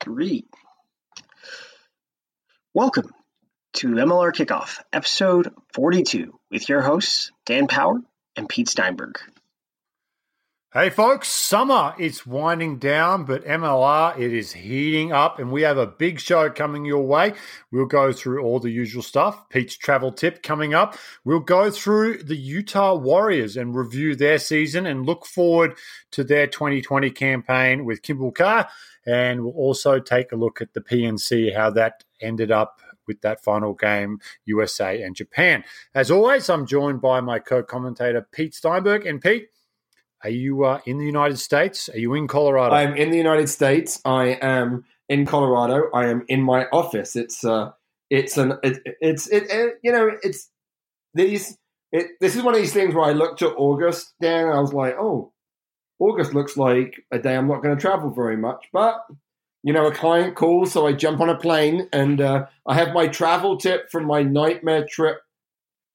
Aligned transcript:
three. 0.00 0.46
Welcome 2.72 3.10
to 3.74 3.88
MLR 3.88 4.32
Kickoff, 4.32 4.80
episode 4.92 5.52
42, 5.74 6.38
with 6.50 6.68
your 6.68 6.80
hosts, 6.80 7.30
Dan 7.44 7.66
Power 7.66 8.00
and 8.34 8.48
Pete 8.48 8.68
Steinberg. 8.68 9.18
Hey 10.72 10.88
folks, 10.88 11.26
summer 11.26 11.96
is 11.98 12.24
winding 12.24 12.78
down, 12.78 13.24
but 13.24 13.44
MLR 13.44 14.16
it 14.16 14.32
is 14.32 14.52
heating 14.52 15.10
up, 15.10 15.40
and 15.40 15.50
we 15.50 15.62
have 15.62 15.78
a 15.78 15.86
big 15.88 16.20
show 16.20 16.48
coming 16.48 16.84
your 16.84 17.04
way. 17.04 17.32
We'll 17.72 17.86
go 17.86 18.12
through 18.12 18.44
all 18.44 18.60
the 18.60 18.70
usual 18.70 19.02
stuff. 19.02 19.48
Pete's 19.48 19.76
travel 19.76 20.12
tip 20.12 20.44
coming 20.44 20.72
up. 20.72 20.96
We'll 21.24 21.40
go 21.40 21.72
through 21.72 22.22
the 22.22 22.36
Utah 22.36 22.94
Warriors 22.94 23.56
and 23.56 23.74
review 23.74 24.14
their 24.14 24.38
season 24.38 24.86
and 24.86 25.04
look 25.04 25.26
forward 25.26 25.76
to 26.12 26.22
their 26.22 26.46
2020 26.46 27.10
campaign 27.10 27.84
with 27.84 28.02
Kimball 28.02 28.32
Kjar. 28.32 28.68
And 29.04 29.42
we'll 29.42 29.54
also 29.54 29.98
take 29.98 30.30
a 30.30 30.36
look 30.36 30.60
at 30.60 30.72
the 30.72 30.80
PNC, 30.80 31.52
how 31.52 31.70
that 31.70 32.04
ended 32.20 32.52
up 32.52 32.80
with 33.08 33.22
that 33.22 33.42
final 33.42 33.74
game, 33.74 34.20
USA 34.44 35.02
and 35.02 35.16
Japan. 35.16 35.64
As 35.96 36.12
always, 36.12 36.48
I'm 36.48 36.64
joined 36.64 37.00
by 37.00 37.20
my 37.20 37.40
co-commentator 37.40 38.28
Pete 38.30 38.54
Steinberg. 38.54 39.04
And 39.04 39.20
Pete, 39.20 39.48
are 40.22 40.30
you 40.30 40.64
uh, 40.64 40.80
in 40.86 40.98
the 40.98 41.06
United 41.06 41.38
States? 41.38 41.88
Are 41.88 41.98
you 41.98 42.14
in 42.14 42.28
Colorado? 42.28 42.74
I'm 42.74 42.94
in 42.96 43.10
the 43.10 43.16
United 43.16 43.48
States. 43.48 44.00
I 44.04 44.38
am 44.42 44.84
in 45.08 45.26
Colorado. 45.26 45.90
I 45.94 46.08
am 46.08 46.24
in 46.28 46.42
my 46.42 46.66
office. 46.72 47.16
It's 47.16 47.44
uh, 47.44 47.72
it's 48.10 48.36
an 48.36 48.54
it, 48.62 48.80
it's 49.00 49.28
it, 49.28 49.44
it, 49.50 49.74
you 49.82 49.92
know 49.92 50.10
it's 50.22 50.50
these 51.14 51.56
it, 51.92 52.06
this 52.20 52.36
is 52.36 52.42
one 52.42 52.54
of 52.54 52.60
these 52.60 52.72
things 52.72 52.94
where 52.94 53.04
I 53.04 53.12
looked 53.12 53.42
at 53.42 53.54
August, 53.56 54.14
Dan, 54.20 54.46
and 54.46 54.54
I 54.54 54.60
was 54.60 54.72
like, 54.72 54.94
oh, 54.98 55.32
August 55.98 56.34
looks 56.34 56.56
like 56.56 57.02
a 57.10 57.18
day 57.18 57.36
I'm 57.36 57.48
not 57.48 57.62
going 57.62 57.74
to 57.74 57.80
travel 57.80 58.10
very 58.10 58.36
much, 58.36 58.68
but 58.72 59.04
you 59.62 59.72
know, 59.72 59.86
a 59.86 59.94
client 59.94 60.36
calls, 60.36 60.72
so 60.72 60.86
I 60.86 60.92
jump 60.92 61.20
on 61.20 61.28
a 61.28 61.36
plane, 61.36 61.88
and 61.92 62.20
uh, 62.20 62.46
I 62.66 62.74
have 62.74 62.94
my 62.94 63.08
travel 63.08 63.58
tip 63.58 63.90
from 63.90 64.06
my 64.06 64.22
nightmare 64.22 64.86
trip 64.88 65.18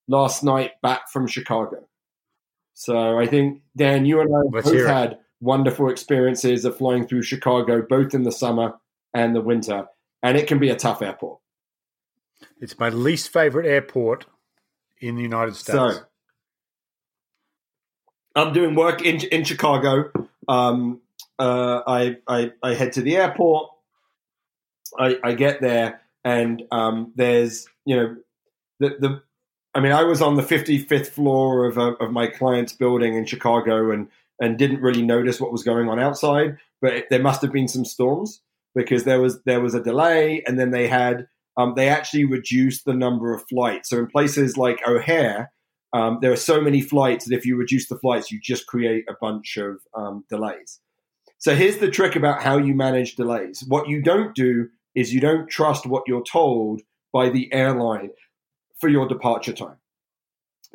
last 0.07 0.43
night 0.43 0.73
back 0.83 1.09
from 1.11 1.25
Chicago. 1.25 1.87
So 2.75 3.17
I 3.17 3.25
think 3.25 3.61
Dan, 3.75 4.05
you 4.05 4.21
and 4.21 4.29
I 4.35 4.41
Let's 4.51 4.69
both 4.69 4.85
had 4.85 5.17
wonderful 5.39 5.89
experiences 5.89 6.65
of 6.65 6.77
flying 6.77 7.07
through 7.07 7.23
Chicago, 7.23 7.81
both 7.81 8.13
in 8.13 8.23
the 8.23 8.31
summer 8.31 8.73
and 9.13 9.35
the 9.35 9.41
winter, 9.41 9.87
and 10.21 10.37
it 10.37 10.47
can 10.47 10.59
be 10.59 10.69
a 10.69 10.75
tough 10.75 11.01
airport. 11.01 11.39
It's 12.59 12.77
my 12.77 12.89
least 12.89 13.31
favorite 13.31 13.65
airport 13.65 14.25
in 14.99 15.15
the 15.15 15.21
United 15.21 15.55
States. 15.55 15.77
So 15.77 16.01
I'm 18.35 18.53
doing 18.53 18.75
work 18.75 19.01
in 19.01 19.21
in 19.21 19.45
Chicago. 19.45 20.11
Um, 20.47 21.01
uh, 21.39 21.81
I, 21.87 22.17
I 22.27 22.51
I 22.61 22.73
head 22.73 22.93
to 22.93 23.01
the 23.01 23.15
airport. 23.15 23.69
I, 24.99 25.17
I 25.23 25.33
get 25.33 25.61
there, 25.61 26.01
and 26.23 26.63
um, 26.71 27.13
there's 27.15 27.67
you 27.85 27.95
know 27.95 28.15
the 28.79 28.97
the. 28.99 29.24
I 29.75 29.81
mean, 29.81 29.91
I 29.91 30.03
was 30.03 30.21
on 30.21 30.35
the 30.35 30.41
55th 30.41 31.07
floor 31.07 31.65
of 31.65 31.77
a, 31.77 31.91
of 31.97 32.11
my 32.11 32.27
client's 32.27 32.71
building 32.71 33.15
in 33.15 33.25
Chicago, 33.25 33.91
and 33.91 34.07
and 34.41 34.57
didn't 34.57 34.81
really 34.81 35.01
notice 35.01 35.39
what 35.39 35.51
was 35.51 35.63
going 35.63 35.87
on 35.89 35.99
outside. 35.99 36.57
But 36.81 36.93
it, 36.93 37.09
there 37.09 37.21
must 37.21 37.41
have 37.41 37.51
been 37.51 37.67
some 37.67 37.85
storms 37.85 38.41
because 38.73 39.03
there 39.03 39.21
was 39.21 39.41
there 39.43 39.61
was 39.61 39.75
a 39.75 39.83
delay, 39.83 40.43
and 40.47 40.57
then 40.57 40.71
they 40.71 40.87
had 40.87 41.27
um, 41.57 41.73
they 41.75 41.89
actually 41.89 42.25
reduced 42.25 42.85
the 42.85 42.93
number 42.93 43.33
of 43.33 43.47
flights. 43.49 43.89
So 43.89 43.97
in 43.97 44.07
places 44.07 44.57
like 44.57 44.85
O'Hare, 44.87 45.51
um, 45.93 46.19
there 46.21 46.31
are 46.31 46.37
so 46.37 46.61
many 46.61 46.81
flights 46.81 47.25
that 47.25 47.35
if 47.35 47.45
you 47.45 47.57
reduce 47.57 47.87
the 47.87 47.99
flights, 47.99 48.31
you 48.31 48.39
just 48.41 48.67
create 48.67 49.05
a 49.09 49.15
bunch 49.19 49.57
of 49.57 49.77
um, 49.93 50.23
delays. 50.29 50.79
So 51.37 51.53
here's 51.53 51.77
the 51.77 51.91
trick 51.91 52.15
about 52.15 52.41
how 52.41 52.57
you 52.57 52.73
manage 52.73 53.15
delays. 53.15 53.63
What 53.67 53.89
you 53.89 54.01
don't 54.01 54.33
do 54.35 54.69
is 54.95 55.13
you 55.13 55.19
don't 55.19 55.49
trust 55.49 55.85
what 55.85 56.03
you're 56.07 56.23
told 56.23 56.81
by 57.13 57.29
the 57.29 57.51
airline 57.53 58.09
for 58.79 58.89
your 58.89 59.07
departure 59.07 59.53
time. 59.53 59.77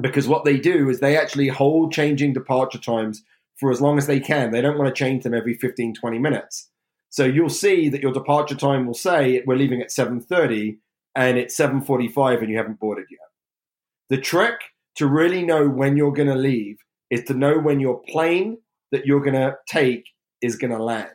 Because 0.00 0.26
what 0.26 0.44
they 0.44 0.58
do 0.58 0.88
is 0.88 1.00
they 1.00 1.16
actually 1.16 1.48
hold 1.48 1.92
changing 1.92 2.32
departure 2.32 2.78
times 2.78 3.22
for 3.58 3.70
as 3.70 3.80
long 3.80 3.98
as 3.98 4.06
they 4.06 4.20
can. 4.20 4.50
They 4.50 4.62
don't 4.62 4.78
want 4.78 4.94
to 4.94 4.98
change 4.98 5.22
them 5.22 5.34
every 5.34 5.54
15, 5.54 5.94
20 5.94 6.18
minutes. 6.18 6.70
So 7.10 7.24
you'll 7.24 7.50
see 7.50 7.88
that 7.88 8.02
your 8.02 8.12
departure 8.12 8.54
time 8.54 8.86
will 8.86 8.94
say 8.94 9.42
we're 9.44 9.56
leaving 9.56 9.82
at 9.82 9.90
7:30 9.90 10.78
and 11.14 11.36
it's 11.36 11.56
7:45 11.56 12.40
and 12.40 12.50
you 12.50 12.56
haven't 12.56 12.80
boarded 12.80 13.06
yet. 13.10 13.18
The 14.08 14.18
trick 14.18 14.60
to 14.96 15.06
really 15.06 15.42
know 15.42 15.68
when 15.68 15.96
you're 15.96 16.12
going 16.12 16.28
to 16.28 16.34
leave 16.34 16.78
is 17.10 17.24
to 17.24 17.34
know 17.34 17.58
when 17.58 17.80
your 17.80 18.00
plane 18.08 18.58
that 18.92 19.06
you're 19.06 19.20
going 19.20 19.34
to 19.34 19.56
take 19.68 20.04
is 20.40 20.56
going 20.56 20.72
to 20.72 20.82
land. 20.82 21.10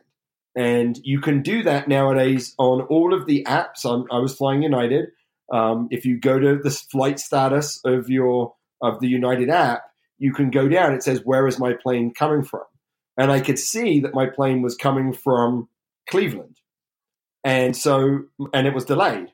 And 0.56 0.98
you 1.04 1.20
can 1.20 1.42
do 1.42 1.64
that 1.64 1.88
nowadays 1.88 2.56
on 2.58 2.82
all 2.82 3.14
of 3.14 3.26
the 3.26 3.44
apps. 3.44 3.86
I'm, 3.86 4.06
I 4.12 4.20
was 4.20 4.36
flying 4.36 4.64
United. 4.64 5.10
Um, 5.52 5.88
if 5.92 6.06
you 6.06 6.20
go 6.20 6.40
to 6.40 6.58
the 6.58 6.72
flight 6.72 7.20
status 7.20 7.80
of 7.86 8.10
your 8.10 8.54
of 8.82 9.00
the 9.00 9.08
United 9.08 9.50
app, 9.50 9.84
you 10.18 10.34
can 10.34 10.50
go 10.50 10.68
down. 10.68 10.94
It 10.94 11.04
says 11.04 11.22
where 11.24 11.48
is 11.48 11.60
my 11.60 11.74
plane 11.74 12.14
coming 12.14 12.44
from, 12.44 12.64
and 13.18 13.32
I 13.32 13.40
could 13.40 13.60
see 13.60 14.00
that 14.02 14.14
my 14.14 14.28
plane 14.28 14.62
was 14.62 14.76
coming 14.76 15.14
from 15.14 15.70
Cleveland, 16.10 16.58
and 17.44 17.76
so 17.76 18.24
and 18.54 18.68
it 18.68 18.74
was 18.74 18.86
delayed, 18.86 19.32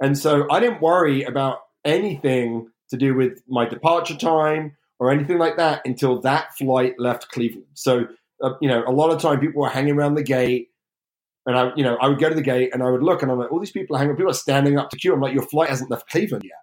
and 0.00 0.16
so 0.16 0.46
I 0.50 0.60
didn't 0.60 0.80
worry 0.82 1.22
about 1.22 1.58
anything 1.84 2.68
to 2.90 2.96
do 2.96 3.14
with 3.14 3.42
my 3.48 3.66
departure 3.66 4.16
time 4.16 4.76
or 4.98 5.10
anything 5.10 5.38
like 5.38 5.56
that 5.56 5.82
until 5.84 6.20
that 6.20 6.56
flight 6.56 6.94
left 6.98 7.30
Cleveland. 7.30 7.66
So 7.74 8.06
uh, 8.42 8.54
you 8.60 8.68
know, 8.68 8.84
a 8.86 8.92
lot 8.92 9.10
of 9.10 9.20
time 9.20 9.40
people 9.40 9.62
were 9.62 9.68
hanging 9.68 9.94
around 9.94 10.14
the 10.14 10.22
gate. 10.22 10.68
And 11.48 11.56
I, 11.56 11.72
you 11.76 11.82
know, 11.82 11.96
I 11.96 12.08
would 12.08 12.18
go 12.18 12.28
to 12.28 12.34
the 12.34 12.42
gate 12.42 12.74
and 12.74 12.82
I 12.82 12.90
would 12.90 13.02
look 13.02 13.22
and 13.22 13.32
I'm 13.32 13.38
like, 13.38 13.50
all 13.50 13.58
these 13.58 13.70
people 13.70 13.96
are 13.96 13.98
hanging, 13.98 14.16
people 14.16 14.30
are 14.30 14.34
standing 14.34 14.78
up 14.78 14.90
to 14.90 14.98
queue. 14.98 15.14
I'm 15.14 15.20
like, 15.22 15.32
your 15.32 15.46
flight 15.46 15.70
hasn't 15.70 15.90
left 15.90 16.10
Cleveland 16.10 16.44
yet. 16.44 16.58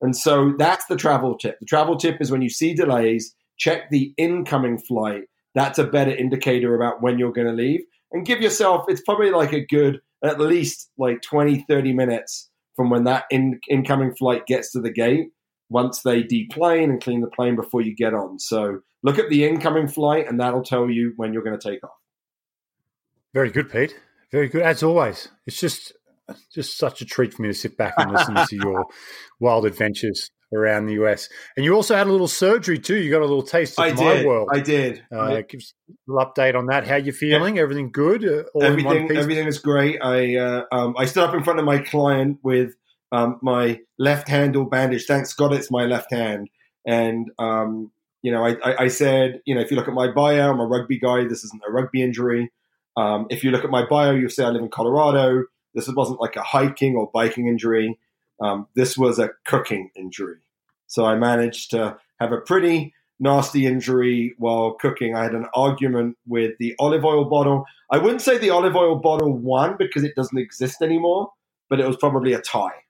And 0.00 0.16
so 0.16 0.54
that's 0.58 0.84
the 0.86 0.96
travel 0.96 1.38
tip. 1.38 1.60
The 1.60 1.66
travel 1.66 1.96
tip 1.96 2.20
is 2.20 2.32
when 2.32 2.42
you 2.42 2.50
see 2.50 2.74
delays, 2.74 3.32
check 3.58 3.90
the 3.90 4.12
incoming 4.16 4.78
flight. 4.78 5.22
That's 5.54 5.78
a 5.78 5.84
better 5.84 6.10
indicator 6.10 6.74
about 6.74 7.00
when 7.00 7.16
you're 7.16 7.32
going 7.32 7.46
to 7.46 7.52
leave. 7.52 7.82
And 8.10 8.26
give 8.26 8.40
yourself, 8.40 8.86
it's 8.88 9.02
probably 9.02 9.30
like 9.30 9.52
a 9.52 9.64
good, 9.64 10.00
at 10.24 10.40
least 10.40 10.90
like 10.98 11.22
20, 11.22 11.64
30 11.68 11.92
minutes 11.92 12.50
from 12.74 12.90
when 12.90 13.04
that 13.04 13.26
in, 13.30 13.60
incoming 13.70 14.16
flight 14.16 14.46
gets 14.46 14.72
to 14.72 14.80
the 14.80 14.90
gate 14.90 15.28
once 15.68 16.02
they 16.02 16.24
deplane 16.24 16.90
and 16.90 17.00
clean 17.00 17.20
the 17.20 17.30
plane 17.30 17.54
before 17.54 17.82
you 17.82 17.94
get 17.94 18.14
on. 18.14 18.40
So 18.40 18.80
look 19.04 19.20
at 19.20 19.28
the 19.28 19.44
incoming 19.44 19.86
flight 19.86 20.26
and 20.28 20.40
that'll 20.40 20.64
tell 20.64 20.90
you 20.90 21.12
when 21.14 21.32
you're 21.32 21.44
going 21.44 21.56
to 21.56 21.70
take 21.70 21.84
off. 21.84 21.92
Very 23.32 23.52
good, 23.52 23.70
Pete. 23.70 23.96
Very 24.34 24.48
good, 24.48 24.62
as 24.62 24.82
always. 24.82 25.28
It's 25.46 25.60
just 25.60 25.92
just 26.52 26.76
such 26.76 27.00
a 27.00 27.04
treat 27.04 27.32
for 27.32 27.42
me 27.42 27.48
to 27.50 27.54
sit 27.54 27.76
back 27.76 27.94
and 27.98 28.10
listen 28.10 28.34
to 28.34 28.56
your 28.56 28.86
wild 29.40 29.64
adventures 29.64 30.32
around 30.52 30.86
the 30.86 30.94
US. 31.04 31.28
And 31.56 31.64
you 31.64 31.72
also 31.72 31.94
had 31.94 32.08
a 32.08 32.10
little 32.10 32.26
surgery 32.26 32.80
too. 32.80 32.96
You 32.96 33.12
got 33.12 33.20
a 33.20 33.26
little 33.26 33.44
taste 33.44 33.78
of 33.78 33.84
I 33.84 33.92
my 33.92 34.14
did. 34.14 34.26
world. 34.26 34.48
I 34.52 34.58
did. 34.58 35.04
Uh, 35.16 35.42
give 35.48 35.58
us 35.58 35.72
a 35.88 35.92
little 36.08 36.26
update 36.26 36.56
on 36.56 36.66
that. 36.66 36.84
How 36.84 36.96
you 36.96 37.12
feeling? 37.12 37.60
Everything 37.60 37.92
good? 37.92 38.24
Uh, 38.24 38.42
all 38.54 38.64
everything 38.64 39.16
everything 39.16 39.46
is 39.46 39.60
great. 39.60 40.00
I 40.02 40.34
uh, 40.34 40.62
um, 40.72 40.96
I 40.98 41.04
stood 41.04 41.22
up 41.22 41.34
in 41.34 41.44
front 41.44 41.60
of 41.60 41.64
my 41.64 41.78
client 41.78 42.40
with 42.42 42.72
um, 43.12 43.38
my 43.40 43.78
left 44.00 44.26
handle 44.26 44.64
bandage. 44.64 45.04
Thanks 45.04 45.32
God 45.32 45.52
it's 45.52 45.70
my 45.70 45.84
left 45.84 46.12
hand. 46.12 46.48
And 46.84 47.28
um, 47.38 47.92
you 48.22 48.32
know, 48.32 48.44
I, 48.44 48.56
I, 48.64 48.82
I 48.82 48.88
said, 48.88 49.42
you 49.46 49.54
know, 49.54 49.60
if 49.60 49.70
you 49.70 49.76
look 49.76 49.86
at 49.86 49.94
my 49.94 50.10
bio, 50.10 50.50
I'm 50.50 50.58
a 50.58 50.66
rugby 50.66 50.98
guy. 50.98 51.22
This 51.22 51.44
isn't 51.44 51.62
a 51.64 51.70
rugby 51.70 52.02
injury. 52.02 52.50
Um, 52.96 53.26
if 53.30 53.42
you 53.42 53.50
look 53.50 53.64
at 53.64 53.70
my 53.70 53.84
bio, 53.86 54.12
you'll 54.12 54.30
see 54.30 54.42
I 54.42 54.50
live 54.50 54.62
in 54.62 54.68
Colorado. 54.68 55.44
This 55.74 55.88
wasn't 55.88 56.20
like 56.20 56.36
a 56.36 56.42
hiking 56.42 56.94
or 56.94 57.10
biking 57.12 57.48
injury. 57.48 57.98
Um, 58.40 58.68
this 58.74 58.96
was 58.96 59.18
a 59.18 59.30
cooking 59.44 59.90
injury. 59.96 60.38
So 60.86 61.04
I 61.04 61.16
managed 61.16 61.70
to 61.72 61.96
have 62.20 62.32
a 62.32 62.40
pretty 62.40 62.94
nasty 63.18 63.66
injury 63.66 64.34
while 64.38 64.74
cooking. 64.74 65.14
I 65.14 65.24
had 65.24 65.34
an 65.34 65.46
argument 65.54 66.16
with 66.26 66.56
the 66.58 66.74
olive 66.78 67.04
oil 67.04 67.24
bottle. 67.24 67.64
I 67.90 67.98
wouldn't 67.98 68.22
say 68.22 68.38
the 68.38 68.50
olive 68.50 68.76
oil 68.76 68.96
bottle 68.96 69.32
won 69.32 69.76
because 69.78 70.04
it 70.04 70.14
doesn't 70.14 70.38
exist 70.38 70.82
anymore, 70.82 71.30
but 71.68 71.80
it 71.80 71.86
was 71.86 71.96
probably 71.96 72.32
a 72.32 72.40
tie. 72.40 72.84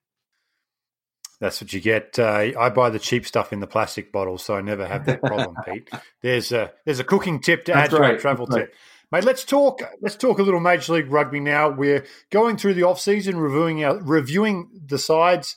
That's 1.41 1.61
what 1.61 1.73
you 1.73 1.81
get. 1.81 2.19
Uh, 2.19 2.53
I 2.59 2.71
buy 2.71 2.91
the 2.91 2.99
cheap 2.99 3.27
stuff 3.27 3.53
in 3.53 3.61
the 3.61 3.67
plastic 3.67 4.13
bottle, 4.13 4.39
so 4.39 4.55
I 4.55 4.61
never 4.61 4.87
have 4.87 5.05
that 5.07 5.21
problem, 5.21 5.57
Pete. 5.67 5.91
There's 6.23 6.53
a 6.53 6.73
there's 6.85 7.01
a 7.01 7.05
cooking 7.05 7.41
tip 7.41 7.65
to 7.67 7.73
That's 7.73 7.93
add 7.93 7.97
to 7.97 8.03
our 8.03 8.17
travel 8.17 8.47
right. 8.47 8.63
tip. 8.63 8.75
Mate, 9.15 9.23
let's 9.23 9.45
talk. 9.45 9.81
Let's 10.01 10.17
talk 10.17 10.41
a 10.41 10.43
little 10.43 10.59
Major 10.59 10.95
League 10.95 11.09
Rugby 11.09 11.39
now. 11.39 11.71
We're 11.71 12.05
going 12.31 12.57
through 12.57 12.75
the 12.75 12.83
off 12.83 12.99
season, 12.99 13.37
reviewing 13.37 13.85
our 13.85 14.03
reviewing 14.03 14.69
the 14.87 14.99
sides. 14.99 15.55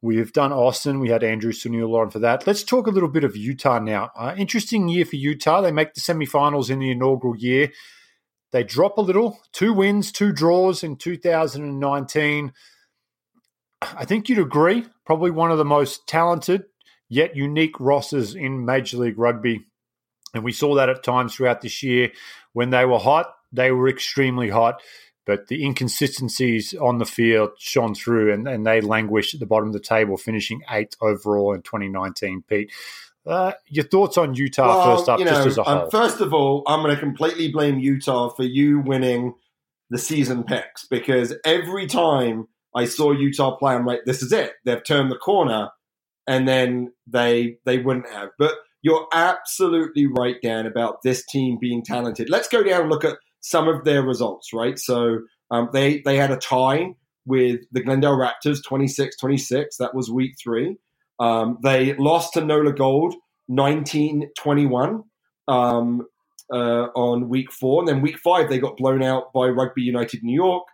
We've 0.00 0.32
done 0.32 0.50
Austin. 0.50 0.98
We 0.98 1.10
had 1.10 1.22
Andrew 1.22 1.52
Suniula 1.52 2.00
on 2.00 2.10
for 2.10 2.20
that. 2.20 2.46
Let's 2.46 2.64
talk 2.64 2.86
a 2.86 2.90
little 2.90 3.10
bit 3.10 3.22
of 3.22 3.36
Utah 3.36 3.80
now. 3.80 4.08
Uh, 4.16 4.34
interesting 4.34 4.88
year 4.88 5.04
for 5.04 5.16
Utah. 5.16 5.60
They 5.60 5.72
make 5.72 5.92
the 5.92 6.00
semifinals 6.00 6.70
in 6.70 6.78
the 6.78 6.90
inaugural 6.90 7.36
year. 7.36 7.70
They 8.50 8.64
drop 8.64 8.96
a 8.96 9.02
little, 9.02 9.38
two 9.52 9.74
wins, 9.74 10.10
two 10.10 10.32
draws 10.32 10.82
in 10.82 10.96
2019. 10.96 12.54
I 13.82 14.04
think 14.06 14.30
you'd 14.30 14.38
agree, 14.38 14.86
probably 15.04 15.32
one 15.32 15.50
of 15.50 15.58
the 15.58 15.66
most 15.66 16.08
talented 16.08 16.64
yet 17.10 17.36
unique 17.36 17.78
rosters 17.78 18.34
in 18.34 18.64
Major 18.64 18.96
League 18.96 19.18
Rugby. 19.18 19.66
And 20.34 20.44
we 20.44 20.52
saw 20.52 20.74
that 20.76 20.88
at 20.88 21.02
times 21.02 21.34
throughout 21.34 21.60
this 21.60 21.82
year. 21.82 22.12
When 22.52 22.70
they 22.70 22.84
were 22.84 22.98
hot, 22.98 23.34
they 23.52 23.70
were 23.72 23.88
extremely 23.88 24.48
hot. 24.50 24.80
but 25.26 25.46
the 25.48 25.64
inconsistencies 25.64 26.74
on 26.74 26.98
the 26.98 27.04
field 27.04 27.50
shone 27.58 27.94
through, 27.94 28.32
and, 28.32 28.48
and 28.48 28.66
they 28.66 28.80
languished 28.80 29.34
at 29.34 29.40
the 29.40 29.46
bottom 29.46 29.68
of 29.68 29.72
the 29.72 29.80
table, 29.80 30.16
finishing 30.16 30.62
eighth 30.70 30.96
overall 31.00 31.52
in 31.54 31.62
2019. 31.62 32.42
Pete, 32.48 32.72
uh, 33.26 33.52
your 33.68 33.84
thoughts 33.84 34.16
on 34.16 34.34
Utah 34.34 34.66
well, 34.66 34.96
first 34.96 35.08
up, 35.08 35.18
you 35.18 35.24
know, 35.24 35.32
just 35.32 35.46
as 35.46 35.58
a 35.58 35.60
um, 35.60 35.66
whole? 35.66 35.84
Um, 35.84 35.90
first 35.90 36.20
of 36.20 36.32
all, 36.32 36.62
I'm 36.66 36.82
going 36.82 36.94
to 36.94 37.00
completely 37.00 37.48
blame 37.52 37.78
Utah 37.78 38.30
for 38.30 38.42
you 38.42 38.80
winning 38.80 39.34
the 39.90 39.98
season 39.98 40.42
picks 40.42 40.86
because 40.86 41.34
every 41.44 41.86
time 41.86 42.48
I 42.74 42.86
saw 42.86 43.12
Utah 43.12 43.56
play, 43.56 43.74
I'm 43.74 43.84
like, 43.84 44.00
this 44.06 44.22
is 44.22 44.32
it. 44.32 44.54
They've 44.64 44.82
turned 44.82 45.10
the 45.10 45.16
corner, 45.16 45.70
and 46.26 46.48
then 46.48 46.92
they 47.06 47.58
they 47.66 47.78
wouldn't 47.78 48.08
have. 48.08 48.30
But 48.38 48.54
you're 48.82 49.06
absolutely 49.12 50.06
right, 50.06 50.36
Dan, 50.42 50.66
about 50.66 51.02
this 51.02 51.24
team 51.26 51.58
being 51.60 51.82
talented. 51.82 52.30
Let's 52.30 52.48
go 52.48 52.62
down 52.62 52.82
and 52.82 52.90
look 52.90 53.04
at 53.04 53.18
some 53.40 53.68
of 53.68 53.84
their 53.84 54.02
results. 54.02 54.52
Right, 54.52 54.78
so 54.78 55.20
um, 55.50 55.68
they 55.72 56.02
they 56.04 56.16
had 56.16 56.30
a 56.30 56.36
tie 56.36 56.94
with 57.26 57.60
the 57.70 57.82
Glendale 57.82 58.16
Raptors, 58.16 58.58
26-26. 58.66 59.76
That 59.78 59.94
was 59.94 60.10
week 60.10 60.34
three. 60.42 60.76
Um, 61.18 61.58
they 61.62 61.94
lost 61.94 62.32
to 62.34 62.44
Nola 62.44 62.72
Gold 62.72 63.14
1921 63.46 65.02
um, 65.48 66.06
uh, 66.52 66.86
on 66.94 67.28
week 67.28 67.52
four. 67.52 67.80
And 67.80 67.88
then 67.88 68.00
week 68.00 68.18
five, 68.18 68.48
they 68.48 68.58
got 68.58 68.76
blown 68.76 69.02
out 69.02 69.32
by 69.32 69.48
Rugby 69.48 69.82
United 69.82 70.22
New 70.22 70.34
York. 70.34 70.64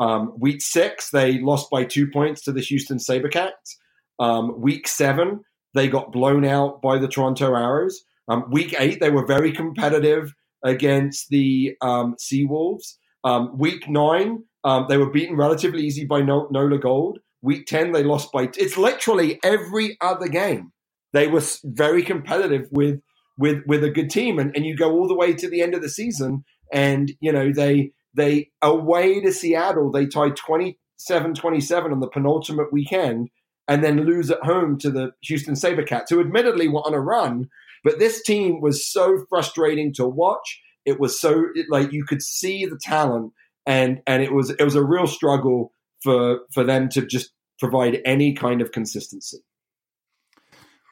Um, 0.00 0.32
week 0.38 0.62
six, 0.62 1.10
they 1.10 1.38
lost 1.38 1.70
by 1.70 1.84
two 1.84 2.10
points 2.10 2.42
to 2.42 2.52
the 2.52 2.60
Houston 2.60 2.98
Sabercats. 2.98 3.76
Um, 4.18 4.60
week 4.60 4.88
seven, 4.88 5.40
they 5.74 5.88
got 5.88 6.12
blown 6.12 6.44
out 6.44 6.82
by 6.82 6.98
the 6.98 7.08
Toronto 7.08 7.54
Arrows. 7.54 8.02
Um, 8.28 8.44
week 8.50 8.74
eight, 8.78 9.00
they 9.00 9.10
were 9.10 9.26
very 9.26 9.52
competitive 9.52 10.32
against 10.64 11.28
the 11.28 11.76
um, 11.80 12.14
Seawolves. 12.16 12.94
Um, 13.24 13.58
week 13.58 13.88
nine, 13.88 14.44
um, 14.64 14.86
they 14.88 14.96
were 14.96 15.10
beaten 15.10 15.36
relatively 15.36 15.82
easy 15.82 16.04
by 16.04 16.22
Nola 16.22 16.78
Gold. 16.78 17.18
Week 17.40 17.66
10, 17.66 17.92
they 17.92 18.04
lost 18.04 18.30
by, 18.30 18.48
it's 18.56 18.76
literally 18.76 19.40
every 19.42 19.96
other 20.00 20.28
game. 20.28 20.72
They 21.12 21.26
were 21.26 21.42
very 21.64 22.02
competitive 22.02 22.68
with, 22.70 23.00
with, 23.36 23.62
with 23.66 23.82
a 23.82 23.90
good 23.90 24.10
team. 24.10 24.38
And, 24.38 24.54
and 24.54 24.64
you 24.64 24.76
go 24.76 24.92
all 24.92 25.08
the 25.08 25.16
way 25.16 25.32
to 25.34 25.48
the 25.48 25.60
end 25.60 25.74
of 25.74 25.82
the 25.82 25.88
season 25.88 26.44
and, 26.72 27.12
you 27.20 27.32
know, 27.32 27.52
they, 27.52 27.90
they 28.14 28.50
away 28.62 29.20
to 29.20 29.32
Seattle, 29.32 29.90
they 29.90 30.06
tied 30.06 30.36
27 30.36 31.34
27 31.34 31.92
on 31.92 32.00
the 32.00 32.08
penultimate 32.08 32.72
weekend 32.72 33.28
and 33.68 33.82
then 33.82 34.04
lose 34.04 34.30
at 34.30 34.42
home 34.42 34.78
to 34.78 34.90
the 34.90 35.12
Houston 35.22 35.54
Sabercats, 35.54 36.10
who 36.10 36.20
admittedly 36.20 36.68
were 36.68 36.86
on 36.86 36.94
a 36.94 37.00
run. 37.00 37.48
But 37.84 37.98
this 37.98 38.22
team 38.22 38.60
was 38.60 38.86
so 38.86 39.24
frustrating 39.28 39.92
to 39.94 40.06
watch. 40.06 40.60
It 40.84 41.00
was 41.00 41.20
so 41.20 41.46
like 41.68 41.92
you 41.92 42.04
could 42.04 42.22
see 42.22 42.66
the 42.66 42.78
talent, 42.80 43.32
and 43.66 44.02
and 44.06 44.22
it 44.22 44.32
was 44.32 44.50
it 44.50 44.62
was 44.62 44.74
a 44.74 44.84
real 44.84 45.06
struggle 45.06 45.72
for 46.02 46.40
for 46.52 46.64
them 46.64 46.88
to 46.90 47.06
just 47.06 47.30
provide 47.58 48.00
any 48.04 48.34
kind 48.34 48.60
of 48.60 48.72
consistency. 48.72 49.38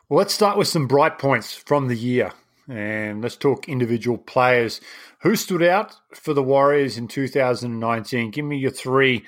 Well, 0.09 0.19
let's 0.19 0.35
start 0.35 0.59
with 0.59 0.69
some 0.69 0.87
bright 0.89 1.19
points 1.19 1.55
from 1.55 1.89
the 1.89 1.97
year. 1.97 2.33
And 2.69 3.21
let's 3.23 3.37
talk 3.37 3.69
individual 3.69 4.19
players. 4.19 4.81
Who 5.23 5.35
stood 5.35 5.63
out 5.63 5.97
for 6.15 6.35
the 6.35 6.43
Warriors 6.43 6.97
in 6.97 7.09
2019? 7.09 8.31
Give 8.31 8.45
me 8.45 8.59
your 8.59 8.71
three, 8.71 9.25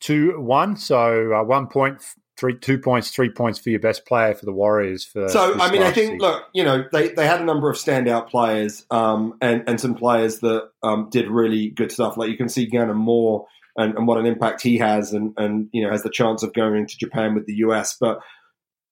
two, 0.00 0.38
one. 0.40 0.76
So 0.76 1.32
uh, 1.32 1.42
one 1.42 1.68
point, 1.68 2.02
three, 2.38 2.56
two 2.58 2.78
points, 2.78 3.10
three 3.10 3.30
points 3.30 3.58
for 3.58 3.70
your 3.70 3.80
best 3.80 4.06
player 4.06 4.34
for 4.34 4.46
the 4.46 4.52
Warriors. 4.52 5.04
For 5.04 5.28
so, 5.28 5.58
I 5.60 5.70
mean, 5.70 5.82
I 5.82 5.92
think, 5.92 5.94
season. 5.94 6.18
look, 6.18 6.44
you 6.52 6.64
know, 6.64 6.84
they, 6.92 7.08
they 7.08 7.26
had 7.26 7.40
a 7.40 7.44
number 7.44 7.70
of 7.70 7.76
standout 7.76 8.28
players 8.28 8.86
um, 8.90 9.34
and, 9.40 9.62
and 9.66 9.80
some 9.80 9.94
players 9.94 10.40
that 10.40 10.70
um, 10.82 11.08
did 11.10 11.28
really 11.28 11.70
good 11.70 11.92
stuff. 11.92 12.16
Like 12.16 12.30
you 12.30 12.36
can 12.36 12.48
see 12.48 12.66
Gannon 12.66 12.96
Moore 12.96 13.46
and, 13.76 13.96
and 13.96 14.06
what 14.06 14.18
an 14.18 14.26
impact 14.26 14.62
he 14.62 14.78
has, 14.78 15.12
and 15.12 15.32
and 15.36 15.68
you 15.72 15.84
know 15.84 15.90
has 15.90 16.02
the 16.02 16.10
chance 16.10 16.42
of 16.42 16.52
going 16.52 16.76
into 16.76 16.96
Japan 16.98 17.34
with 17.34 17.46
the 17.46 17.54
US. 17.56 17.96
But 17.98 18.20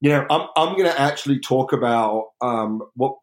you 0.00 0.10
know, 0.10 0.26
I'm 0.30 0.48
I'm 0.56 0.76
going 0.76 0.90
to 0.90 1.00
actually 1.00 1.40
talk 1.40 1.72
about 1.72 2.28
um, 2.40 2.82
what 2.94 3.16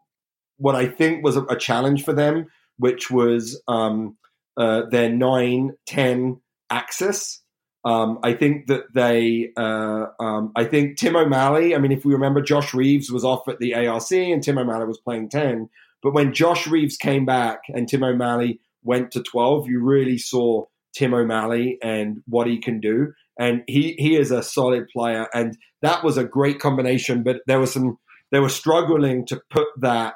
what 0.58 0.76
I 0.76 0.88
think 0.88 1.24
was 1.24 1.38
a, 1.38 1.44
a 1.44 1.58
challenge 1.58 2.04
for 2.04 2.14
them, 2.14 2.48
which 2.78 3.10
was 3.10 3.62
um, 3.68 4.18
uh, 4.56 4.84
their 4.90 5.10
nine 5.10 5.72
ten 5.86 6.42
axis. 6.70 7.42
Um, 7.88 8.20
I 8.22 8.34
think 8.34 8.68
that 8.68 8.94
they, 8.94 9.52
uh, 9.56 10.08
um, 10.20 10.52
I 10.58 10.66
think 10.66 10.98
Tim 10.98 11.16
O'Malley. 11.16 11.74
I 11.74 11.78
mean, 11.78 11.94
if 11.94 12.04
we 12.04 12.12
remember, 12.12 12.42
Josh 12.42 12.74
Reeves 12.74 13.10
was 13.10 13.24
off 13.24 13.48
at 13.48 13.60
the 13.60 13.74
ARC 13.76 14.12
and 14.12 14.44
Tim 14.44 14.58
O'Malley 14.58 14.86
was 14.86 15.00
playing 15.00 15.30
ten. 15.30 15.70
But 16.04 16.14
when 16.14 16.34
Josh 16.34 16.68
Reeves 16.68 16.98
came 16.98 17.26
back 17.26 17.62
and 17.70 17.88
Tim 17.88 18.04
O'Malley 18.04 18.60
went 18.84 19.12
to 19.12 19.24
twelve, 19.24 19.70
you 19.70 19.82
really 19.82 20.18
saw 20.18 20.66
Tim 20.94 21.14
O'Malley 21.14 21.78
and 21.82 22.22
what 22.28 22.48
he 22.48 22.60
can 22.60 22.82
do. 22.82 23.14
And 23.40 23.64
he 23.68 23.96
he 23.98 24.18
is 24.18 24.32
a 24.32 24.44
solid 24.44 24.90
player, 24.90 25.28
and 25.34 25.58
that 25.82 26.04
was 26.04 26.18
a 26.18 26.26
great 26.26 26.60
combination. 26.60 27.24
But 27.24 27.38
there 27.48 27.60
was 27.60 27.72
some 27.72 27.98
they 28.34 28.42
were 28.42 28.50
struggling 28.50 29.26
to 29.28 29.42
put 29.50 29.68
that 29.80 30.16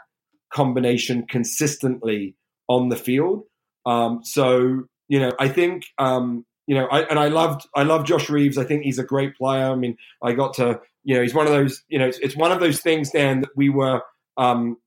combination 0.53 1.25
consistently 1.29 2.35
on 2.67 2.89
the 2.89 2.97
field. 2.97 3.44
Um, 3.85 4.19
so 4.24 4.83
you 5.07 5.19
know, 5.19 5.31
I 5.39 5.47
think 5.47 5.83
um, 5.97 6.45
you 6.67 6.75
know, 6.75 6.85
I, 6.87 7.01
and 7.03 7.19
I 7.19 7.27
loved 7.27 7.67
I 7.75 7.83
love 7.83 8.05
Josh 8.05 8.29
Reeves. 8.29 8.57
I 8.57 8.63
think 8.63 8.83
he's 8.83 8.99
a 8.99 9.03
great 9.03 9.35
player. 9.35 9.65
I 9.65 9.75
mean, 9.75 9.97
I 10.21 10.33
got 10.33 10.55
to 10.55 10.81
you 11.03 11.15
know, 11.15 11.21
he's 11.21 11.33
one 11.33 11.47
of 11.47 11.53
those 11.53 11.83
you 11.89 11.99
know, 11.99 12.07
it's, 12.07 12.19
it's 12.19 12.35
one 12.35 12.51
of 12.51 12.59
those 12.59 12.79
things, 12.79 13.11
Dan, 13.11 13.41
that 13.41 13.51
we 13.55 13.69
were 13.69 14.01
um, 14.37 14.77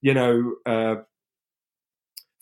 you 0.00 0.14
know 0.14 0.54
uh, 0.66 0.96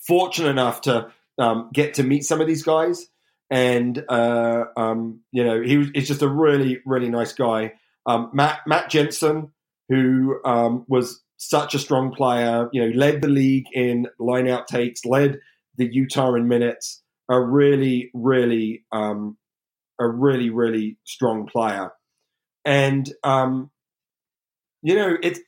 fortunate 0.06 0.50
enough 0.50 0.82
to 0.82 1.12
um, 1.38 1.70
get 1.72 1.94
to 1.94 2.02
meet 2.02 2.24
some 2.24 2.40
of 2.40 2.46
these 2.46 2.62
guys. 2.62 3.06
And 3.50 4.02
uh, 4.08 4.64
um, 4.76 5.20
you 5.30 5.44
know, 5.44 5.60
he 5.60 5.78
was, 5.78 5.88
he's 5.94 6.08
just 6.08 6.22
a 6.22 6.28
really, 6.28 6.80
really 6.86 7.10
nice 7.10 7.32
guy. 7.32 7.74
Um, 8.06 8.30
Matt 8.32 8.60
Matt 8.66 8.90
Jensen, 8.90 9.52
who 9.88 10.40
um, 10.44 10.84
was 10.88 11.22
such 11.36 11.74
a 11.74 11.78
strong 11.78 12.14
player, 12.14 12.68
you 12.72 12.80
know, 12.80 12.96
led 12.96 13.20
the 13.20 13.28
league 13.28 13.66
in 13.72 14.06
line 14.18 14.48
out 14.48 14.68
takes, 14.68 15.04
led 15.04 15.40
the 15.76 15.92
Utah 15.92 16.34
in 16.34 16.48
minutes. 16.48 17.01
A 17.32 17.40
really, 17.40 18.10
really, 18.12 18.84
um, 18.92 19.38
a 19.98 20.06
really, 20.06 20.50
really 20.50 20.98
strong 21.04 21.46
player. 21.46 21.90
And 22.64 23.10
um, 23.24 23.70
you 24.82 24.94
know, 24.94 25.16
it's 25.22 25.40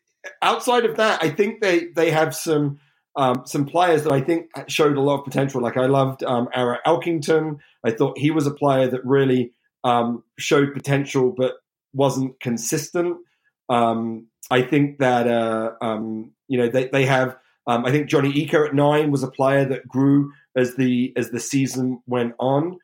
outside 0.43 0.85
of 0.85 0.97
that, 0.97 1.23
I 1.23 1.31
think 1.31 1.61
they 1.61 1.89
they 1.95 2.11
have 2.11 2.35
some 2.35 2.79
um, 3.17 3.43
some 3.47 3.67
players 3.67 4.05
that 4.05 4.13
I 4.13 4.21
think 4.21 4.51
showed 4.69 4.97
a 4.97 5.01
lot 5.01 5.19
of 5.19 5.25
potential. 5.25 5.61
Like 5.61 5.77
I 5.77 5.87
loved 5.87 6.25
um, 6.25 6.49
Ara 6.55 6.81
Elkington. 6.87 7.59
I 7.85 7.91
thought 7.91 8.19
he 8.19 8.31
was 8.31 8.47
a 8.47 8.55
player 8.55 8.89
that 8.89 9.05
really 9.05 9.53
um, 9.85 10.25
showed 10.39 10.75
potential 10.75 11.35
but 11.37 11.55
wasn't 11.93 12.41
consistent. 12.41 13.19
Um, 13.69 14.29
I 14.51 14.63
think 14.63 14.99
that 14.99 15.29
uh, 15.29 15.73
um, 15.81 16.33
you 16.49 16.59
know 16.59 16.69
they, 16.69 16.89
they 16.89 17.07
have. 17.07 17.37
Um, 17.67 17.85
I 17.87 17.91
think 17.91 18.09
Johnny 18.09 18.31
Ika 18.43 18.67
at 18.69 18.75
nine 18.75 19.11
was 19.11 19.23
a 19.23 19.31
player 19.31 19.65
that 19.65 19.89
grew 19.89 20.33
as 20.57 20.77
the 20.77 21.13
as 21.17 21.31
the 21.31 21.41
season 21.41 22.01
went 22.07 22.35
on. 22.39 22.79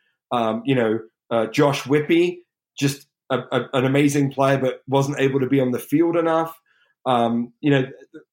you 0.65 0.75
know, 0.75 1.01
uh, 1.31 1.47
Josh 1.47 1.83
Whippy, 1.83 2.39
just 2.79 3.07
a, 3.31 3.39
a, 3.53 3.69
an 3.75 3.85
amazing 3.85 4.33
player, 4.33 4.59
but 4.59 4.83
wasn't 4.89 5.21
able 5.21 5.41
to 5.41 5.47
be 5.47 5.61
on 5.61 5.71
the 5.71 5.79
field 5.79 6.17
enough. 6.17 6.59
Um, 7.07 7.53
you 7.61 7.71
know, 7.71 7.85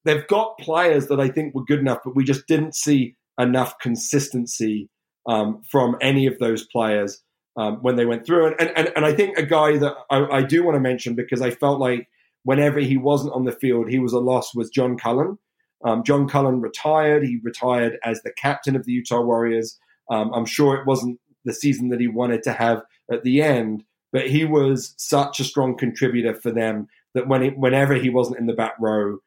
they've 0.04 0.28
got 0.28 0.58
players 0.58 1.08
that 1.08 1.20
I 1.20 1.30
think 1.30 1.54
were 1.54 1.64
good 1.64 1.80
enough, 1.80 2.00
but 2.04 2.16
we 2.16 2.24
just 2.24 2.48
didn't 2.48 2.76
see 2.76 3.16
enough 3.40 3.78
consistency 3.80 4.90
um, 5.28 5.62
from 5.70 5.96
any 6.02 6.26
of 6.26 6.40
those 6.40 6.66
players 6.68 7.22
um, 7.58 7.78
when 7.82 7.96
they 7.96 8.06
went 8.06 8.26
through. 8.26 8.48
And, 8.48 8.72
and, 8.76 8.92
and 8.96 9.06
I 9.06 9.14
think 9.14 9.38
a 9.38 9.46
guy 9.46 9.78
that 9.78 9.96
I, 10.10 10.26
I, 10.38 10.42
do 10.42 10.64
want 10.64 10.76
to 10.76 10.80
mention 10.80 11.16
because 11.16 11.42
I 11.42 11.52
felt 11.52 11.80
like 11.80 12.08
whenever 12.44 12.80
he 12.80 12.98
wasn't 12.98 13.34
on 13.34 13.46
the 13.46 13.52
field, 13.52 13.90
he 13.90 14.00
was 14.00 14.14
a 14.14 14.20
loss 14.20 14.56
was 14.56 14.70
John 14.70 14.98
Cullen. 14.98 15.38
Um, 15.84 16.04
John 16.04 16.28
Cullen 16.28 16.62
retired. 16.62 17.24
He 17.24 17.40
retired 17.44 17.98
as 18.04 18.22
the 18.22 18.32
captain 18.32 18.76
of 18.76 18.86
the 18.86 18.92
Utah 18.94 19.22
Warriors. 19.22 19.80
Um, 20.10 20.32
I'm 20.34 20.46
sure 20.46 20.76
it 20.76 20.88
wasn't 20.88 21.20
the 21.46 21.54
season 21.54 21.90
that 21.90 22.00
he 22.00 22.08
wanted 22.08 22.44
to 22.44 22.54
have 22.54 22.82
at 23.12 23.24
the 23.24 23.42
end, 23.42 23.84
but 24.12 24.30
he 24.30 24.46
was 24.46 24.94
such 24.98 25.40
a 25.40 25.44
strong 25.44 25.78
contributor 25.78 26.34
for 26.34 26.52
them 26.52 26.88
that 27.14 27.28
when 27.28 27.42
he, 27.42 27.50
whenever 27.50 27.94
he 27.96 28.10
wasn't 28.10 28.40
in 28.40 28.48
the 28.48 28.54
back 28.54 28.74
row, 28.80 29.18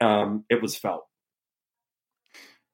um, 0.00 0.44
it 0.50 0.62
was 0.62 0.76
felt. 0.76 1.04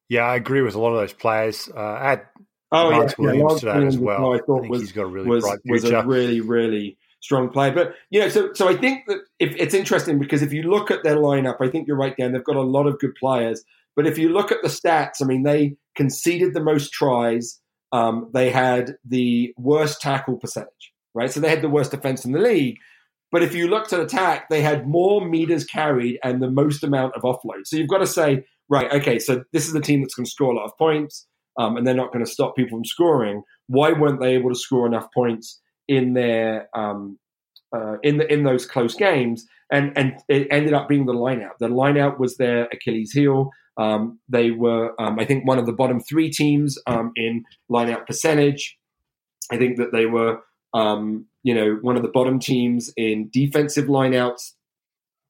Yeah, 0.08 0.22
I 0.22 0.36
agree 0.36 0.62
with 0.62 0.74
a 0.74 0.80
lot 0.80 0.92
of 0.92 1.00
those 1.00 1.12
players. 1.12 1.68
Uh, 1.74 1.98
at 2.00 2.30
oh 2.72 2.88
Lance 2.88 3.14
yeah, 3.18 3.24
Williams 3.24 3.62
yeah, 3.62 3.72
today 3.74 3.86
as 3.86 3.98
well. 3.98 4.34
I 4.34 4.38
thought 4.38 4.64
I 4.64 4.68
was, 4.68 4.80
he's 4.80 4.92
got 4.92 5.02
a 5.02 5.06
really 5.06 5.28
was, 5.28 5.44
bright 5.44 5.60
future. 5.62 5.82
Was 5.82 5.90
a 5.90 6.06
really 6.06 6.40
really 6.40 6.98
strong 7.24 7.48
player. 7.48 7.72
But 7.72 7.94
you 8.10 8.20
know, 8.20 8.28
so 8.28 8.52
so 8.52 8.68
I 8.68 8.76
think 8.76 9.06
that 9.08 9.18
if, 9.38 9.54
it's 9.56 9.74
interesting 9.74 10.18
because 10.18 10.42
if 10.42 10.52
you 10.52 10.62
look 10.64 10.90
at 10.90 11.02
their 11.02 11.16
lineup, 11.16 11.56
I 11.60 11.68
think 11.68 11.88
you're 11.88 11.96
right, 12.04 12.16
Dan. 12.16 12.32
They've 12.32 12.44
got 12.52 12.56
a 12.56 12.72
lot 12.76 12.86
of 12.86 12.98
good 12.98 13.14
players. 13.14 13.64
But 13.96 14.06
if 14.06 14.18
you 14.18 14.28
look 14.28 14.52
at 14.52 14.62
the 14.62 14.68
stats, 14.68 15.22
I 15.22 15.24
mean, 15.24 15.44
they 15.44 15.76
conceded 15.94 16.52
the 16.52 16.62
most 16.72 16.92
tries. 16.92 17.60
Um, 17.92 18.28
they 18.34 18.50
had 18.50 18.96
the 19.04 19.54
worst 19.56 20.00
tackle 20.00 20.36
percentage, 20.36 20.92
right? 21.14 21.30
So 21.30 21.40
they 21.40 21.48
had 21.48 21.62
the 21.62 21.68
worst 21.68 21.92
defense 21.92 22.24
in 22.24 22.32
the 22.32 22.40
league. 22.40 22.78
But 23.30 23.42
if 23.42 23.54
you 23.54 23.68
looked 23.68 23.92
at 23.92 24.00
attack, 24.00 24.48
they 24.48 24.62
had 24.62 24.86
more 24.86 25.24
meters 25.24 25.64
carried 25.64 26.18
and 26.24 26.42
the 26.42 26.50
most 26.50 26.84
amount 26.84 27.14
of 27.14 27.22
offload. 27.22 27.66
So 27.66 27.76
you've 27.76 27.88
got 27.88 27.98
to 27.98 28.06
say, 28.06 28.44
right, 28.68 28.92
okay, 28.92 29.18
so 29.18 29.44
this 29.52 29.68
is 29.68 29.74
a 29.74 29.80
team 29.80 30.00
that's 30.00 30.14
going 30.14 30.24
to 30.24 30.30
score 30.30 30.52
a 30.52 30.56
lot 30.56 30.66
of 30.66 30.76
points. 30.76 31.26
um, 31.58 31.76
and 31.76 31.86
they're 31.86 31.94
not 31.94 32.12
going 32.12 32.24
to 32.24 32.30
stop 32.30 32.56
people 32.56 32.78
from 32.78 32.84
scoring. 32.84 33.42
Why 33.66 33.92
weren't 33.92 34.20
they 34.20 34.34
able 34.34 34.50
to 34.50 34.56
score 34.56 34.86
enough 34.86 35.08
points 35.14 35.60
in 35.88 36.14
their 36.14 36.68
um, 36.74 37.18
uh, 37.74 37.96
in 38.02 38.18
the 38.18 38.32
in 38.32 38.44
those 38.44 38.66
close 38.66 38.94
games? 38.94 39.46
And 39.70 39.96
and 39.96 40.14
it 40.28 40.46
ended 40.50 40.74
up 40.74 40.88
being 40.88 41.06
the 41.06 41.14
lineout. 41.14 41.58
The 41.58 41.68
lineout 41.68 42.18
was 42.18 42.36
their 42.36 42.66
Achilles 42.66 43.12
heel. 43.12 43.50
Um, 43.76 44.20
they 44.28 44.50
were, 44.50 44.94
um, 45.00 45.18
I 45.18 45.24
think, 45.24 45.46
one 45.46 45.58
of 45.58 45.66
the 45.66 45.72
bottom 45.72 46.00
three 46.00 46.30
teams 46.30 46.78
um, 46.86 47.12
in 47.16 47.44
lineout 47.70 48.06
percentage. 48.06 48.78
I 49.50 49.56
think 49.56 49.78
that 49.78 49.92
they 49.92 50.06
were, 50.06 50.40
um, 50.72 51.26
you 51.42 51.54
know, 51.54 51.78
one 51.82 51.96
of 51.96 52.02
the 52.02 52.08
bottom 52.08 52.38
teams 52.38 52.92
in 52.96 53.30
defensive 53.32 53.86
lineouts. 53.86 54.52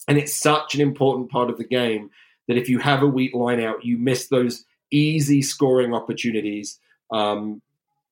And 0.06 0.18
it's 0.18 0.34
such 0.34 0.74
an 0.74 0.82
important 0.82 1.30
part 1.30 1.48
of 1.48 1.56
the 1.56 1.64
game 1.64 2.10
that 2.46 2.58
if 2.58 2.68
you 2.68 2.78
have 2.78 3.02
a 3.02 3.06
weak 3.06 3.32
lineout, 3.32 3.82
you 3.82 3.96
miss 3.96 4.28
those 4.28 4.64
easy 4.90 5.40
scoring 5.40 5.94
opportunities. 5.94 6.78
Um, 7.10 7.62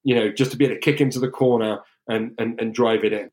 you 0.05 0.15
know, 0.15 0.33
just 0.33 0.51
to 0.53 0.57
be 0.57 0.65
able 0.65 0.77
to 0.77 0.81
kick 0.81 1.01
into 1.01 1.21
the 1.21 1.29
corner 1.29 1.81
and, 2.09 2.33
and, 2.39 2.61
and 2.61 2.75
drive 2.75 3.05
it 3.05 3.13
in. 3.13 3.31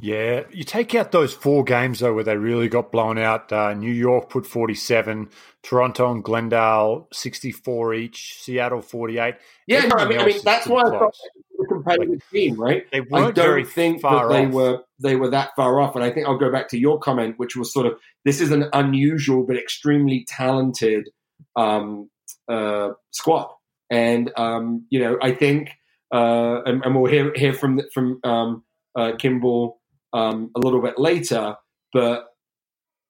Yeah, 0.00 0.42
you 0.50 0.64
take 0.64 0.92
out 0.96 1.12
those 1.12 1.32
four 1.32 1.62
games 1.62 2.00
though 2.00 2.12
where 2.12 2.24
they 2.24 2.36
really 2.36 2.68
got 2.68 2.90
blown 2.90 3.16
out. 3.16 3.52
Uh, 3.52 3.74
New 3.74 3.92
York 3.92 4.28
put 4.28 4.44
forty-seven, 4.44 5.28
Toronto 5.62 6.10
and 6.10 6.24
Glendale 6.24 7.06
sixty-four 7.12 7.94
each, 7.94 8.40
Seattle 8.40 8.82
forty-eight. 8.82 9.36
Yeah, 9.68 9.82
no, 9.82 9.94
I 9.94 10.08
mean, 10.08 10.18
I 10.18 10.26
mean 10.26 10.40
that's 10.42 10.66
why 10.66 10.80
I 10.82 10.90
thought 10.90 11.14
a 11.60 11.66
competitive 11.66 12.10
like, 12.10 12.30
team, 12.32 12.56
right? 12.56 12.90
They 12.90 13.02
weren't 13.02 13.38
I 13.38 13.42
don't 13.44 13.68
think 13.68 14.02
that 14.02 14.28
they 14.28 14.46
off. 14.46 14.52
were 14.52 14.82
they 15.00 15.14
were 15.14 15.30
that 15.30 15.50
far 15.54 15.80
off, 15.80 15.94
and 15.94 16.02
I 16.04 16.10
think 16.10 16.26
I'll 16.26 16.38
go 16.38 16.50
back 16.50 16.68
to 16.70 16.78
your 16.78 16.98
comment, 16.98 17.38
which 17.38 17.54
was 17.54 17.72
sort 17.72 17.86
of 17.86 18.00
this 18.24 18.40
is 18.40 18.50
an 18.50 18.68
unusual 18.72 19.44
but 19.44 19.56
extremely 19.56 20.24
talented 20.26 21.08
um, 21.54 22.10
uh, 22.48 22.90
squad, 23.12 23.50
and 23.90 24.32
um, 24.36 24.86
you 24.90 24.98
know 24.98 25.18
I 25.22 25.30
think, 25.30 25.70
uh, 26.12 26.62
and, 26.64 26.84
and, 26.84 26.94
we'll 26.94 27.10
hear 27.10 27.32
hear 27.34 27.52
from 27.52 27.80
from. 27.92 28.20
Um, 28.24 28.64
uh, 28.98 29.12
Kimball 29.16 29.80
um, 30.12 30.50
a 30.56 30.58
little 30.58 30.82
bit 30.82 30.98
later. 30.98 31.56
But 31.92 32.26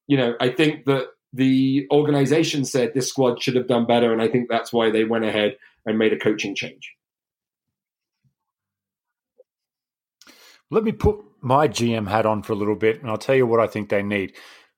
you 0.06 0.16
know, 0.16 0.34
I 0.40 0.50
think 0.50 0.84
that 0.84 1.06
the 1.32 1.86
organization 1.90 2.64
said 2.64 2.92
this 2.94 3.08
squad 3.08 3.42
should 3.42 3.56
have 3.56 3.66
done 3.66 3.86
better, 3.86 4.12
and 4.12 4.22
I 4.22 4.28
think 4.28 4.48
that's 4.48 4.72
why 4.72 4.90
they 4.90 5.04
went 5.04 5.24
ahead 5.24 5.56
and 5.86 5.98
made 5.98 6.12
a 6.12 6.18
coaching 6.18 6.54
change. 6.54 6.94
Let 10.70 10.84
me 10.84 10.92
put 10.92 11.18
my 11.40 11.66
GM 11.66 12.08
hat 12.08 12.26
on 12.26 12.42
for 12.42 12.52
a 12.52 12.56
little 12.56 12.76
bit, 12.76 13.00
and 13.00 13.10
I'll 13.10 13.18
tell 13.18 13.34
you 13.34 13.46
what 13.46 13.60
I 13.60 13.66
think 13.66 13.88
they 13.88 14.02
need. 14.02 14.34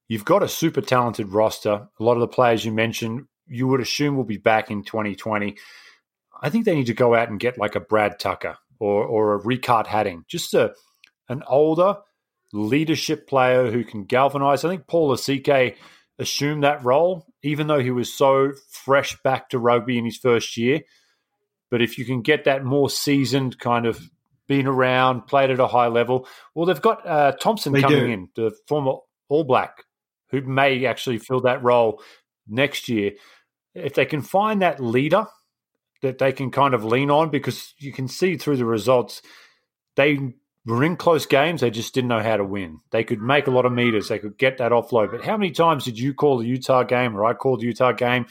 You've 0.08 0.24
got 0.24 0.42
a 0.42 0.48
super 0.48 0.80
talented 0.80 1.28
roster. 1.28 1.88
A 1.98 2.02
lot 2.02 2.14
of 2.14 2.20
the 2.20 2.28
players 2.28 2.64
you 2.64 2.72
mentioned, 2.72 3.26
you 3.46 3.66
would 3.68 3.80
assume 3.80 4.16
will 4.16 4.24
be 4.24 4.36
back 4.36 4.70
in 4.70 4.82
2020. 4.84 5.56
I 6.40 6.50
think 6.50 6.64
they 6.64 6.74
need 6.74 6.86
to 6.86 6.94
go 6.94 7.14
out 7.14 7.28
and 7.28 7.38
get 7.38 7.58
like 7.58 7.74
a 7.74 7.80
Brad 7.80 8.18
Tucker 8.18 8.56
or 8.78 9.04
or 9.04 9.34
a 9.34 9.40
Ricard 9.40 9.86
Hattingh, 9.86 10.26
just 10.26 10.54
a 10.54 10.74
an 11.28 11.42
older 11.46 11.96
leadership 12.52 13.28
player 13.28 13.70
who 13.70 13.84
can 13.84 14.04
galvanize. 14.04 14.64
I 14.64 14.68
think 14.68 14.86
Paul 14.86 15.10
Lasike 15.10 15.76
assumed 16.18 16.64
that 16.64 16.84
role, 16.84 17.26
even 17.42 17.66
though 17.66 17.80
he 17.80 17.90
was 17.90 18.12
so 18.12 18.52
fresh 18.70 19.16
back 19.22 19.50
to 19.50 19.58
rugby 19.58 19.98
in 19.98 20.04
his 20.04 20.18
first 20.18 20.56
year. 20.56 20.80
But 21.70 21.82
if 21.82 21.98
you 21.98 22.04
can 22.04 22.22
get 22.22 22.44
that 22.44 22.64
more 22.64 22.90
seasoned 22.90 23.58
kind 23.58 23.86
of 23.86 24.00
been 24.48 24.66
around, 24.66 25.28
played 25.28 25.50
at 25.50 25.60
a 25.60 25.68
high 25.68 25.86
level, 25.86 26.26
well, 26.54 26.66
they've 26.66 26.80
got 26.80 27.06
uh, 27.06 27.32
Thompson 27.40 27.72
they 27.72 27.80
coming 27.80 28.06
do. 28.06 28.12
in, 28.12 28.28
the 28.34 28.56
former 28.66 28.94
All 29.28 29.44
Black, 29.44 29.84
who 30.30 30.40
may 30.40 30.84
actually 30.86 31.18
fill 31.18 31.40
that 31.42 31.62
role 31.62 32.02
next 32.48 32.88
year. 32.88 33.12
If 33.74 33.94
they 33.94 34.04
can 34.04 34.22
find 34.22 34.62
that 34.62 34.80
leader 34.80 35.26
that 36.02 36.18
they 36.18 36.32
can 36.32 36.50
kind 36.50 36.74
of 36.74 36.84
lean 36.84 37.10
on, 37.10 37.30
because 37.30 37.74
you 37.78 37.92
can 37.92 38.08
see 38.08 38.36
through 38.36 38.56
the 38.56 38.64
results, 38.64 39.22
they 39.96 40.18
were 40.66 40.84
in 40.84 40.96
close 40.96 41.26
games. 41.26 41.60
They 41.60 41.70
just 41.70 41.94
didn't 41.94 42.08
know 42.08 42.22
how 42.22 42.36
to 42.36 42.44
win. 42.44 42.80
They 42.90 43.04
could 43.04 43.20
make 43.20 43.46
a 43.46 43.50
lot 43.50 43.66
of 43.66 43.72
meters. 43.72 44.08
They 44.08 44.18
could 44.18 44.38
get 44.38 44.58
that 44.58 44.72
offload. 44.72 45.10
But 45.10 45.24
how 45.24 45.36
many 45.36 45.50
times 45.50 45.84
did 45.84 45.98
you 45.98 46.14
call 46.14 46.38
the 46.38 46.46
Utah 46.46 46.82
game 46.82 47.16
or 47.16 47.24
I 47.24 47.34
called 47.34 47.60
the 47.60 47.66
Utah 47.66 47.92
game? 47.92 48.26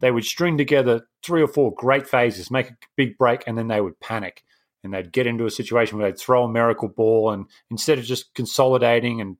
They 0.00 0.10
would 0.10 0.24
string 0.24 0.58
together 0.58 1.06
three 1.22 1.42
or 1.42 1.48
four 1.48 1.72
great 1.74 2.06
phases, 2.06 2.50
make 2.50 2.70
a 2.70 2.76
big 2.96 3.16
break, 3.16 3.44
and 3.46 3.56
then 3.56 3.68
they 3.68 3.80
would 3.80 4.00
panic. 4.00 4.44
And 4.82 4.92
they'd 4.92 5.12
get 5.12 5.26
into 5.26 5.46
a 5.46 5.50
situation 5.50 5.96
where 5.96 6.10
they'd 6.10 6.18
throw 6.18 6.44
a 6.44 6.48
miracle 6.48 6.88
ball. 6.88 7.30
And 7.30 7.46
instead 7.70 7.98
of 7.98 8.04
just 8.04 8.34
consolidating 8.34 9.20
and 9.20 9.36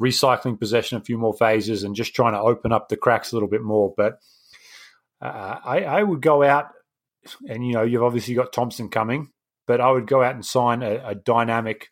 recycling 0.00 0.58
possession 0.58 0.98
a 0.98 1.04
few 1.04 1.16
more 1.16 1.32
phases 1.32 1.84
and 1.84 1.94
just 1.94 2.14
trying 2.14 2.32
to 2.32 2.40
open 2.40 2.72
up 2.72 2.88
the 2.88 2.96
cracks 2.96 3.32
a 3.32 3.36
little 3.36 3.48
bit 3.48 3.62
more. 3.62 3.94
But 3.96 4.18
uh, 5.20 5.60
I, 5.64 5.84
I 5.84 6.02
would 6.02 6.20
go 6.20 6.42
out, 6.42 6.72
and 7.48 7.66
you 7.66 7.72
know, 7.72 7.82
you've 7.82 8.02
obviously 8.02 8.34
got 8.34 8.52
Thompson 8.52 8.88
coming 8.88 9.30
but 9.66 9.80
I 9.80 9.90
would 9.90 10.06
go 10.06 10.22
out 10.22 10.34
and 10.34 10.44
sign 10.44 10.82
a, 10.82 11.02
a 11.04 11.14
dynamic, 11.14 11.90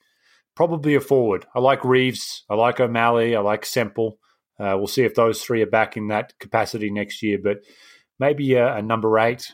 probably 0.54 0.94
a 0.94 1.00
forward. 1.00 1.46
I 1.54 1.60
like 1.60 1.84
Reeves. 1.84 2.44
I 2.50 2.54
like 2.54 2.80
O'Malley. 2.80 3.36
I 3.36 3.40
like 3.40 3.64
Semple. 3.64 4.18
Uh, 4.58 4.74
we'll 4.76 4.86
see 4.86 5.04
if 5.04 5.14
those 5.14 5.42
three 5.42 5.62
are 5.62 5.66
back 5.66 5.96
in 5.96 6.08
that 6.08 6.38
capacity 6.38 6.90
next 6.90 7.22
year, 7.22 7.38
but 7.42 7.58
maybe 8.18 8.54
a, 8.54 8.76
a 8.76 8.82
number 8.82 9.18
eight 9.18 9.50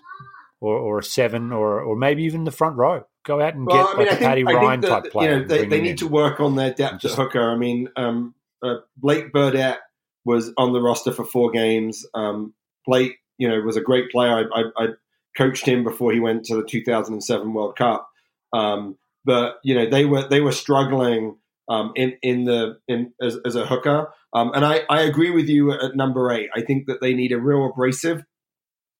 or, 0.61 0.77
or, 0.77 0.99
a 0.99 1.05
seven 1.05 1.53
or, 1.53 1.81
or 1.81 1.95
maybe 1.95 2.25
even 2.25 2.43
the 2.43 2.51
front 2.51 2.77
row. 2.77 3.05
Go 3.25 3.41
out 3.41 3.55
and 3.55 3.67
well, 3.67 3.85
get 3.85 3.95
I 3.95 3.99
mean, 3.99 4.09
like 4.09 4.21
a 4.21 4.25
Paddy 4.25 4.45
Ryan 4.45 4.81
that, 4.81 4.89
type 4.89 5.13
player. 5.13 5.31
You 5.31 5.41
know, 5.41 5.47
they, 5.47 5.67
they 5.67 5.81
need 5.81 5.91
in. 5.91 5.97
to 5.99 6.09
work 6.09 6.41
on 6.41 6.57
their 6.57 6.73
depth 6.73 7.01
just, 7.01 7.17
at 7.17 7.23
hooker. 7.23 7.51
I 7.53 7.57
mean, 7.57 7.89
um, 7.97 8.35
uh, 8.63 8.77
Blake 8.97 9.33
Burdette 9.33 9.79
was 10.25 10.53
on 10.57 10.73
the 10.73 10.81
roster 10.81 11.13
for 11.13 11.25
four 11.25 11.53
games. 11.53 12.05
Um, 12.15 12.55
Blake, 12.85 13.19
you 13.39 13.49
know, 13.49 13.61
was 13.61 13.77
a 13.77 13.81
great 13.81 14.11
player. 14.11 14.49
I, 14.53 14.61
I, 14.61 14.63
I 14.77 14.87
coached 15.37 15.67
him 15.67 15.85
before 15.85 16.13
he 16.13 16.21
went 16.21 16.45
to 16.47 16.57
the 16.57 16.65
2007 16.65 17.53
World 17.53 17.77
Cup. 17.77 18.09
Um, 18.53 18.97
but 19.25 19.57
you 19.65 19.75
know 19.75 19.91
they 19.91 20.05
were 20.05 20.27
they 20.29 20.41
were 20.41 20.53
struggling 20.53 21.37
um, 21.69 21.93
in 21.97 22.17
in 22.23 22.45
the 22.45 22.79
in 22.89 23.13
as, 23.21 23.37
as 23.45 23.57
a 23.57 23.67
hooker. 23.67 24.09
Um, 24.33 24.53
and 24.55 24.65
I, 24.65 24.83
I 24.89 25.03
agree 25.03 25.31
with 25.31 25.49
you 25.49 25.73
at 25.73 25.97
number 25.97 26.31
eight. 26.31 26.51
I 26.55 26.61
think 26.61 26.87
that 26.87 27.01
they 27.01 27.15
need 27.15 27.33
a 27.33 27.41
real 27.41 27.67
abrasive 27.67 28.23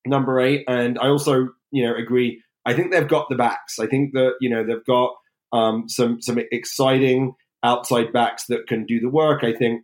number 0.05 0.39
eight, 0.39 0.65
and 0.67 0.99
I 0.99 1.07
also 1.07 1.49
you 1.71 1.83
know 1.83 1.95
agree. 1.95 2.43
I 2.65 2.73
think 2.73 2.91
they've 2.91 3.07
got 3.07 3.29
the 3.29 3.35
backs. 3.35 3.79
I 3.79 3.87
think 3.87 4.13
that 4.13 4.33
you 4.41 4.49
know 4.49 4.65
they've 4.65 4.85
got 4.85 5.11
um, 5.53 5.87
some 5.87 6.21
some 6.21 6.39
exciting 6.51 7.35
outside 7.63 8.13
backs 8.13 8.45
that 8.47 8.67
can 8.67 8.85
do 8.85 8.99
the 8.99 9.09
work. 9.09 9.43
I 9.43 9.53
think 9.53 9.83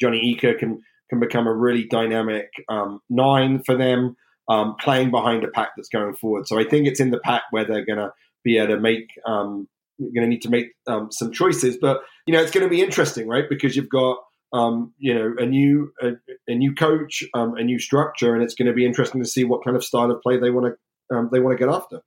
Johnny 0.00 0.32
Ika 0.32 0.54
can 0.54 0.82
can 1.10 1.20
become 1.20 1.46
a 1.46 1.54
really 1.54 1.84
dynamic 1.84 2.48
um, 2.68 3.00
nine 3.10 3.62
for 3.64 3.76
them 3.76 4.16
um, 4.48 4.76
playing 4.80 5.10
behind 5.10 5.44
a 5.44 5.48
pack 5.48 5.70
that's 5.76 5.88
going 5.88 6.14
forward. 6.14 6.46
So 6.46 6.58
I 6.58 6.64
think 6.64 6.86
it's 6.86 7.00
in 7.00 7.10
the 7.10 7.20
pack 7.20 7.42
where 7.50 7.64
they're 7.64 7.84
going 7.84 7.98
to 7.98 8.12
be 8.44 8.58
able 8.58 8.74
to 8.76 8.80
make. 8.80 9.08
Um, 9.26 9.68
going 10.00 10.22
to 10.22 10.28
need 10.28 10.42
to 10.42 10.50
make 10.50 10.74
um, 10.86 11.10
some 11.10 11.32
choices, 11.32 11.76
but 11.76 12.02
you 12.24 12.32
know 12.32 12.40
it's 12.40 12.52
going 12.52 12.62
to 12.62 12.70
be 12.70 12.80
interesting, 12.80 13.26
right? 13.26 13.48
Because 13.48 13.74
you've 13.74 13.88
got 13.88 14.18
um, 14.52 14.94
you 14.98 15.12
know 15.12 15.34
a 15.38 15.44
new 15.44 15.92
a, 16.00 16.12
a 16.46 16.54
new 16.54 16.74
coach, 16.74 17.24
um, 17.34 17.56
a 17.56 17.64
new 17.64 17.80
structure, 17.80 18.34
and 18.34 18.42
it's 18.42 18.54
going 18.54 18.68
to 18.68 18.72
be 18.72 18.86
interesting 18.86 19.20
to 19.20 19.28
see 19.28 19.42
what 19.42 19.64
kind 19.64 19.76
of 19.76 19.84
style 19.84 20.10
of 20.10 20.22
play 20.22 20.38
they 20.38 20.50
want 20.50 20.66
to 21.10 21.16
um, 21.16 21.30
they 21.32 21.40
want 21.40 21.58
to 21.58 21.64
get 21.64 21.72
after. 21.72 22.00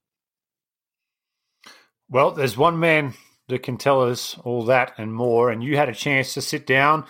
Well, 2.08 2.30
there's 2.30 2.56
one 2.56 2.78
man 2.78 3.14
that 3.48 3.62
can 3.62 3.76
tell 3.76 4.02
us 4.02 4.38
all 4.44 4.64
that 4.64 4.92
and 4.98 5.14
more. 5.14 5.50
And 5.50 5.62
you 5.62 5.76
had 5.76 5.88
a 5.88 5.94
chance 5.94 6.34
to 6.34 6.40
sit 6.40 6.66
down 6.66 7.04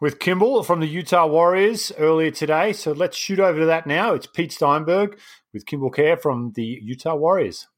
with 0.00 0.18
Kimball 0.18 0.62
from 0.62 0.80
the 0.80 0.86
Utah 0.86 1.26
Warriors 1.26 1.92
earlier 1.98 2.30
today. 2.30 2.72
So 2.72 2.92
let's 2.92 3.16
shoot 3.16 3.40
over 3.40 3.60
to 3.60 3.66
that 3.66 3.86
now. 3.86 4.14
It's 4.14 4.26
Pete 4.26 4.52
Steinberg 4.52 5.18
with 5.52 5.66
Kimball 5.66 5.90
Kjar 5.90 6.20
from 6.20 6.52
the 6.54 6.80
Utah 6.82 7.14
Warriors. 7.14 7.68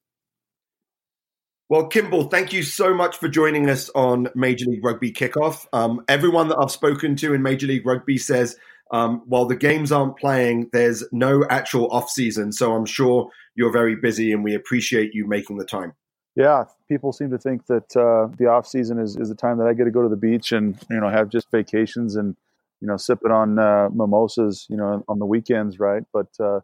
Well, 1.69 1.89
Kimball, 1.89 2.29
thank 2.29 2.53
you 2.53 2.63
so 2.63 2.95
much 2.95 3.17
for 3.17 3.29
joining 3.29 3.69
us 3.69 3.91
on 3.95 4.29
Major 4.37 4.67
League 4.67 4.85
Rugby 4.85 5.13
Kickoff. 5.13 5.67
Um, 5.73 6.05
everyone 6.09 6.47
that 6.49 6.59
I've 6.59 6.71
spoken 6.71 7.17
to 7.17 7.35
in 7.35 7.43
Major 7.43 7.67
League 7.67 7.85
Rugby 7.85 8.19
says 8.19 8.57
um, 8.93 9.23
while 9.27 9.47
the 9.47 9.57
games 9.57 9.91
aren't 9.91 10.17
playing, 10.17 10.71
there's 10.73 11.03
no 11.11 11.45
actual 11.51 11.91
off 11.91 12.09
season. 12.09 12.53
So 12.53 12.73
I'm 12.73 12.87
sure 12.87 13.31
you're 13.57 13.73
very 13.73 13.97
busy, 13.97 14.33
and 14.33 14.45
we 14.45 14.55
appreciate 14.55 15.13
you 15.13 15.27
making 15.27 15.59
the 15.59 15.65
time 15.65 15.95
yeah, 16.37 16.65
people 16.87 17.13
seem 17.13 17.31
to 17.31 17.39
think 17.39 17.67
that 17.67 17.97
uh, 17.97 18.29
the 18.37 18.47
off 18.47 18.67
season 18.67 18.99
is, 18.99 19.17
is 19.17 19.31
the 19.31 19.35
time 19.35 19.57
that 19.59 19.67
I 19.67 19.73
get 19.73 19.85
to 19.85 19.91
go 19.91 20.03
to 20.03 20.09
the 20.09 20.17
beach 20.17 20.53
and 20.53 20.79
you 20.91 21.01
know 21.01 21.09
have 21.09 21.31
just 21.31 21.51
vacations 21.51 22.15
and 22.15 22.37
you 22.81 22.87
know 22.87 22.99
sipping 22.99 23.33
on 23.33 23.59
uh, 23.59 23.89
mimosas, 23.91 24.67
you 24.69 24.77
know, 24.77 25.03
on 25.09 25.19
the 25.19 25.25
weekends, 25.25 25.81
right? 25.81 26.03
But 26.13 26.29
uh, 26.39 26.61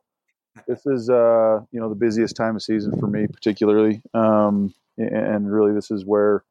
this 0.69 0.85
is 0.85 1.09
uh, 1.09 1.61
you 1.73 1.81
know 1.81 1.88
the 1.88 1.95
busiest 1.95 2.37
time 2.37 2.55
of 2.55 2.62
season 2.62 3.00
for 3.00 3.07
me, 3.07 3.26
particularly, 3.26 4.02
um, 4.12 4.75
and 4.99 5.50
really 5.50 5.73
this 5.73 5.91
is 5.91 6.05
where 6.05 6.45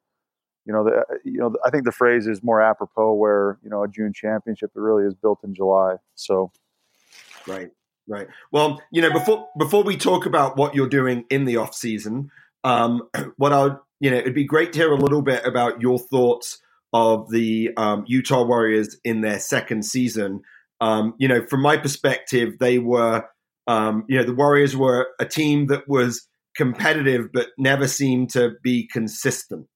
you 0.66 0.72
know 0.72 0.82
the 0.82 1.04
you 1.24 1.38
know 1.38 1.54
I 1.64 1.70
think 1.70 1.84
the 1.84 1.92
phrase 1.92 2.26
is 2.26 2.42
more 2.42 2.60
apropos 2.60 3.14
where 3.14 3.58
you 3.62 3.70
know 3.70 3.84
a 3.84 3.88
June 3.88 4.12
championship 4.12 4.72
it 4.74 4.80
really 4.80 5.04
is 5.04 5.14
built 5.14 5.44
in 5.44 5.54
July, 5.54 5.96
so 6.16 6.50
right. 7.46 7.70
Right. 8.08 8.26
Well, 8.50 8.82
you 8.90 9.00
know, 9.00 9.12
before 9.12 9.48
before 9.56 9.84
we 9.84 9.96
talk 9.96 10.26
about 10.26 10.56
what 10.56 10.74
you're 10.74 10.88
doing 10.88 11.24
in 11.30 11.44
the 11.44 11.56
off 11.56 11.72
season, 11.72 12.32
um, 12.64 13.02
what 13.36 13.52
I 13.52 13.62
would, 13.62 13.76
you 14.00 14.10
know, 14.10 14.18
it'd 14.18 14.34
be 14.34 14.44
great 14.44 14.72
to 14.72 14.78
hear 14.78 14.92
a 14.92 14.96
little 14.96 15.22
bit 15.22 15.44
about 15.46 15.80
your 15.80 15.98
thoughts 15.98 16.60
of 16.92 17.30
the 17.30 17.70
um, 17.76 18.04
Utah 18.06 18.44
Warriors 18.44 18.96
in 19.04 19.20
their 19.20 19.38
second 19.38 19.84
season. 19.84 20.42
Um, 20.80 21.14
you 21.18 21.28
know, 21.28 21.46
from 21.46 21.62
my 21.62 21.76
perspective, 21.76 22.58
they 22.58 22.78
were 22.78 23.24
Um, 23.68 24.04
you 24.08 24.18
know, 24.18 24.24
the 24.24 24.34
Warriors 24.34 24.76
were 24.76 25.08
a 25.20 25.24
team 25.24 25.68
that 25.68 25.88
was 25.88 26.26
competitive 26.56 27.28
but 27.32 27.48
never 27.56 27.86
seemed 27.86 28.30
to 28.30 28.50
be 28.62 28.88
consistent. 28.92 29.68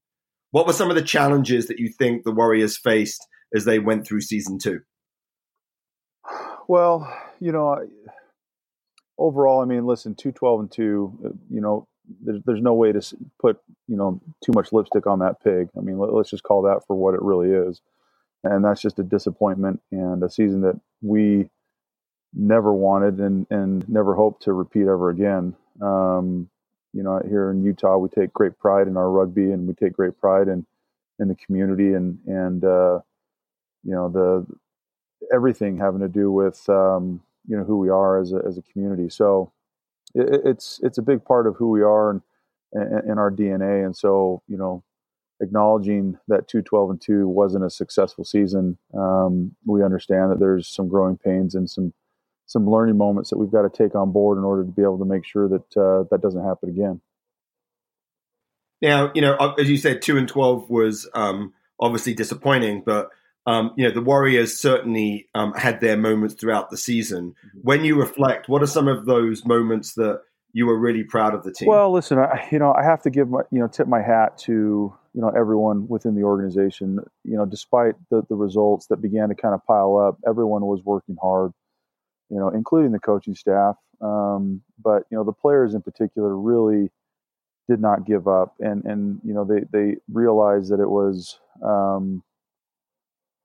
What 0.50 0.66
were 0.66 0.72
some 0.72 0.90
of 0.90 0.96
the 0.96 1.02
challenges 1.02 1.68
that 1.68 1.78
you 1.78 1.88
think 1.88 2.24
the 2.24 2.34
Warriors 2.34 2.76
faced 2.76 3.24
as 3.54 3.64
they 3.64 3.78
went 3.78 4.04
through 4.06 4.22
season 4.22 4.58
two? 4.58 4.80
Well, 6.68 7.06
you 7.38 7.52
know, 7.52 7.86
overall, 9.16 9.62
I 9.62 9.66
mean, 9.66 9.86
listen, 9.86 10.16
two 10.16 10.32
twelve 10.32 10.60
and 10.60 10.70
two. 10.70 11.16
Uh, 11.24 11.28
you 11.48 11.60
know, 11.60 11.86
there's 12.22 12.42
there's 12.44 12.62
no 12.62 12.74
way 12.74 12.92
to 12.92 13.00
put 13.40 13.60
you 13.88 13.96
know 13.96 14.20
too 14.44 14.52
much 14.54 14.72
lipstick 14.72 15.06
on 15.06 15.18
that 15.20 15.42
pig. 15.42 15.68
I 15.76 15.80
mean, 15.80 15.98
let, 15.98 16.12
us 16.12 16.30
just 16.30 16.42
call 16.42 16.62
that 16.62 16.86
for 16.86 16.96
what 16.96 17.14
it 17.14 17.22
really 17.22 17.50
is, 17.50 17.80
and 18.44 18.64
that's 18.64 18.80
just 18.80 18.98
a 18.98 19.04
disappointment 19.04 19.80
and 19.90 20.22
a 20.22 20.30
season 20.30 20.62
that 20.62 20.80
we 21.02 21.50
never 22.34 22.72
wanted 22.72 23.18
and 23.20 23.46
and 23.50 23.88
never 23.88 24.14
hoped 24.14 24.42
to 24.42 24.52
repeat 24.52 24.82
ever 24.82 25.10
again. 25.10 25.54
Um, 25.80 26.48
you 26.92 27.02
know, 27.02 27.20
here 27.28 27.50
in 27.50 27.62
Utah, 27.62 27.98
we 27.98 28.08
take 28.08 28.32
great 28.32 28.58
pride 28.58 28.88
in 28.88 28.96
our 28.96 29.10
rugby, 29.10 29.52
and 29.52 29.66
we 29.66 29.74
take 29.74 29.92
great 29.92 30.18
pride 30.18 30.48
in 30.48 30.66
in 31.18 31.28
the 31.28 31.34
community, 31.34 31.94
and 31.94 32.18
and 32.26 32.64
uh, 32.64 33.00
you 33.84 33.92
know 33.92 34.08
the 34.08 34.46
everything 35.32 35.76
having 35.76 36.00
to 36.00 36.08
do 36.08 36.30
with 36.30 36.68
um, 36.68 37.20
you 37.46 37.56
know 37.56 37.64
who 37.64 37.78
we 37.78 37.88
are 37.88 38.20
as 38.20 38.32
a 38.32 38.42
as 38.46 38.58
a 38.58 38.62
community. 38.62 39.08
So 39.08 39.52
it, 40.16 40.42
it's 40.44 40.80
it's 40.82 40.98
a 40.98 41.02
big 41.02 41.24
part 41.24 41.46
of 41.46 41.56
who 41.56 41.70
we 41.70 41.82
are 41.82 42.10
and 42.10 42.22
in 43.08 43.18
our 43.18 43.30
DNA. 43.30 43.84
And 43.84 43.96
so 43.96 44.42
you 44.48 44.56
know, 44.56 44.82
acknowledging 45.40 46.18
that 46.28 46.48
two 46.48 46.62
twelve 46.62 46.90
and 46.90 47.00
two 47.00 47.28
wasn't 47.28 47.64
a 47.64 47.70
successful 47.70 48.24
season, 48.24 48.78
um, 48.94 49.54
we 49.64 49.84
understand 49.84 50.32
that 50.32 50.38
there's 50.38 50.68
some 50.68 50.88
growing 50.88 51.16
pains 51.16 51.54
and 51.54 51.68
some 51.68 51.92
some 52.46 52.68
learning 52.70 52.96
moments 52.96 53.30
that 53.30 53.38
we've 53.38 53.50
got 53.50 53.62
to 53.62 53.70
take 53.70 53.94
on 53.94 54.12
board 54.12 54.38
in 54.38 54.44
order 54.44 54.64
to 54.64 54.70
be 54.70 54.82
able 54.82 54.98
to 54.98 55.04
make 55.04 55.24
sure 55.24 55.48
that 55.48 55.76
uh, 55.76 56.04
that 56.10 56.22
doesn't 56.22 56.44
happen 56.44 56.68
again. 56.68 57.00
Now, 58.80 59.10
you 59.14 59.22
know, 59.22 59.36
as 59.58 59.68
you 59.70 59.76
said, 59.76 60.02
two 60.02 60.16
and 60.18 60.28
twelve 60.28 60.70
was 60.70 61.08
um, 61.14 61.54
obviously 61.80 62.14
disappointing, 62.14 62.82
but 62.84 63.10
um, 63.46 63.72
you 63.76 63.86
know 63.86 63.92
the 63.92 64.02
Warriors 64.02 64.58
certainly 64.60 65.28
um, 65.34 65.52
had 65.54 65.80
their 65.80 65.96
moments 65.96 66.34
throughout 66.34 66.70
the 66.70 66.76
season. 66.76 67.34
Mm-hmm. 67.46 67.58
When 67.62 67.84
you 67.84 67.98
reflect, 67.98 68.48
what 68.48 68.62
are 68.62 68.66
some 68.66 68.88
of 68.88 69.06
those 69.06 69.44
moments 69.44 69.94
that 69.94 70.20
you 70.52 70.66
were 70.66 70.78
really 70.78 71.04
proud 71.04 71.34
of 71.34 71.44
the 71.44 71.52
team? 71.52 71.68
Well, 71.68 71.92
listen, 71.92 72.18
I, 72.18 72.48
you 72.50 72.58
know, 72.58 72.72
I 72.72 72.82
have 72.82 73.02
to 73.02 73.10
give 73.10 73.28
my, 73.28 73.42
you 73.50 73.60
know, 73.60 73.68
tip 73.68 73.86
my 73.86 74.02
hat 74.02 74.38
to 74.38 74.52
you 75.14 75.20
know 75.20 75.30
everyone 75.30 75.88
within 75.88 76.14
the 76.14 76.22
organization. 76.22 76.98
You 77.24 77.36
know, 77.36 77.46
despite 77.46 77.94
the 78.10 78.22
the 78.28 78.36
results 78.36 78.86
that 78.88 79.00
began 79.00 79.28
to 79.28 79.34
kind 79.34 79.54
of 79.54 79.64
pile 79.66 79.96
up, 79.96 80.18
everyone 80.26 80.62
was 80.62 80.82
working 80.84 81.16
hard 81.20 81.52
you 82.30 82.38
know, 82.38 82.48
including 82.48 82.92
the 82.92 82.98
coaching 82.98 83.34
staff. 83.34 83.76
Um, 84.00 84.62
but 84.82 85.04
you 85.10 85.16
know, 85.16 85.24
the 85.24 85.32
players 85.32 85.74
in 85.74 85.82
particular 85.82 86.36
really 86.36 86.90
did 87.68 87.80
not 87.80 88.06
give 88.06 88.28
up, 88.28 88.54
and 88.60 88.84
and 88.84 89.20
you 89.24 89.34
know, 89.34 89.44
they 89.44 89.60
they 89.72 89.96
realized 90.12 90.70
that 90.72 90.80
it 90.80 90.90
was. 90.90 91.38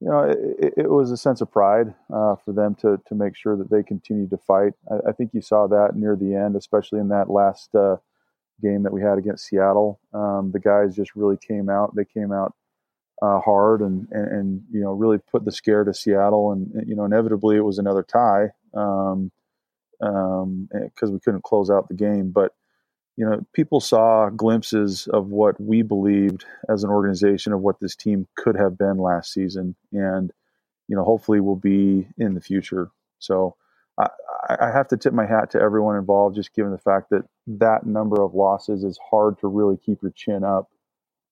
You 0.02 0.10
know, 0.10 0.24
it, 0.24 0.74
it, 0.78 0.90
was 0.90 1.12
a 1.12 1.18
sense 1.18 1.42
of 1.42 1.52
pride 1.52 1.94
uh, 2.12 2.36
for 2.36 2.54
them 2.54 2.74
to 2.82 3.00
to 3.06 3.14
make 3.14 3.36
sure 3.36 3.56
that 3.56 3.70
they 3.70 3.84
continued 3.84 4.32
to 4.32 4.38
fight. 4.38 4.74
I, 4.90 5.10
I, 5.10 5.12
think 5.12 5.30
you 5.34 5.42
saw 5.42 5.68
that 5.68 5.96
near 5.96 6.16
the 6.16 6.34
end, 6.34 6.56
especially 6.56 7.00
in 7.00 7.10
that 7.10 7.30
last 7.30 7.74
uh, 7.76 7.98
game 8.64 8.82
that 8.82 8.94
we 8.94 9.02
had 9.02 9.20
against 9.20 9.46
Seattle. 9.46 10.00
Um, 10.12 10.52
the 10.52 10.60
guys 10.60 10.96
just 10.96 11.16
really 11.16 11.38
came 11.38 11.70
out. 11.70 11.96
They 11.96 12.06
came 12.06 12.32
out 12.32 12.56
uh, 13.22 13.40
hard 13.40 13.82
and, 13.82 14.08
and, 14.12 14.28
and 14.28 14.64
you 14.72 14.82
know 14.82 14.92
really 14.92 15.20
put 15.20 15.46
the 15.46 15.52
scare 15.52 15.84
to 15.84 15.94
Seattle 15.94 16.52
and 16.52 16.88
you 16.88 16.96
know 16.96 17.06
inevitably 17.06 17.56
it 17.56 17.64
was 17.64 17.78
another 17.78 18.04
tie 18.04 18.50
um, 18.74 19.32
um, 20.02 20.68
because 20.72 21.10
um, 21.10 21.14
we 21.14 21.20
couldn't 21.20 21.44
close 21.44 21.70
out 21.70 21.88
the 21.88 21.94
game 21.94 22.32
but 22.32 22.54
you 23.18 23.26
know 23.26 23.46
people 23.54 23.80
saw 23.80 24.30
glimpses 24.30 25.08
of 25.08 25.28
what 25.28 25.60
we 25.62 25.82
believed 25.82 26.46
as 26.70 26.84
an 26.84 26.90
organization 26.90 27.54
of 27.54 27.62
what 27.62 27.80
this 27.80 27.96
team 27.96 28.28
could 28.38 28.56
have 28.56 28.78
been 28.78 28.98
last 28.98 29.34
season 29.34 29.76
and 29.94 30.32
you 30.88 30.96
know 30.96 31.04
hopefully 31.04 31.40
will 31.40 31.56
be 31.56 32.08
in 32.18 32.34
the 32.36 32.42
future 32.42 32.90
so 33.20 33.56
I, 34.00 34.10
I 34.50 34.72
have 34.72 34.88
to 34.90 34.98
tip 34.98 35.14
my 35.14 35.26
hat 35.26 35.52
to 35.52 35.62
everyone 35.62 35.98
involved 35.98 36.36
just 36.36 36.54
given 36.54 36.72
the 36.72 36.78
fact 36.78 37.10
that 37.12 37.24
that 37.48 37.86
number 37.86 38.22
of 38.22 38.34
losses 38.34 38.84
is 38.84 39.00
hard 39.10 39.40
to 39.40 39.48
really 39.48 39.78
keep 39.78 40.02
your 40.02 40.12
chin 40.16 40.44
up 40.44 40.70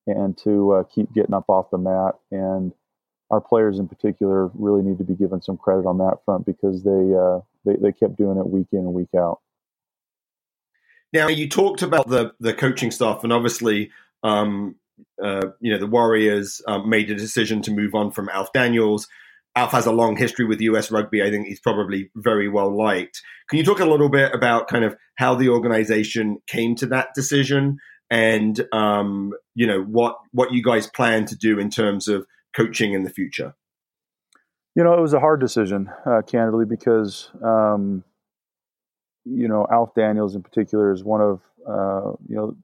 and 0.07 0.37
to 0.39 0.73
uh, 0.73 0.83
keep 0.83 1.13
getting 1.13 1.33
up 1.33 1.45
off 1.49 1.71
the 1.71 1.77
mat. 1.77 2.15
And 2.31 2.73
our 3.31 3.41
players 3.41 3.79
in 3.79 3.87
particular 3.87 4.47
really 4.53 4.81
need 4.81 4.97
to 4.99 5.03
be 5.03 5.15
given 5.15 5.41
some 5.41 5.57
credit 5.57 5.85
on 5.85 5.97
that 5.99 6.17
front 6.25 6.45
because 6.45 6.83
they 6.83 7.13
uh, 7.15 7.39
they, 7.65 7.75
they 7.81 7.91
kept 7.91 8.17
doing 8.17 8.37
it 8.37 8.47
week 8.47 8.67
in 8.71 8.79
and 8.79 8.93
week 8.93 9.13
out. 9.17 9.39
Now 11.13 11.27
you 11.27 11.49
talked 11.49 11.81
about 11.81 12.07
the 12.07 12.33
the 12.39 12.53
coaching 12.53 12.91
staff, 12.91 13.23
and 13.23 13.33
obviously, 13.33 13.91
um, 14.23 14.75
uh, 15.23 15.47
you 15.59 15.71
know, 15.71 15.79
the 15.79 15.87
Warriors 15.87 16.61
um, 16.67 16.89
made 16.89 17.09
a 17.09 17.15
decision 17.15 17.61
to 17.63 17.71
move 17.71 17.95
on 17.95 18.11
from 18.11 18.29
Alf 18.29 18.51
Daniels. 18.53 19.07
Alf 19.55 19.71
has 19.71 19.87
a 19.87 19.91
long 19.91 20.15
history 20.15 20.45
with 20.45 20.61
US 20.61 20.91
rugby. 20.91 21.23
I 21.23 21.29
think 21.29 21.47
he's 21.47 21.59
probably 21.59 22.11
very 22.15 22.47
well 22.47 22.75
liked. 22.75 23.21
Can 23.49 23.57
you 23.57 23.65
talk 23.65 23.79
a 23.79 23.85
little 23.85 24.09
bit 24.09 24.33
about 24.33 24.67
kind 24.67 24.85
of 24.85 24.95
how 25.15 25.35
the 25.35 25.49
organization 25.49 26.37
came 26.47 26.75
to 26.75 26.85
that 26.87 27.09
decision 27.15 27.79
and 28.09 28.65
um, 28.71 29.33
you 29.55 29.67
know 29.67 29.81
what 29.83 30.17
what 30.31 30.51
you 30.51 30.63
guys 30.63 30.87
plan 30.87 31.25
to 31.25 31.35
do 31.35 31.59
in 31.59 31.69
terms 31.69 32.07
of 32.07 32.25
coaching 32.55 32.93
in 32.93 33.03
the 33.03 33.09
future. 33.09 33.53
You 34.75 34.83
know, 34.83 34.93
it 34.93 35.01
was 35.01 35.13
a 35.13 35.19
hard 35.19 35.39
decision, 35.39 35.89
uh, 36.05 36.21
candidly, 36.21 36.65
because 36.65 37.29
um, 37.43 38.03
you 39.29 39.47
know 39.47 39.67
Alf 39.71 39.93
Daniels 39.95 40.35
in 40.35 40.41
particular 40.41 40.91
is 40.91 41.03
one 41.03 41.21
of 41.21 41.41
uh, 41.67 42.11
you 42.27 42.35
know 42.35 42.55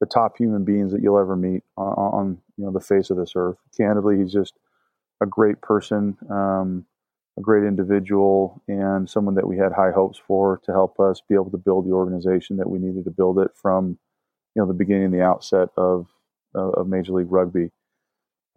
the 0.00 0.06
top 0.06 0.36
human 0.36 0.64
beings 0.64 0.92
that 0.92 1.02
you'll 1.02 1.18
ever 1.18 1.36
meet 1.36 1.62
on, 1.76 1.92
on, 1.92 2.38
you 2.56 2.64
know 2.64 2.72
the 2.72 2.80
face 2.80 3.10
of 3.10 3.16
this 3.16 3.32
earth. 3.36 3.56
Candidly, 3.76 4.18
he's 4.18 4.32
just 4.32 4.54
a 5.20 5.26
great 5.26 5.60
person, 5.60 6.16
um, 6.30 6.84
a 7.36 7.40
great 7.40 7.64
individual, 7.64 8.62
and 8.68 9.08
someone 9.08 9.34
that 9.34 9.48
we 9.48 9.56
had 9.56 9.72
high 9.72 9.90
hopes 9.90 10.20
for 10.26 10.60
to 10.64 10.72
help 10.72 11.00
us 11.00 11.22
be 11.28 11.34
able 11.34 11.50
to 11.50 11.58
build 11.58 11.86
the 11.86 11.92
organization 11.92 12.56
that 12.58 12.70
we 12.70 12.78
needed 12.78 13.04
to 13.04 13.10
build 13.10 13.38
it 13.38 13.50
from 13.54 13.98
you 14.54 14.62
know 14.62 14.68
the 14.68 14.74
beginning, 14.74 15.10
the 15.10 15.22
outset 15.22 15.68
of 15.76 16.06
of 16.54 16.88
Major 16.88 17.12
League 17.12 17.30
Rugby. 17.30 17.70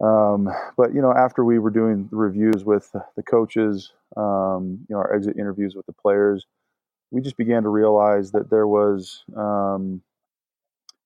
Um, 0.02 0.50
but 0.76 0.94
you 0.94 1.00
know, 1.00 1.12
after 1.12 1.44
we 1.44 1.58
were 1.58 1.70
doing 1.70 2.08
the 2.10 2.16
reviews 2.16 2.64
with 2.64 2.90
the 2.92 3.22
coaches, 3.22 3.92
um, 4.16 4.84
you 4.88 4.94
know, 4.94 4.98
our 4.98 5.14
exit 5.14 5.36
interviews 5.38 5.74
with 5.76 5.86
the 5.86 5.92
players, 5.92 6.46
we 7.12 7.20
just 7.20 7.36
began 7.36 7.62
to 7.62 7.68
realize 7.68 8.32
that 8.32 8.50
there 8.50 8.66
was, 8.66 9.22
um, 9.36 10.02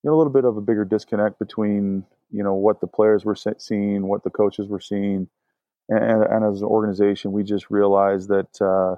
you 0.03 0.11
know, 0.11 0.15
a 0.15 0.19
little 0.19 0.33
bit 0.33 0.45
of 0.45 0.57
a 0.57 0.63
bigger 0.63 0.85
disconnect 0.85 1.39
between 1.39 2.05
you 2.31 2.43
know 2.43 2.55
what 2.55 2.81
the 2.81 2.87
players 2.87 3.25
were 3.25 3.37
seeing, 3.37 4.07
what 4.07 4.25
the 4.25 4.31
coaches 4.31 4.69
were 4.69 4.81
seeing, 4.81 5.29
and, 5.89 6.23
and 6.23 6.45
as 6.45 6.63
an 6.63 6.67
organization, 6.67 7.33
we 7.33 7.43
just 7.43 7.71
realized 7.71 8.29
that. 8.31 8.61
Uh, 8.61 8.97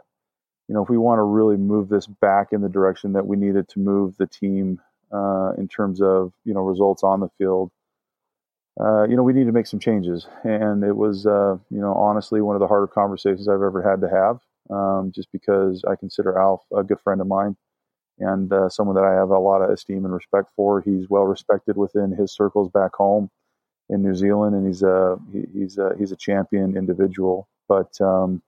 you 0.69 0.75
know, 0.75 0.83
if 0.83 0.91
we 0.91 0.99
want 0.99 1.19
to 1.19 1.23
really 1.23 1.57
move 1.57 1.89
this 1.89 2.07
back 2.07 2.49
in 2.53 2.61
the 2.61 2.69
direction 2.69 3.15
that 3.15 3.27
we 3.27 3.39
needed 3.39 3.71
to 3.71 3.79
move 3.79 4.15
the 4.19 4.27
team 4.27 4.79
uh, 5.13 5.53
in 5.57 5.69
terms 5.69 6.01
of 6.01 6.33
you 6.45 6.55
know 6.55 6.61
results 6.61 7.03
on 7.03 7.21
the 7.21 7.31
field. 7.39 7.71
Uh, 8.81 9.05
you 9.09 9.17
know, 9.17 9.23
we 9.25 9.33
need 9.33 9.47
to 9.47 9.53
make 9.53 9.67
some 9.67 9.81
changes, 9.81 10.27
and 10.45 10.85
it 10.85 10.97
was 10.97 11.27
uh, 11.27 11.57
you 11.71 11.81
know 11.81 11.95
honestly 11.95 12.41
one 12.41 12.57
of 12.57 12.61
the 12.61 12.67
harder 12.67 12.87
conversations 12.87 13.49
I've 13.49 13.63
ever 13.63 13.83
had 13.83 14.01
to 14.03 14.09
have, 14.09 14.41
um, 14.71 15.13
just 15.15 15.31
because 15.33 15.85
I 15.89 15.97
consider 15.97 16.39
Alf 16.39 16.63
a 16.77 16.85
good 16.85 17.01
friend 17.01 17.21
of 17.21 17.27
mine 17.29 17.57
and 18.19 18.53
uh, 18.53 18.69
someone 18.69 18.97
that 18.97 19.05
I 19.05 19.15
have 19.15 19.31
a 19.31 19.39
lot 19.39 19.63
of 19.63 19.71
esteem 19.71 20.05
and 20.07 20.15
respect 20.15 20.51
for. 20.57 20.81
He's 20.83 21.09
well 21.11 21.25
respected 21.25 21.77
within 21.77 22.13
his 22.13 22.35
circles 22.35 22.71
back 22.71 22.95
home 22.95 23.31
in 23.91 24.03
New 24.03 24.15
Zealand, 24.15 24.57
and 24.57 24.67
he's 24.67 24.83
a 24.83 25.19
he, 25.33 25.45
he's 25.55 25.79
a, 25.79 25.93
he's 25.99 26.13
a 26.13 26.17
champion 26.17 26.77
individual. 26.77 27.49
But 27.69 28.01
um, 28.01 28.43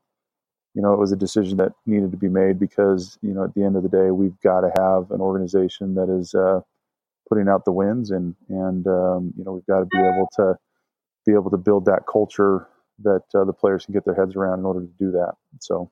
you 0.75 0.83
know, 0.83 0.93
it 0.95 0.99
was 1.01 1.13
a 1.13 1.17
decision 1.17 1.57
that 1.59 1.73
needed 1.87 2.13
to 2.13 2.17
be 2.17 2.29
made 2.29 2.59
because, 2.61 3.19
you 3.23 3.33
know, 3.35 3.45
at 3.45 3.55
the 3.55 3.65
end 3.65 3.77
of 3.77 3.83
the 3.83 3.89
day, 3.89 4.11
we've 4.13 4.39
got 4.41 4.61
to 4.61 4.69
have 4.79 5.11
an 5.11 5.21
organization 5.21 5.95
that 5.97 6.09
is 6.09 6.35
uh, 6.35 6.61
putting 7.29 7.49
out 7.49 7.65
the 7.65 7.73
wins, 7.73 8.11
and 8.11 8.37
and 8.49 8.87
um, 8.87 9.33
you 9.37 9.45
know, 9.45 9.53
we've 9.53 9.67
got 9.67 9.81
to 9.81 9.87
be 9.87 9.99
able 9.99 10.29
to 10.37 10.57
be 11.27 11.33
able 11.35 11.51
to 11.51 11.59
build 11.59 11.87
that 11.87 12.05
culture 12.11 12.69
that 13.03 13.23
uh, 13.35 13.45
the 13.45 13.53
players 13.53 13.85
can 13.87 13.95
get 13.95 14.05
their 14.05 14.15
heads 14.15 14.37
around 14.37 14.61
in 14.61 14.67
order 14.67 14.81
to 14.81 14.93
do 14.99 15.13
that. 15.13 15.35
So, 15.61 15.91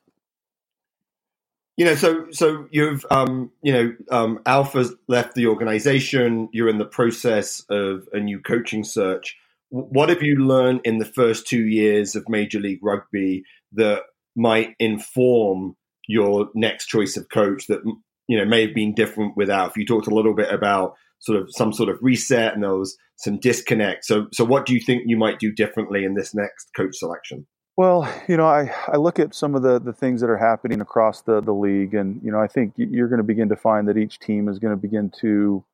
you 1.78 1.84
know, 1.84 1.94
so 1.94 2.26
so 2.32 2.66
you've 2.72 3.06
um, 3.08 3.52
you 3.62 3.72
know, 3.72 3.96
um, 4.10 4.40
Alpha's 4.44 4.92
left 5.06 5.36
the 5.36 5.46
organization. 5.46 6.48
You're 6.52 6.68
in 6.68 6.78
the 6.78 6.84
process 6.84 7.64
of 7.70 8.08
a 8.12 8.18
new 8.18 8.40
coaching 8.40 8.82
search. 8.82 9.36
What 9.70 10.08
have 10.08 10.22
you 10.22 10.34
learned 10.36 10.80
in 10.82 10.98
the 10.98 11.04
first 11.04 11.46
two 11.46 11.64
years 11.66 12.16
of 12.16 12.28
Major 12.28 12.58
League 12.58 12.80
Rugby 12.82 13.44
that 13.74 14.02
might 14.34 14.74
inform 14.80 15.76
your 16.08 16.48
next 16.52 16.86
choice 16.86 17.16
of 17.16 17.28
coach 17.28 17.68
that 17.68 17.80
you 18.26 18.36
know 18.36 18.44
may 18.44 18.66
have 18.66 18.74
been 18.74 18.92
different. 18.92 19.34
If 19.38 19.76
you 19.76 19.86
talked 19.86 20.08
a 20.08 20.14
little 20.14 20.34
bit 20.34 20.52
about 20.52 20.94
sort 21.20 21.40
of 21.40 21.48
some 21.52 21.72
sort 21.72 21.90
of 21.90 21.98
reset 22.02 22.54
and 22.54 22.64
there 22.64 22.74
was 22.74 22.96
some 23.18 23.38
disconnect. 23.38 24.04
So 24.04 24.26
so 24.32 24.44
what 24.44 24.66
do 24.66 24.74
you 24.74 24.80
think 24.80 25.04
you 25.06 25.16
might 25.16 25.38
do 25.38 25.52
differently 25.52 26.04
in 26.04 26.14
this 26.14 26.34
next 26.34 26.70
coach 26.76 26.96
selection? 26.96 27.46
Well, 27.78 28.12
you 28.26 28.36
know, 28.36 28.46
I, 28.46 28.74
I 28.88 28.96
look 28.96 29.20
at 29.20 29.36
some 29.36 29.54
of 29.54 29.62
the, 29.62 29.78
the 29.78 29.92
things 29.92 30.20
that 30.20 30.28
are 30.28 30.36
happening 30.36 30.80
across 30.80 31.22
the, 31.22 31.40
the 31.40 31.52
league, 31.52 31.94
and, 31.94 32.20
you 32.24 32.32
know, 32.32 32.40
I 32.40 32.48
think 32.48 32.72
you're 32.76 33.06
going 33.06 33.18
to 33.18 33.22
begin 33.24 33.48
to 33.50 33.56
find 33.56 33.86
that 33.86 33.96
each 33.96 34.18
team 34.18 34.48
is 34.48 34.58
going 34.58 34.72
to 34.72 34.76
begin 34.76 35.12
to 35.20 35.64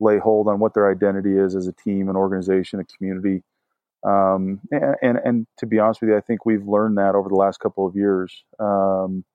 lay 0.00 0.16
hold 0.16 0.48
on 0.48 0.58
what 0.58 0.72
their 0.72 0.90
identity 0.90 1.36
is 1.36 1.54
as 1.54 1.66
a 1.66 1.72
team, 1.72 2.08
an 2.08 2.16
organization, 2.16 2.80
a 2.80 2.84
community. 2.84 3.42
Um, 4.02 4.60
and, 4.70 4.96
and, 5.02 5.18
and, 5.22 5.46
to 5.58 5.66
be 5.66 5.78
honest 5.78 6.00
with 6.00 6.08
you, 6.08 6.16
I 6.16 6.22
think 6.22 6.46
we've 6.46 6.66
learned 6.66 6.96
that 6.96 7.14
over 7.14 7.28
the 7.28 7.34
last 7.34 7.60
couple 7.60 7.86
of 7.86 7.94
years. 7.94 8.42
Um, 8.58 9.26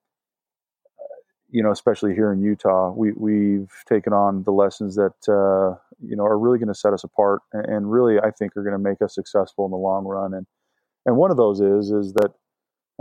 you 1.52 1.62
know, 1.62 1.70
especially 1.70 2.16
here 2.16 2.34
in 2.34 2.42
Utah, 2.42 2.90
we, 2.90 3.12
we've 3.12 3.72
taken 3.88 4.14
on 4.14 4.42
the 4.46 4.52
lessons 4.52 4.96
that, 4.96 5.14
uh, 5.30 5.78
you 6.04 6.16
know, 6.16 6.24
are 6.24 6.40
really 6.40 6.58
going 6.58 6.70
to 6.70 6.74
set 6.74 6.92
us 6.92 7.04
apart 7.04 7.44
and 7.54 7.92
really, 7.92 8.18
I 8.18 8.32
think, 8.32 8.58
are 8.58 8.64
going 8.64 8.74
to 8.74 8.80
make 8.80 9.04
us 9.04 9.14
successful 9.14 9.66
in 9.66 9.70
the 9.70 9.78
long 9.78 10.06
run. 10.06 10.34
And, 10.34 10.48
and 11.06 11.18
one 11.18 11.32
of 11.32 11.38
those 11.38 11.62
is 11.62 11.92
is 11.92 12.14
that 12.14 12.32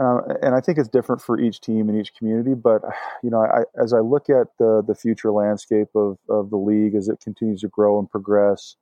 uh, 0.03 0.21
and 0.43 0.57
I 0.57 0.61
think 0.61 0.79
it's 0.79 0.89
different 0.89 1.23
for 1.23 1.39
each 1.39 1.61
team 1.61 1.89
and 1.89 1.99
each 1.99 2.15
community. 2.15 2.55
But 2.55 2.83
you 3.23 3.31
know, 3.31 3.43
I, 3.43 3.63
as 3.81 3.93
I 3.93 4.01
look 4.01 4.29
at 4.29 4.49
the 4.59 4.83
the 4.87 4.95
future 4.95 5.33
landscape 5.33 5.89
of 5.95 6.19
of 6.29 6.51
the 6.51 6.57
league 6.57 6.95
as 6.95 7.09
it 7.09 7.21
continues 7.21 7.61
to 7.63 7.69
grow 7.69 7.99
and 7.99 8.11
progress, 8.11 8.77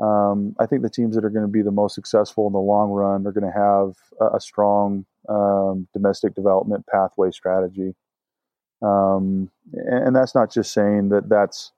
um, 0.00 0.54
I 0.58 0.66
think 0.66 0.82
the 0.82 0.90
teams 0.90 1.14
that 1.14 1.24
are 1.24 1.30
going 1.30 1.46
to 1.46 1.52
be 1.52 1.62
the 1.62 1.70
most 1.70 1.94
successful 1.94 2.46
in 2.46 2.52
the 2.52 2.58
long 2.58 2.90
run 2.90 3.26
are 3.26 3.32
going 3.32 3.50
to 3.50 3.58
have 3.58 3.96
a, 4.20 4.36
a 4.36 4.40
strong 4.40 5.06
um, 5.28 5.88
domestic 5.92 6.34
development 6.34 6.86
pathway 6.86 7.30
strategy. 7.30 7.94
Um, 8.82 9.50
and, 9.72 10.08
and 10.08 10.16
that's 10.16 10.34
not 10.34 10.52
just 10.52 10.72
saying 10.72 11.10
that 11.10 11.28
that's 11.28 11.72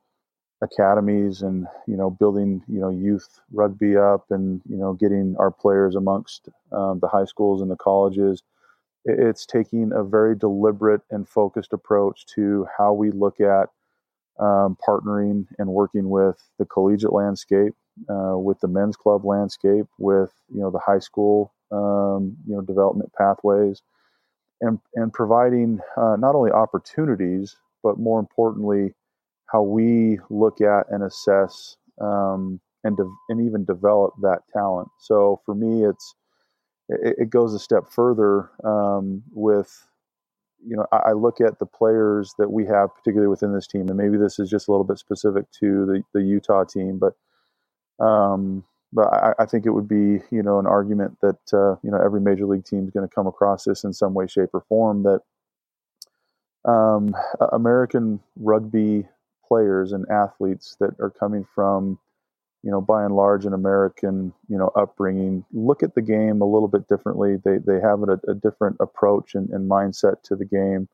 academies 0.64 1.42
and 1.42 1.66
you 1.86 1.96
know 1.96 2.10
building 2.10 2.62
you 2.68 2.80
know 2.80 2.90
youth 2.90 3.40
rugby 3.52 3.96
up 3.96 4.26
and 4.30 4.62
you 4.68 4.76
know 4.76 4.94
getting 4.94 5.36
our 5.38 5.52
players 5.52 5.96
amongst 5.96 6.48
um, 6.72 7.00
the 7.00 7.08
high 7.08 7.26
schools 7.26 7.62
and 7.62 7.70
the 7.70 7.76
colleges. 7.76 8.42
It's 9.06 9.46
taking 9.46 9.92
a 9.94 10.04
very 10.04 10.36
deliberate 10.36 11.02
and 11.10 11.28
focused 11.28 11.74
approach 11.74 12.26
to 12.36 12.66
how 12.78 12.94
we 12.94 13.10
look 13.12 13.40
at 13.40 13.70
um, 14.40 14.76
partnering 14.86 15.46
and 15.58 15.68
working 15.70 16.10
with 16.10 16.38
the 16.58 16.66
collegiate 16.66 17.12
landscape 17.12 17.74
uh, 18.10 18.36
with 18.38 18.60
the 18.60 18.68
men's 18.68 18.96
club 18.96 19.24
landscape 19.24 19.86
with 19.98 20.32
you 20.52 20.60
know 20.60 20.70
the 20.70 20.80
high 20.80 20.98
school 20.98 21.54
um, 21.72 22.36
you 22.46 22.54
know 22.54 22.62
development 22.62 23.12
pathways 23.16 23.82
and 24.62 24.80
and 24.94 25.12
providing 25.12 25.80
uh, 25.96 26.16
not 26.18 26.34
only 26.34 26.50
opportunities 26.50 27.56
but 27.82 27.98
more 27.98 28.18
importantly 28.20 28.94
how 29.52 29.62
we 29.62 30.18
look 30.30 30.60
at 30.60 30.86
and 30.90 31.02
assess 31.02 31.76
um, 32.00 32.60
and 32.82 32.96
de- 32.96 33.16
and 33.28 33.40
even 33.46 33.64
develop 33.64 34.14
that 34.22 34.40
talent. 34.52 34.88
So 35.00 35.40
for 35.44 35.54
me, 35.54 35.84
it's 35.84 36.14
it, 36.88 37.16
it 37.18 37.30
goes 37.30 37.54
a 37.54 37.58
step 37.58 37.88
further 37.90 38.50
um, 38.64 39.22
with 39.32 39.86
you 40.66 40.76
know 40.76 40.86
I, 40.92 41.10
I, 41.10 41.12
look 41.12 41.40
at 41.40 41.58
the 41.58 41.66
players 41.66 42.34
that 42.38 42.50
we 42.50 42.66
have 42.66 42.94
particularly 42.94 43.28
within 43.28 43.54
this 43.54 43.66
team, 43.66 43.88
and 43.88 43.96
maybe 43.96 44.16
this 44.16 44.38
is 44.38 44.50
just 44.50 44.68
a 44.68 44.70
little 44.70 44.84
bit 44.84 44.98
specific 44.98 45.50
to 45.60 45.86
the 45.86 46.02
the 46.12 46.22
Utah 46.22 46.64
team, 46.64 46.98
but 46.98 47.14
um, 48.04 48.64
but 48.92 49.12
I, 49.12 49.34
I, 49.40 49.46
think 49.46 49.66
it 49.66 49.70
would 49.70 49.88
be 49.88 50.20
you 50.30 50.42
know 50.42 50.58
an 50.58 50.66
argument 50.66 51.18
that 51.22 51.52
uh, 51.52 51.76
you 51.82 51.90
know 51.90 52.00
every 52.02 52.20
major 52.20 52.46
league 52.46 52.64
team 52.64 52.84
is 52.84 52.90
going 52.90 53.06
to 53.06 53.14
come 53.14 53.26
across 53.26 53.64
this 53.64 53.84
in 53.84 53.92
some 53.92 54.14
way, 54.14 54.26
shape, 54.26 54.50
or 54.52 54.64
form 54.68 55.02
that 55.04 55.20
um, 56.70 57.14
American 57.52 58.20
rugby 58.36 59.06
players 59.46 59.92
and 59.92 60.06
athletes 60.10 60.76
that 60.80 60.94
are 61.00 61.10
coming 61.10 61.46
from, 61.54 61.98
you 62.62 62.70
know, 62.70 62.80
by 62.80 63.04
and 63.04 63.14
large, 63.14 63.44
an 63.46 63.52
American, 63.52 64.32
you 64.48 64.58
know, 64.58 64.70
upbringing 64.76 65.44
look 65.52 65.82
at 65.82 65.94
the 65.94 66.02
game 66.02 66.40
a 66.40 66.46
little 66.46 66.68
bit 66.68 66.88
differently. 66.88 67.36
They 67.44 67.58
they 67.58 67.80
have 67.80 68.02
a, 68.02 68.20
a 68.30 68.34
different 68.34 68.76
approach 68.80 69.34
and, 69.34 69.50
and 69.50 69.70
mindset 69.70 70.22
to 70.24 70.36
the 70.36 70.46
game 70.46 70.88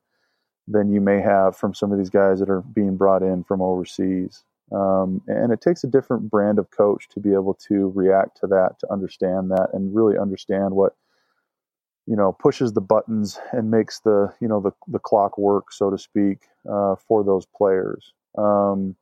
than 0.67 0.91
you 0.91 1.01
may 1.01 1.21
have 1.21 1.55
from 1.57 1.73
some 1.73 1.91
of 1.91 1.97
these 1.97 2.09
guys 2.09 2.39
that 2.39 2.49
are 2.49 2.61
being 2.61 2.97
brought 2.97 3.23
in 3.23 3.43
from 3.43 3.61
overseas. 3.61 4.43
Um, 4.71 5.21
and 5.27 5.51
it 5.51 5.59
takes 5.59 5.83
a 5.83 5.87
different 5.87 6.29
brand 6.29 6.57
of 6.57 6.71
coach 6.71 7.09
to 7.09 7.19
be 7.19 7.33
able 7.33 7.55
to 7.67 7.91
react 7.93 8.39
to 8.39 8.47
that, 8.47 8.79
to 8.79 8.91
understand 8.91 9.51
that, 9.51 9.69
and 9.73 9.93
really 9.93 10.17
understand 10.17 10.73
what 10.73 10.95
you 12.07 12.15
know 12.15 12.31
pushes 12.31 12.73
the 12.73 12.81
buttons 12.81 13.37
and 13.51 13.69
makes 13.69 13.99
the 13.99 14.33
you 14.39 14.47
know 14.47 14.61
the 14.61 14.71
the 14.87 14.99
clock 14.99 15.37
work, 15.37 15.73
so 15.73 15.89
to 15.89 15.97
speak, 15.97 16.43
uh, 16.71 16.95
for 16.95 17.23
those 17.23 17.45
players. 17.45 18.13
Um, 18.37 18.95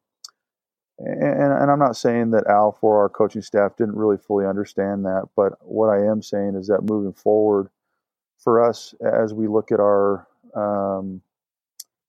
and, 0.97 1.53
and, 1.53 1.71
I'm 1.71 1.79
not 1.79 1.95
saying 1.95 2.31
that 2.31 2.47
Al 2.47 2.73
for 2.73 2.99
our 2.99 3.09
coaching 3.09 3.41
staff 3.41 3.77
didn't 3.77 3.95
really 3.95 4.17
fully 4.17 4.45
understand 4.45 5.05
that, 5.05 5.29
but 5.35 5.53
what 5.61 5.87
I 5.87 6.05
am 6.05 6.21
saying 6.21 6.55
is 6.55 6.67
that 6.67 6.83
moving 6.83 7.13
forward, 7.13 7.69
for 8.39 8.63
us 8.63 8.95
as 9.01 9.33
we 9.33 9.47
look 9.47 9.71
at 9.71 9.79
our 9.79 10.27
um, 10.55 11.21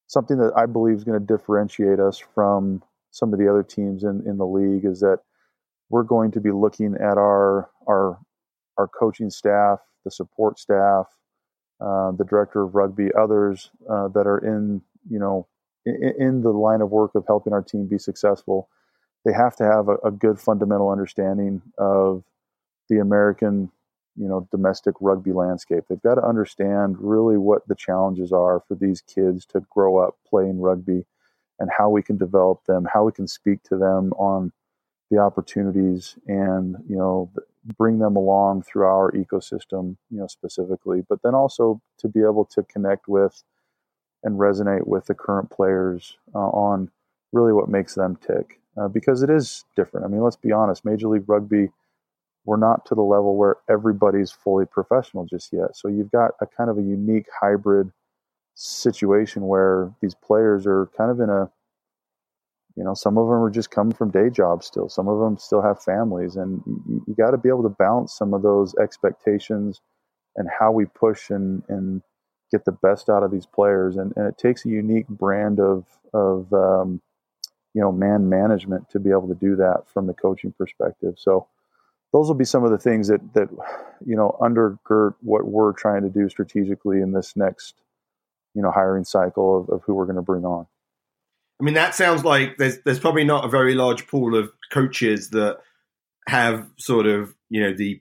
something 0.06 0.38
that 0.38 0.52
I 0.56 0.66
believe 0.66 0.96
is 0.96 1.04
going 1.04 1.20
to 1.20 1.26
differentiate 1.26 2.00
us 2.00 2.18
from 2.18 2.82
some 3.10 3.32
of 3.32 3.38
the 3.38 3.48
other 3.48 3.62
teams 3.62 4.04
in, 4.04 4.22
in 4.26 4.38
the 4.38 4.46
league 4.46 4.84
is 4.84 5.00
that 5.00 5.18
we're 5.88 6.04
going 6.04 6.30
to 6.32 6.40
be 6.40 6.52
looking 6.52 6.94
at 6.94 7.18
our 7.18 7.70
our 7.88 8.18
our 8.78 8.88
coaching 8.88 9.30
staff, 9.30 9.80
the 10.04 10.10
support 10.10 10.58
staff, 10.58 11.06
uh, 11.80 12.12
the 12.12 12.24
director 12.24 12.62
of 12.62 12.74
rugby, 12.74 13.10
others 13.18 13.70
uh, 13.90 14.08
that 14.08 14.26
are 14.26 14.38
in 14.38 14.80
you 15.08 15.18
know 15.18 15.46
in, 15.86 16.42
the 16.42 16.50
line 16.50 16.80
of 16.80 16.90
work 16.90 17.14
of 17.14 17.24
helping 17.26 17.52
our 17.52 17.62
team 17.62 17.86
be 17.86 17.98
successful, 17.98 18.68
they 19.24 19.32
have 19.32 19.56
to 19.56 19.64
have 19.64 19.88
a, 19.88 19.96
a 20.04 20.10
good 20.10 20.40
fundamental 20.40 20.90
understanding 20.90 21.62
of 21.78 22.24
the 22.88 22.98
American, 22.98 23.70
you 24.16 24.28
know, 24.28 24.46
domestic 24.50 24.94
rugby 25.00 25.32
landscape. 25.32 25.84
They've 25.88 26.02
got 26.02 26.16
to 26.16 26.26
understand 26.26 26.96
really 26.98 27.36
what 27.36 27.66
the 27.68 27.74
challenges 27.74 28.32
are 28.32 28.62
for 28.66 28.74
these 28.74 29.00
kids 29.00 29.46
to 29.46 29.60
grow 29.70 29.98
up 29.98 30.16
playing 30.28 30.60
rugby 30.60 31.04
and 31.58 31.70
how 31.76 31.90
we 31.90 32.02
can 32.02 32.16
develop 32.16 32.64
them, 32.66 32.86
how 32.92 33.04
we 33.04 33.12
can 33.12 33.28
speak 33.28 33.62
to 33.64 33.76
them 33.76 34.12
on 34.14 34.52
the 35.10 35.18
opportunities 35.18 36.16
and, 36.26 36.76
you 36.88 36.96
know, 36.96 37.30
bring 37.76 37.98
them 37.98 38.16
along 38.16 38.62
through 38.62 38.84
our 38.86 39.12
ecosystem, 39.12 39.96
you 40.10 40.18
know, 40.18 40.26
specifically, 40.26 41.04
but 41.08 41.20
then 41.22 41.34
also 41.34 41.80
to 41.98 42.08
be 42.08 42.20
able 42.20 42.44
to 42.44 42.62
connect 42.62 43.08
with 43.08 43.42
and 44.22 44.38
resonate 44.38 44.86
with 44.86 45.06
the 45.06 45.14
current 45.14 45.50
players 45.50 46.16
uh, 46.34 46.38
on 46.38 46.90
really 47.32 47.52
what 47.52 47.68
makes 47.68 47.94
them 47.94 48.16
tick 48.16 48.60
uh, 48.76 48.88
because 48.88 49.22
it 49.22 49.30
is 49.30 49.64
different. 49.76 50.06
I 50.06 50.08
mean, 50.08 50.22
let's 50.22 50.36
be 50.36 50.52
honest, 50.52 50.84
Major 50.84 51.08
League 51.08 51.28
Rugby, 51.28 51.68
we're 52.44 52.56
not 52.56 52.86
to 52.86 52.94
the 52.94 53.02
level 53.02 53.36
where 53.36 53.56
everybody's 53.68 54.30
fully 54.30 54.66
professional 54.66 55.26
just 55.26 55.52
yet. 55.52 55.76
So 55.76 55.88
you've 55.88 56.10
got 56.10 56.32
a 56.40 56.46
kind 56.46 56.70
of 56.70 56.78
a 56.78 56.82
unique 56.82 57.26
hybrid 57.40 57.92
situation 58.54 59.46
where 59.46 59.92
these 60.02 60.14
players 60.14 60.66
are 60.66 60.90
kind 60.96 61.10
of 61.10 61.20
in 61.20 61.30
a 61.30 61.50
you 62.76 62.84
know 62.84 62.94
some 62.94 63.16
of 63.18 63.26
them 63.26 63.42
are 63.42 63.50
just 63.50 63.70
coming 63.70 63.94
from 63.94 64.10
day 64.10 64.28
jobs 64.28 64.66
still 64.66 64.88
some 64.88 65.08
of 65.08 65.18
them 65.18 65.38
still 65.38 65.62
have 65.62 65.82
families 65.82 66.36
and 66.36 66.62
you, 66.66 67.02
you 67.06 67.14
got 67.14 67.30
to 67.30 67.38
be 67.38 67.48
able 67.48 67.62
to 67.62 67.68
balance 67.70 68.14
some 68.14 68.34
of 68.34 68.42
those 68.42 68.74
expectations 68.76 69.80
and 70.36 70.48
how 70.58 70.70
we 70.70 70.84
push 70.84 71.30
and 71.30 71.62
and 71.68 72.02
get 72.50 72.64
the 72.64 72.72
best 72.72 73.08
out 73.08 73.22
of 73.22 73.30
these 73.30 73.46
players, 73.46 73.96
and, 73.96 74.12
and 74.16 74.26
it 74.26 74.38
takes 74.38 74.64
a 74.64 74.68
unique 74.68 75.08
brand 75.08 75.60
of 75.60 75.84
of 76.12 76.52
um, 76.52 77.00
you 77.74 77.80
know 77.80 77.92
man 77.92 78.28
management 78.28 78.90
to 78.90 78.98
be 78.98 79.10
able 79.10 79.28
to 79.28 79.34
do 79.34 79.56
that 79.56 79.84
from 79.92 80.06
the 80.06 80.14
coaching 80.14 80.52
perspective. 80.52 81.14
So 81.18 81.46
those 82.12 82.26
will 82.26 82.34
be 82.34 82.44
some 82.44 82.64
of 82.64 82.70
the 82.70 82.78
things 82.78 83.08
that 83.08 83.34
that 83.34 83.48
you 84.04 84.16
know 84.16 84.36
undergird 84.40 85.14
what 85.20 85.46
we're 85.46 85.72
trying 85.72 86.02
to 86.02 86.10
do 86.10 86.28
strategically 86.28 87.00
in 87.00 87.12
this 87.12 87.36
next 87.36 87.74
you 88.54 88.62
know 88.62 88.70
hiring 88.70 89.04
cycle 89.04 89.60
of, 89.60 89.68
of 89.68 89.82
who 89.84 89.94
we're 89.94 90.06
going 90.06 90.16
to 90.16 90.22
bring 90.22 90.44
on. 90.44 90.66
I 91.60 91.62
mean, 91.62 91.74
that 91.74 91.94
sounds 91.94 92.24
like 92.24 92.56
there's 92.56 92.78
there's 92.84 92.98
probably 92.98 93.24
not 93.24 93.44
a 93.44 93.48
very 93.48 93.74
large 93.74 94.06
pool 94.06 94.36
of 94.36 94.50
coaches 94.72 95.30
that 95.30 95.58
have 96.26 96.66
sort 96.78 97.06
of 97.06 97.34
you 97.48 97.62
know 97.62 97.74
the 97.74 98.00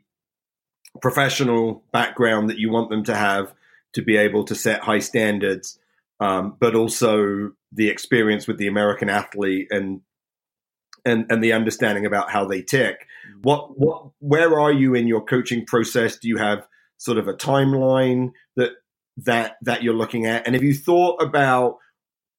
professional 1.01 1.83
background 1.91 2.49
that 2.49 2.57
you 2.57 2.71
want 2.71 2.89
them 2.89 3.03
to 3.03 3.15
have 3.15 3.53
to 3.93 4.01
be 4.01 4.17
able 4.17 4.43
to 4.45 4.55
set 4.55 4.81
high 4.81 4.99
standards, 4.99 5.79
um, 6.19 6.55
but 6.59 6.75
also 6.75 7.51
the 7.71 7.89
experience 7.89 8.47
with 8.47 8.57
the 8.57 8.67
American 8.67 9.09
athlete 9.09 9.67
and 9.71 10.01
and 11.05 11.25
and 11.29 11.43
the 11.43 11.53
understanding 11.53 12.05
about 12.05 12.31
how 12.31 12.45
they 12.45 12.61
tick. 12.61 13.07
Mm-hmm. 13.29 13.41
What 13.41 13.79
what 13.79 14.11
where 14.19 14.59
are 14.59 14.71
you 14.71 14.95
in 14.95 15.07
your 15.07 15.23
coaching 15.23 15.65
process? 15.65 16.17
Do 16.17 16.27
you 16.27 16.37
have 16.37 16.67
sort 16.97 17.17
of 17.17 17.27
a 17.27 17.33
timeline 17.33 18.31
that 18.55 18.71
that 19.17 19.57
that 19.61 19.83
you're 19.83 19.93
looking 19.93 20.25
at? 20.25 20.45
And 20.45 20.55
have 20.55 20.63
you 20.63 20.73
thought 20.73 21.21
about 21.21 21.77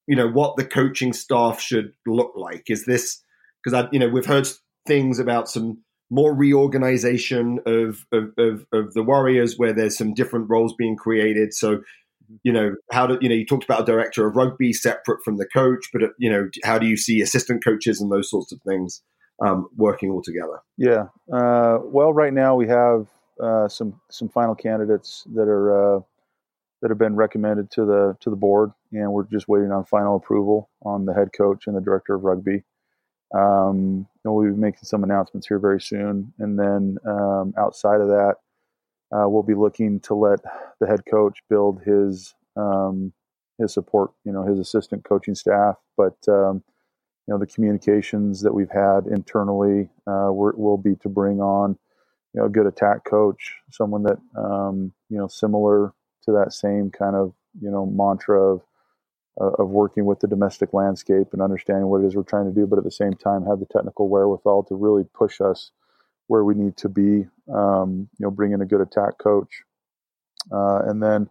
you 0.07 0.17
know 0.17 0.29
what 0.29 0.57
the 0.57 0.65
coaching 0.65 1.13
staff 1.13 1.61
should 1.61 1.93
look 2.07 2.33
like? 2.37 2.65
Is 2.69 2.85
this 2.85 3.23
because 3.63 3.79
I 3.79 3.89
you 3.93 3.99
know 3.99 4.09
we've 4.09 4.27
heard 4.27 4.49
things 4.87 5.19
about 5.19 5.49
some 5.49 5.79
more 6.11 6.35
reorganization 6.35 7.61
of, 7.67 8.05
of, 8.13 8.33
of, 8.37 8.67
of, 8.73 8.95
the 8.95 9.03
Warriors 9.03 9.55
where 9.57 9.73
there's 9.73 9.97
some 9.97 10.13
different 10.13 10.51
roles 10.51 10.75
being 10.75 10.97
created. 10.97 11.55
So, 11.55 11.83
you 12.43 12.53
know, 12.53 12.75
how 12.91 13.07
do, 13.07 13.19
you 13.21 13.29
know, 13.29 13.35
you 13.35 13.47
talked 13.47 13.65
about 13.65 13.83
a 13.83 13.85
director 13.85 14.27
of 14.27 14.35
rugby 14.35 14.73
separate 14.73 15.23
from 15.25 15.37
the 15.37 15.47
coach, 15.47 15.89
but, 15.93 16.03
you 16.19 16.31
know, 16.31 16.49
how 16.65 16.79
do 16.79 16.87
you 16.87 16.97
see 16.97 17.21
assistant 17.21 17.65
coaches 17.65 18.01
and 18.01 18.11
those 18.11 18.29
sorts 18.29 18.53
of 18.53 18.61
things 18.63 19.03
um, 19.41 19.69
working 19.77 20.11
all 20.11 20.23
together? 20.23 20.61
Yeah. 20.77 21.07
Uh, 21.33 21.79
well, 21.85 22.13
right 22.13 22.33
now 22.33 22.57
we 22.57 22.67
have 22.69 23.07
uh, 23.43 23.69
some 23.69 24.01
some 24.11 24.29
final 24.29 24.55
candidates 24.55 25.25
that 25.35 25.49
are 25.49 25.97
uh, 25.97 26.01
that 26.83 26.91
have 26.91 26.99
been 26.99 27.17
recommended 27.17 27.71
to 27.73 27.85
the 27.85 28.17
to 28.21 28.31
the 28.31 28.37
board, 28.37 28.73
and 28.93 29.13
we're 29.13 29.25
just 29.25 29.49
waiting 29.49 29.73
on 29.73 29.85
final 29.85 30.17
approval 30.17 30.71
on 30.83 31.07
the 31.07 31.15
head 31.15 31.31
coach 31.33 31.67
and 31.67 31.77
the 31.77 31.81
director 31.81 32.15
of 32.15 32.25
rugby. 32.25 32.63
Um, 33.35 34.07
and 34.25 34.35
we'll 34.35 34.53
be 34.53 34.59
making 34.59 34.85
some 34.85 35.05
announcements 35.05 35.47
here 35.47 35.59
very 35.59 35.81
soon, 35.81 36.33
and 36.39 36.59
then 36.59 36.99
um, 37.07 37.55
outside 37.57 38.01
of 38.01 38.09
that, 38.09 38.37
uh, 39.13 39.29
we'll 39.29 39.43
be 39.43 39.55
looking 39.55 40.01
to 40.01 40.15
let 40.15 40.41
the 40.81 40.87
head 40.87 41.01
coach 41.09 41.39
build 41.49 41.81
his 41.83 42.35
um, 42.57 43.13
his 43.59 43.73
support, 43.73 44.13
you 44.25 44.33
know, 44.33 44.45
his 44.45 44.59
assistant 44.59 45.05
coaching 45.05 45.35
staff, 45.35 45.77
but 45.97 46.17
um, 46.29 46.63
you 47.27 47.35
know 47.35 47.39
the 47.39 47.47
communications 47.47 48.43
that 48.43 48.53
we've 48.55 48.71
had 48.71 49.07
internally 49.07 49.89
uh, 50.07 50.31
will 50.33 50.79
be 50.79 50.97
to 50.97 51.09
bring 51.09 51.41
on 51.41 51.79
you 52.35 52.41
know 52.41 52.47
a 52.47 52.51
good 52.51 52.67
attack 52.67 53.05
coach, 53.05 53.55
someone 53.71 54.03
that 54.03 54.19
um, 54.37 54.93
you 55.09 55.19
know 55.19 55.29
similar 55.29 55.93
to 56.25 56.33
that 56.33 56.53
same 56.53 56.91
kind 56.91 57.17
of 57.17 57.33
you 57.61 57.71
know 57.71 57.87
mantra 57.87 58.41
of 58.41 58.63
uh, 59.41 59.53
of 59.59 59.69
working 59.69 60.05
with 60.05 60.21
the 60.21 60.29
domestic 60.29 60.75
landscape 60.75 61.29
and 61.33 61.41
understanding 61.41 61.87
what 61.87 62.03
it 62.03 62.07
is 62.07 62.15
we're 62.15 62.23
trying 62.23 62.47
to 62.47 62.55
do, 62.55 62.67
but 62.67 62.79
at 62.79 62.85
the 62.85 62.91
same 62.91 63.15
time 63.15 63.47
have 63.47 63.59
the 63.59 63.67
technical 63.67 64.09
wherewithal 64.09 64.63
to 64.65 64.75
really 64.75 65.05
push 65.15 65.41
us 65.41 65.71
where 66.27 66.45
we 66.45 66.55
need 66.55 66.77
to 66.77 66.89
be. 66.89 67.27
Um, 67.53 68.09
you 68.19 68.25
know, 68.27 68.31
bring 68.31 68.53
in 68.53 68.61
a 68.61 68.67
good 68.67 68.81
attack 68.81 69.19
coach, 69.19 69.63
uh, 70.53 70.83
and 70.87 71.03
then 71.03 71.29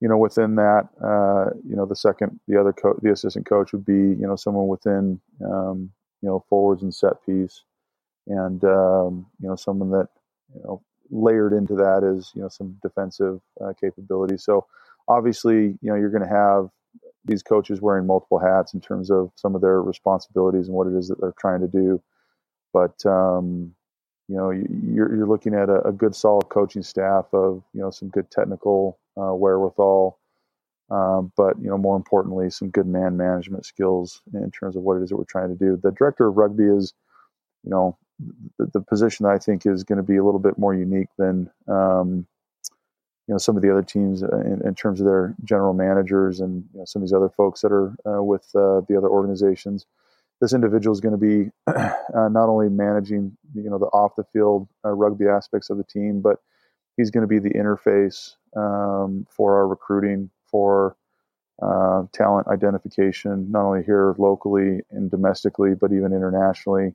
you 0.00 0.08
know 0.08 0.18
within 0.18 0.56
that, 0.56 0.88
uh, 1.02 1.50
you 1.66 1.76
know 1.76 1.86
the 1.86 1.96
second 1.96 2.40
the 2.48 2.60
other 2.60 2.72
coach, 2.72 2.98
the 3.02 3.12
assistant 3.12 3.46
coach 3.46 3.72
would 3.72 3.86
be 3.86 3.92
you 3.92 4.26
know 4.26 4.36
someone 4.36 4.66
within 4.66 5.20
um, 5.44 5.90
you 6.22 6.28
know 6.28 6.44
forwards 6.48 6.82
and 6.82 6.94
set 6.94 7.24
piece, 7.24 7.62
and 8.26 8.64
um, 8.64 9.26
you 9.40 9.48
know 9.48 9.56
someone 9.56 9.90
that 9.90 10.08
you 10.54 10.62
know 10.64 10.82
layered 11.10 11.52
into 11.52 11.74
that 11.76 12.02
is 12.02 12.32
you 12.34 12.42
know 12.42 12.48
some 12.48 12.76
defensive 12.82 13.40
uh, 13.64 13.72
capability. 13.80 14.36
So 14.36 14.66
obviously, 15.08 15.78
you 15.80 15.90
know 15.90 15.94
you're 15.94 16.10
going 16.10 16.28
to 16.28 16.28
have 16.28 16.68
these 17.24 17.42
coaches 17.42 17.80
wearing 17.80 18.06
multiple 18.06 18.38
hats 18.38 18.74
in 18.74 18.80
terms 18.80 19.10
of 19.10 19.30
some 19.36 19.54
of 19.54 19.60
their 19.60 19.82
responsibilities 19.82 20.68
and 20.68 20.76
what 20.76 20.86
it 20.86 20.94
is 20.94 21.08
that 21.08 21.20
they're 21.20 21.34
trying 21.38 21.60
to 21.60 21.68
do. 21.68 22.02
But 22.72 23.04
um, 23.06 23.74
you 24.28 24.36
know 24.36 24.50
you're, 24.50 25.14
you're 25.14 25.28
looking 25.28 25.54
at 25.54 25.68
a, 25.68 25.88
a, 25.88 25.92
good 25.92 26.14
solid 26.14 26.48
coaching 26.48 26.82
staff 26.82 27.26
of 27.32 27.62
you 27.74 27.80
know 27.80 27.90
some 27.90 28.08
good 28.08 28.30
technical 28.30 28.98
uh, 29.16 29.34
wherewithal. 29.34 30.18
Um, 30.90 31.32
but 31.36 31.56
you 31.60 31.68
know, 31.68 31.78
more 31.78 31.96
importantly, 31.96 32.50
some 32.50 32.70
good 32.70 32.86
man 32.86 33.16
management 33.16 33.64
skills 33.64 34.20
in 34.34 34.50
terms 34.50 34.76
of 34.76 34.82
what 34.82 34.98
it 34.98 35.02
is 35.02 35.08
that 35.10 35.16
we're 35.16 35.24
trying 35.24 35.48
to 35.48 35.54
do. 35.54 35.78
The 35.82 35.90
director 35.90 36.26
of 36.26 36.36
rugby 36.36 36.64
is, 36.64 36.92
you 37.62 37.70
know, 37.70 37.96
the, 38.58 38.66
the 38.72 38.80
position 38.80 39.26
I 39.26 39.38
think 39.38 39.66
is 39.66 39.82
going 39.82 39.96
to 39.96 40.02
be 40.02 40.16
a 40.16 40.24
little 40.24 40.40
bit 40.40 40.58
more 40.58 40.74
unique 40.74 41.08
than 41.16 41.50
um, 41.68 42.26
you 43.26 43.32
know 43.32 43.38
some 43.38 43.56
of 43.56 43.62
the 43.62 43.70
other 43.70 43.82
teams 43.82 44.22
in, 44.22 44.60
in, 44.64 44.74
terms 44.74 45.00
of 45.00 45.06
their 45.06 45.34
general 45.44 45.72
managers 45.72 46.40
and 46.40 46.64
you 46.72 46.78
know, 46.78 46.84
some 46.84 47.00
of 47.02 47.08
these 47.08 47.14
other 47.14 47.30
folks 47.30 47.62
that 47.62 47.72
are 47.72 47.94
uh, 48.06 48.22
with 48.22 48.44
uh, 48.54 48.82
the 48.88 48.96
other 48.96 49.08
organizations. 49.08 49.86
This 50.40 50.52
individual 50.52 50.92
is 50.92 51.00
going 51.00 51.18
to 51.18 51.44
be 51.44 51.50
uh, 51.66 52.28
not 52.28 52.48
only 52.48 52.68
managing 52.68 53.36
you 53.54 53.70
know 53.70 53.78
the 53.78 53.86
off 53.86 54.16
the 54.16 54.24
field 54.24 54.68
uh, 54.84 54.90
rugby 54.90 55.26
aspects 55.26 55.70
of 55.70 55.78
the 55.78 55.84
team, 55.84 56.20
but 56.20 56.38
he's 56.96 57.10
going 57.10 57.22
to 57.22 57.28
be 57.28 57.38
the 57.38 57.54
interface 57.54 58.34
um, 58.56 59.26
for 59.30 59.56
our 59.56 59.66
recruiting 59.66 60.30
for 60.50 60.96
uh, 61.62 62.02
talent 62.12 62.48
identification, 62.48 63.50
not 63.50 63.64
only 63.64 63.82
here 63.84 64.14
locally 64.18 64.80
and 64.90 65.10
domestically, 65.10 65.74
but 65.74 65.92
even 65.92 66.12
internationally. 66.12 66.94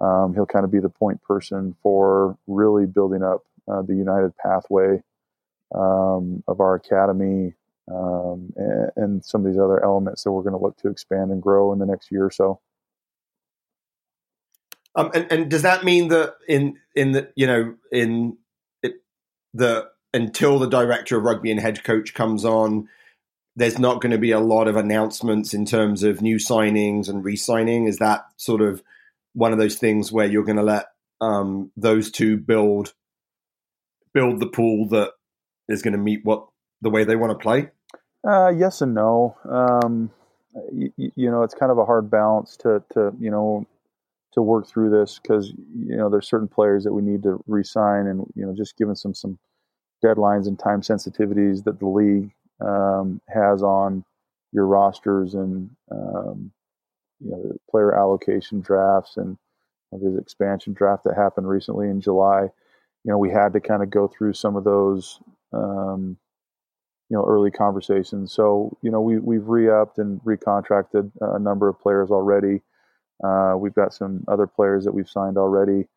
Um, 0.00 0.34
he'll 0.34 0.46
kind 0.46 0.64
of 0.64 0.72
be 0.72 0.80
the 0.80 0.88
point 0.88 1.22
person 1.22 1.76
for 1.82 2.36
really 2.48 2.86
building 2.86 3.22
up 3.22 3.42
uh, 3.70 3.82
the 3.82 3.94
united 3.94 4.36
pathway 4.36 5.00
um, 5.74 6.42
of 6.46 6.60
our 6.60 6.74
academy 6.74 7.54
um, 7.90 8.52
and, 8.56 8.90
and, 8.96 9.24
some 9.24 9.44
of 9.44 9.52
these 9.52 9.60
other 9.60 9.82
elements 9.82 10.22
that 10.22 10.30
we're 10.30 10.42
going 10.42 10.56
to 10.56 10.62
look 10.62 10.76
to 10.78 10.88
expand 10.88 11.30
and 11.30 11.42
grow 11.42 11.72
in 11.72 11.78
the 11.78 11.86
next 11.86 12.12
year 12.12 12.24
or 12.24 12.30
so. 12.30 12.60
Um, 14.94 15.10
and, 15.14 15.32
and, 15.32 15.50
does 15.50 15.62
that 15.62 15.84
mean 15.84 16.08
that 16.08 16.34
in 16.46 16.78
in 16.94 17.12
the 17.12 17.32
you 17.34 17.46
know 17.46 17.74
in 17.90 18.36
it, 18.82 18.94
the 19.54 19.88
until 20.12 20.58
the 20.58 20.68
director 20.68 21.16
of 21.16 21.24
rugby 21.24 21.50
and 21.50 21.58
head 21.58 21.82
coach 21.82 22.12
comes 22.12 22.44
on, 22.44 22.88
there's 23.56 23.78
not 23.78 24.00
going 24.00 24.12
to 24.12 24.18
be 24.18 24.32
a 24.32 24.40
lot 24.40 24.68
of 24.68 24.76
announcements 24.76 25.54
in 25.54 25.64
terms 25.64 26.02
of 26.02 26.20
new 26.20 26.36
signings 26.36 27.08
and 27.08 27.24
re-signing. 27.24 27.86
Is 27.86 27.98
that 27.98 28.26
sort 28.36 28.60
of 28.60 28.82
one 29.32 29.52
of 29.52 29.58
those 29.58 29.76
things 29.76 30.12
where 30.12 30.26
you're 30.26 30.44
going 30.44 30.56
to 30.56 30.62
let 30.62 30.86
um, 31.22 31.70
those 31.76 32.10
two 32.10 32.36
build 32.36 32.92
build 34.12 34.40
the 34.40 34.46
pool 34.46 34.88
that 34.88 35.12
is 35.72 35.82
going 35.82 35.92
to 35.92 35.98
meet 35.98 36.20
what 36.24 36.46
the 36.80 36.90
way 36.90 37.04
they 37.04 37.16
want 37.16 37.38
to 37.38 37.42
play? 37.42 37.70
Uh, 38.26 38.48
yes 38.48 38.80
and 38.80 38.94
no. 38.94 39.36
Um, 39.48 40.10
you, 40.72 40.92
you, 40.96 41.30
know, 41.30 41.42
it's 41.42 41.54
kind 41.54 41.72
of 41.72 41.78
a 41.78 41.84
hard 41.84 42.10
balance 42.10 42.56
to 42.58 42.82
to 42.92 43.12
you 43.18 43.30
know 43.30 43.66
to 44.32 44.42
work 44.42 44.66
through 44.66 44.90
this 44.90 45.18
because 45.20 45.52
you 45.74 45.96
know 45.96 46.08
there's 46.08 46.28
certain 46.28 46.48
players 46.48 46.84
that 46.84 46.92
we 46.92 47.02
need 47.02 47.22
to 47.22 47.42
re-sign, 47.46 48.06
and 48.06 48.26
you 48.34 48.44
know 48.44 48.54
just 48.54 48.76
given 48.76 48.94
some 48.94 49.14
some 49.14 49.38
deadlines 50.04 50.46
and 50.46 50.58
time 50.58 50.82
sensitivities 50.82 51.64
that 51.64 51.78
the 51.78 51.86
league 51.86 52.32
um, 52.60 53.20
has 53.28 53.62
on 53.62 54.04
your 54.52 54.66
rosters 54.66 55.34
and 55.34 55.70
um, 55.90 56.52
you 57.20 57.30
know 57.30 57.56
player 57.70 57.94
allocation 57.96 58.60
drafts 58.60 59.16
and 59.16 59.38
there's 60.00 60.18
expansion 60.18 60.72
draft 60.72 61.04
that 61.04 61.16
happened 61.16 61.48
recently 61.48 61.88
in 61.88 62.00
July. 62.00 62.42
You 63.04 63.10
know, 63.10 63.18
we 63.18 63.30
had 63.30 63.52
to 63.52 63.60
kind 63.60 63.82
of 63.82 63.90
go 63.90 64.08
through 64.08 64.32
some 64.34 64.56
of 64.56 64.64
those, 64.64 65.20
um, 65.54 66.16
you 67.10 67.16
know, 67.16 67.24
early 67.26 67.50
conversations. 67.50 68.32
So, 68.32 68.76
you 68.82 68.90
know, 68.90 69.00
we 69.02 69.18
we've 69.18 69.48
re-upped 69.48 69.98
and 69.98 70.20
recontracted 70.22 71.12
a 71.22 71.38
number 71.38 71.68
of 71.68 71.80
players 71.80 72.10
already. 72.10 72.62
Uh, 73.24 73.54
we've 73.58 73.74
got 73.74 73.94
some 73.94 74.24
other 74.28 74.46
players 74.46 74.84
that 74.84 74.92
we've 74.94 75.10
signed 75.10 75.38
already, 75.38 75.88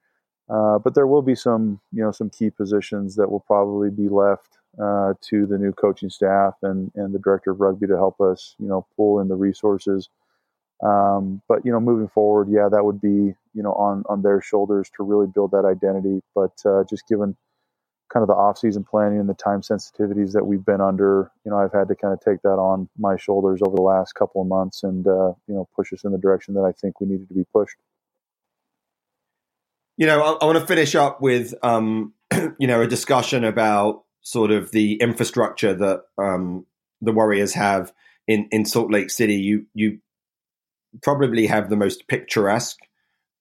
uh, 0.49 0.79
but 0.79 0.95
there 0.95 1.07
will 1.07 1.23
be 1.23 1.35
some, 1.35 1.81
you 1.93 2.03
know, 2.03 2.11
some 2.11 2.29
key 2.29 2.49
positions 2.51 3.15
that 3.15 3.31
will 3.31 3.41
probably 3.41 3.89
be 3.91 4.09
left 4.09 4.57
uh, 4.81 5.13
to 5.21 5.45
the 5.47 5.57
new 5.57 5.73
coaching 5.73 6.09
staff 6.09 6.55
and 6.63 6.91
and 6.95 7.13
the 7.15 7.19
director 7.19 7.51
of 7.51 7.61
rugby 7.61 7.87
to 7.87 7.97
help 7.97 8.21
us, 8.21 8.55
you 8.59 8.67
know, 8.67 8.87
pull 8.97 9.19
in 9.21 9.27
the 9.29 9.35
resources 9.35 10.07
um, 10.83 11.41
but 11.47 11.65
you 11.65 11.71
know, 11.71 11.79
moving 11.79 12.07
forward, 12.09 12.49
yeah, 12.49 12.69
that 12.69 12.85
would 12.85 13.01
be 13.01 13.35
you 13.53 13.63
know 13.63 13.73
on 13.73 14.03
on 14.09 14.21
their 14.21 14.41
shoulders 14.41 14.89
to 14.97 15.03
really 15.03 15.27
build 15.27 15.51
that 15.51 15.65
identity. 15.65 16.21
But 16.35 16.53
uh, 16.65 16.83
just 16.89 17.07
given 17.07 17.35
kind 18.15 18.23
of 18.23 18.29
the 18.29 18.33
off-season 18.33 18.85
planning 18.85 19.19
and 19.19 19.27
the 19.27 19.33
time 19.33 19.59
sensitivities 19.59 20.31
that 20.31 20.45
we've 20.45 20.63
been 20.63 20.79
under, 20.79 21.29
you 21.43 21.51
know, 21.51 21.57
I've 21.57 21.73
had 21.73 21.89
to 21.89 21.95
kind 21.95 22.13
of 22.13 22.21
take 22.21 22.41
that 22.43 22.57
on 22.57 22.87
my 22.97 23.17
shoulders 23.17 23.59
over 23.61 23.75
the 23.75 23.81
last 23.81 24.13
couple 24.13 24.41
of 24.41 24.47
months 24.47 24.83
and 24.83 25.05
uh, 25.05 25.33
you 25.47 25.53
know 25.53 25.67
push 25.75 25.91
us 25.91 26.05
in 26.05 26.13
the 26.13 26.17
direction 26.17 26.53
that 26.53 26.61
I 26.61 26.71
think 26.71 27.01
we 27.01 27.07
needed 27.07 27.27
to 27.27 27.33
be 27.33 27.43
pushed. 27.51 27.75
You 29.97 30.07
know, 30.07 30.21
I, 30.21 30.31
I 30.41 30.45
want 30.45 30.57
to 30.59 30.65
finish 30.65 30.95
up 30.95 31.21
with 31.21 31.53
um, 31.61 32.13
you 32.57 32.67
know 32.67 32.81
a 32.81 32.87
discussion 32.87 33.43
about 33.43 34.05
sort 34.21 34.51
of 34.51 34.71
the 34.71 34.93
infrastructure 35.01 35.73
that 35.73 36.03
um, 36.17 36.65
the 37.01 37.11
Warriors 37.11 37.53
have 37.55 37.91
in 38.29 38.47
in 38.49 38.63
Salt 38.63 38.91
Lake 38.91 39.09
City. 39.09 39.35
You 39.35 39.65
you 39.73 39.99
probably 41.03 41.47
have 41.47 41.69
the 41.69 41.75
most 41.75 42.07
picturesque 42.07 42.79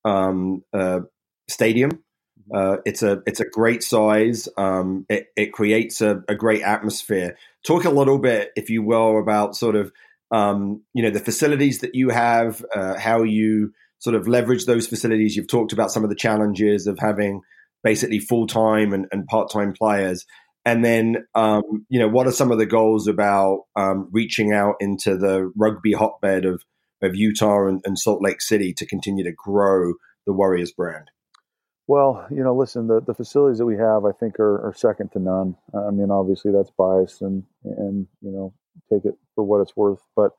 um, 0.05 0.65
uh, 0.73 1.01
stadium. 1.49 2.03
Uh, 2.53 2.77
it's 2.85 3.03
a 3.03 3.23
it's 3.27 3.41
a 3.41 3.49
great 3.49 3.83
size. 3.83 4.49
Um, 4.57 5.07
it, 5.09 5.29
it 5.37 5.53
creates 5.53 6.01
a, 6.01 6.23
a, 6.29 6.35
great 6.35 6.63
atmosphere. 6.63 7.37
Talk 7.67 7.85
a 7.85 7.91
little 7.91 8.19
bit, 8.19 8.51
if 8.55 8.69
you 8.69 8.83
will, 8.83 9.19
about 9.19 9.57
sort 9.57 9.77
of 9.77 9.93
um, 10.31 10.83
you 10.93 11.03
know 11.03 11.11
the 11.11 11.21
facilities 11.21 11.81
that 11.81 11.95
you 11.95 12.11
have, 12.11 12.65
uh, 12.75 12.99
how 12.99 13.23
you 13.23 13.73
sort 13.99 14.15
of 14.15 14.29
leverage 14.29 14.67
those 14.67 14.87
facilities. 14.87 15.37
You've 15.37 15.49
talked 15.49 15.73
about 15.73 15.91
some 15.91 16.05
of 16.05 16.11
the 16.11 16.17
challenges 16.17 16.87
of 16.87 16.99
having 16.99 17.41
basically 17.83 18.19
full 18.19 18.47
time 18.47 18.93
and, 18.93 19.07
and 19.11 19.27
part 19.27 19.51
time 19.51 19.73
players. 19.73 20.27
And 20.67 20.85
then, 20.85 21.27
um, 21.35 21.63
you 21.89 21.99
know, 21.99 22.09
what 22.09 22.27
are 22.27 22.33
some 22.33 22.51
of 22.51 22.59
the 22.59 22.67
goals 22.67 23.07
about 23.07 23.61
um, 23.77 24.09
reaching 24.13 24.53
out 24.53 24.77
into 24.81 25.17
the 25.17 25.51
rugby 25.57 25.93
hotbed 25.93 26.45
of 26.45 26.63
of 27.03 27.15
Utah 27.15 27.67
and, 27.67 27.83
and 27.85 27.99
Salt 27.99 28.23
Lake 28.23 28.41
City 28.41 28.73
to 28.75 28.87
continue 28.87 29.25
to 29.25 29.33
grow 29.33 29.95
the 30.27 30.33
Warriors 30.33 30.73
brand? 30.73 31.11
Well, 31.87 32.27
you 32.31 32.43
know, 32.43 32.55
listen, 32.55 32.87
the, 32.87 33.01
the 33.01 33.15
facilities 33.15 33.59
that 33.59 33.67
we 33.67 33.77
have, 33.77 34.05
I 34.07 34.13
think, 34.13 34.41
are, 34.41 34.69
are 34.69 34.75
second 34.75 35.13
to 35.13 35.19
none. 35.19 35.57
I 35.75 35.91
mean, 35.91 36.11
obviously 36.11 36.53
that's 36.53 36.71
biased, 36.71 37.21
and 37.23 37.45
and 37.65 38.07
you 38.23 38.31
know, 38.31 38.55
take 38.91 39.05
it 39.05 39.17
for 39.35 39.45
what 39.45 39.61
it's 39.61 39.77
worth. 39.77 40.01
But 40.17 40.33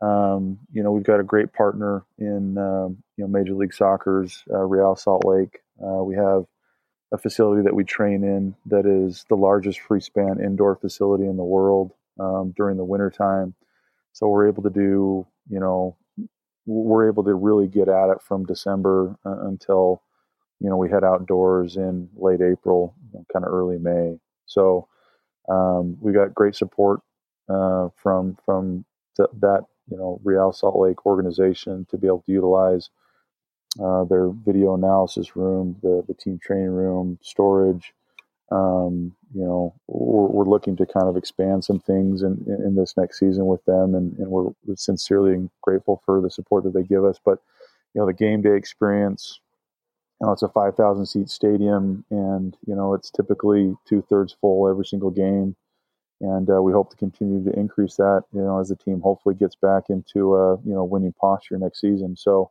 um, 0.00 0.58
you 0.72 0.82
know, 0.82 0.92
we've 0.92 1.04
got 1.04 1.20
a 1.20 1.24
great 1.24 1.52
partner 1.52 2.04
in 2.18 2.56
um, 2.56 3.02
you 3.16 3.24
know 3.24 3.28
Major 3.28 3.54
League 3.54 3.74
Soccer's 3.74 4.42
uh, 4.50 4.58
Real 4.64 4.96
Salt 4.96 5.24
Lake. 5.26 5.60
Uh, 5.82 6.02
we 6.02 6.14
have 6.16 6.46
a 7.12 7.18
facility 7.18 7.62
that 7.62 7.74
we 7.74 7.84
train 7.84 8.24
in 8.24 8.54
that 8.66 8.86
is 8.86 9.26
the 9.28 9.36
largest 9.36 9.80
free 9.80 10.00
span 10.00 10.40
indoor 10.42 10.76
facility 10.76 11.24
in 11.24 11.36
the 11.36 11.44
world 11.44 11.92
um, 12.18 12.54
during 12.56 12.76
the 12.78 12.84
wintertime. 12.84 13.54
So 14.12 14.28
we're 14.28 14.48
able 14.48 14.62
to 14.62 14.70
do 14.70 15.26
you 15.50 15.58
know, 15.60 15.96
we're 16.66 17.08
able 17.08 17.24
to 17.24 17.34
really 17.34 17.66
get 17.66 17.88
at 17.88 18.10
it 18.10 18.22
from 18.22 18.46
December 18.46 19.16
uh, 19.26 19.46
until 19.48 20.02
you 20.60 20.68
know, 20.68 20.76
we 20.76 20.90
head 20.90 21.04
outdoors 21.04 21.76
in 21.76 22.08
late 22.16 22.40
April, 22.42 22.94
kind 23.32 23.44
of 23.44 23.52
early 23.52 23.78
May. 23.78 24.18
So 24.46 24.88
um, 25.48 25.96
we 26.00 26.12
got 26.12 26.34
great 26.34 26.54
support 26.54 27.00
uh, 27.48 27.88
from 27.96 28.36
from 28.44 28.84
th- 29.16 29.30
that 29.40 29.64
you 29.90 29.96
know 29.96 30.20
Real 30.22 30.52
Salt 30.52 30.78
Lake 30.78 31.06
organization 31.06 31.86
to 31.90 31.98
be 31.98 32.06
able 32.06 32.22
to 32.26 32.32
utilize 32.32 32.90
uh, 33.82 34.04
their 34.04 34.28
video 34.30 34.74
analysis 34.74 35.34
room, 35.34 35.76
the 35.82 36.04
the 36.06 36.14
team 36.14 36.38
training 36.42 36.70
room, 36.70 37.18
storage. 37.22 37.92
Um, 38.52 39.14
you 39.32 39.44
know, 39.44 39.74
we're, 39.86 40.26
we're, 40.26 40.50
looking 40.50 40.74
to 40.78 40.84
kind 40.84 41.06
of 41.06 41.16
expand 41.16 41.64
some 41.64 41.78
things 41.78 42.22
in, 42.22 42.44
in 42.48 42.74
this 42.74 42.96
next 42.96 43.20
season 43.20 43.46
with 43.46 43.64
them, 43.64 43.94
and, 43.94 44.18
and 44.18 44.28
we're 44.28 44.50
sincerely 44.74 45.48
grateful 45.62 46.02
for 46.04 46.20
the 46.20 46.30
support 46.30 46.64
that 46.64 46.74
they 46.74 46.82
give 46.82 47.04
us. 47.04 47.20
But 47.24 47.38
you 47.94 48.00
know, 48.00 48.06
the 48.06 48.12
game 48.12 48.42
day 48.42 48.56
experience, 48.56 49.38
you 50.20 50.26
know, 50.26 50.32
it's 50.32 50.42
a 50.42 50.48
5,000 50.48 51.06
seat 51.06 51.30
stadium, 51.30 52.04
and 52.10 52.56
you 52.66 52.74
know 52.74 52.94
it's 52.94 53.10
typically 53.10 53.74
two 53.88 54.02
thirds 54.08 54.36
full 54.40 54.68
every 54.68 54.84
single 54.84 55.10
game, 55.10 55.56
and 56.20 56.50
uh, 56.50 56.62
we 56.62 56.72
hope 56.72 56.90
to 56.90 56.96
continue 56.96 57.44
to 57.44 57.58
increase 57.58 57.96
that. 57.96 58.24
You 58.32 58.42
know, 58.42 58.60
as 58.60 58.68
the 58.68 58.76
team 58.76 59.00
hopefully 59.00 59.34
gets 59.34 59.56
back 59.56 59.84
into 59.90 60.34
a 60.36 60.56
you 60.58 60.74
know 60.74 60.84
winning 60.84 61.14
posture 61.20 61.58
next 61.58 61.80
season. 61.80 62.16
So. 62.16 62.50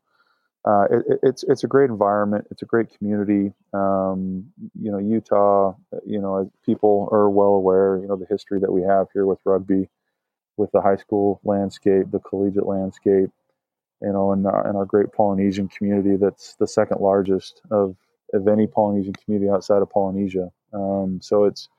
Uh, 0.66 0.84
it, 0.92 1.20
it's 1.24 1.44
it's 1.44 1.64
a 1.64 1.68
great 1.68 1.90
environment. 1.90 2.46
It's 2.52 2.62
a 2.62 2.66
great 2.66 2.90
community. 2.98 3.54
Um, 3.74 4.52
you 4.80 4.92
know, 4.92 4.98
Utah. 4.98 5.74
You 6.06 6.20
know, 6.20 6.52
people 6.66 7.08
are 7.14 7.30
well 7.30 7.52
aware. 7.52 7.98
You 7.98 8.08
know, 8.08 8.18
the 8.18 8.26
history 8.30 8.60
that 8.60 8.72
we 8.72 8.82
have 8.84 9.08
here 9.14 9.26
with 9.26 9.40
rugby, 9.46 9.90
with 10.58 10.72
the 10.72 10.82
high 10.82 10.98
school 10.98 11.40
landscape, 11.44 12.12
the 12.12 12.20
collegiate 12.20 12.66
landscape, 12.66 13.32
you 14.02 14.14
know, 14.14 14.32
in 14.34 14.46
our, 14.46 14.68
and 14.68 14.78
our 14.78 14.86
great 14.86 15.12
Polynesian 15.12 15.68
community 15.68 16.16
that's 16.16 16.56
the 16.56 16.68
second 16.68 17.02
largest 17.02 17.62
of, 17.72 17.96
of 18.34 18.48
any 18.48 18.68
Polynesian 18.68 19.14
community 19.14 19.50
outside 19.50 19.82
of 19.82 19.90
Polynesia. 19.90 20.52
Um, 20.74 21.20
so 21.22 21.46
it's 21.46 21.70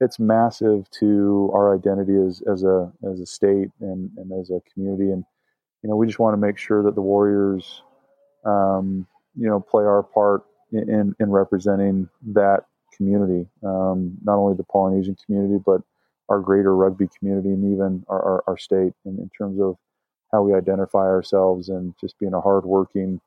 it's 0.00 0.20
massive 0.20 0.88
to 0.90 1.50
our 1.52 1.74
identity 1.74 2.14
as, 2.16 2.42
as 2.50 2.62
a 2.62 2.92
as 3.10 3.20
a 3.20 3.26
state 3.26 3.68
and, 3.80 4.10
and 4.16 4.32
as 4.40 4.50
a 4.50 4.60
community. 4.72 5.10
And 5.10 5.24
you 5.82 5.90
know, 5.90 5.96
we 5.96 6.06
just 6.06 6.18
want 6.18 6.34
to 6.34 6.38
make 6.38 6.58
sure 6.58 6.82
that 6.82 6.94
the 6.94 7.02
Warriors, 7.02 7.82
um, 8.44 9.06
you 9.36 9.48
know, 9.48 9.60
play 9.60 9.84
our 9.84 10.02
part 10.02 10.42
in 10.72 11.14
in 11.18 11.30
representing 11.30 12.08
that 12.34 12.64
community, 12.96 13.46
um, 13.64 14.16
not 14.22 14.36
only 14.36 14.56
the 14.56 14.64
Polynesian 14.64 15.16
community, 15.24 15.62
but 15.64 15.82
our 16.28 16.40
greater 16.40 16.76
rugby 16.76 17.08
community 17.18 17.48
and 17.50 17.72
even 17.72 18.04
our, 18.08 18.22
our, 18.22 18.44
our 18.48 18.58
state 18.58 18.92
in, 19.04 19.18
in 19.18 19.30
terms 19.36 19.60
of 19.60 19.76
how 20.32 20.42
we 20.42 20.54
identify 20.54 21.06
ourselves 21.06 21.68
and 21.68 21.94
just 22.00 22.18
being 22.18 22.34
a 22.34 22.40
hardworking, 22.40 23.20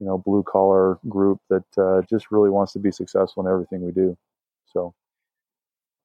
you 0.00 0.06
know, 0.06 0.18
blue 0.18 0.42
collar 0.42 0.98
group 1.08 1.40
that 1.48 1.64
uh, 1.78 2.02
just 2.08 2.30
really 2.30 2.50
wants 2.50 2.72
to 2.72 2.78
be 2.78 2.90
successful 2.90 3.44
in 3.44 3.52
everything 3.52 3.84
we 3.84 3.92
do. 3.92 4.16
So. 4.66 4.94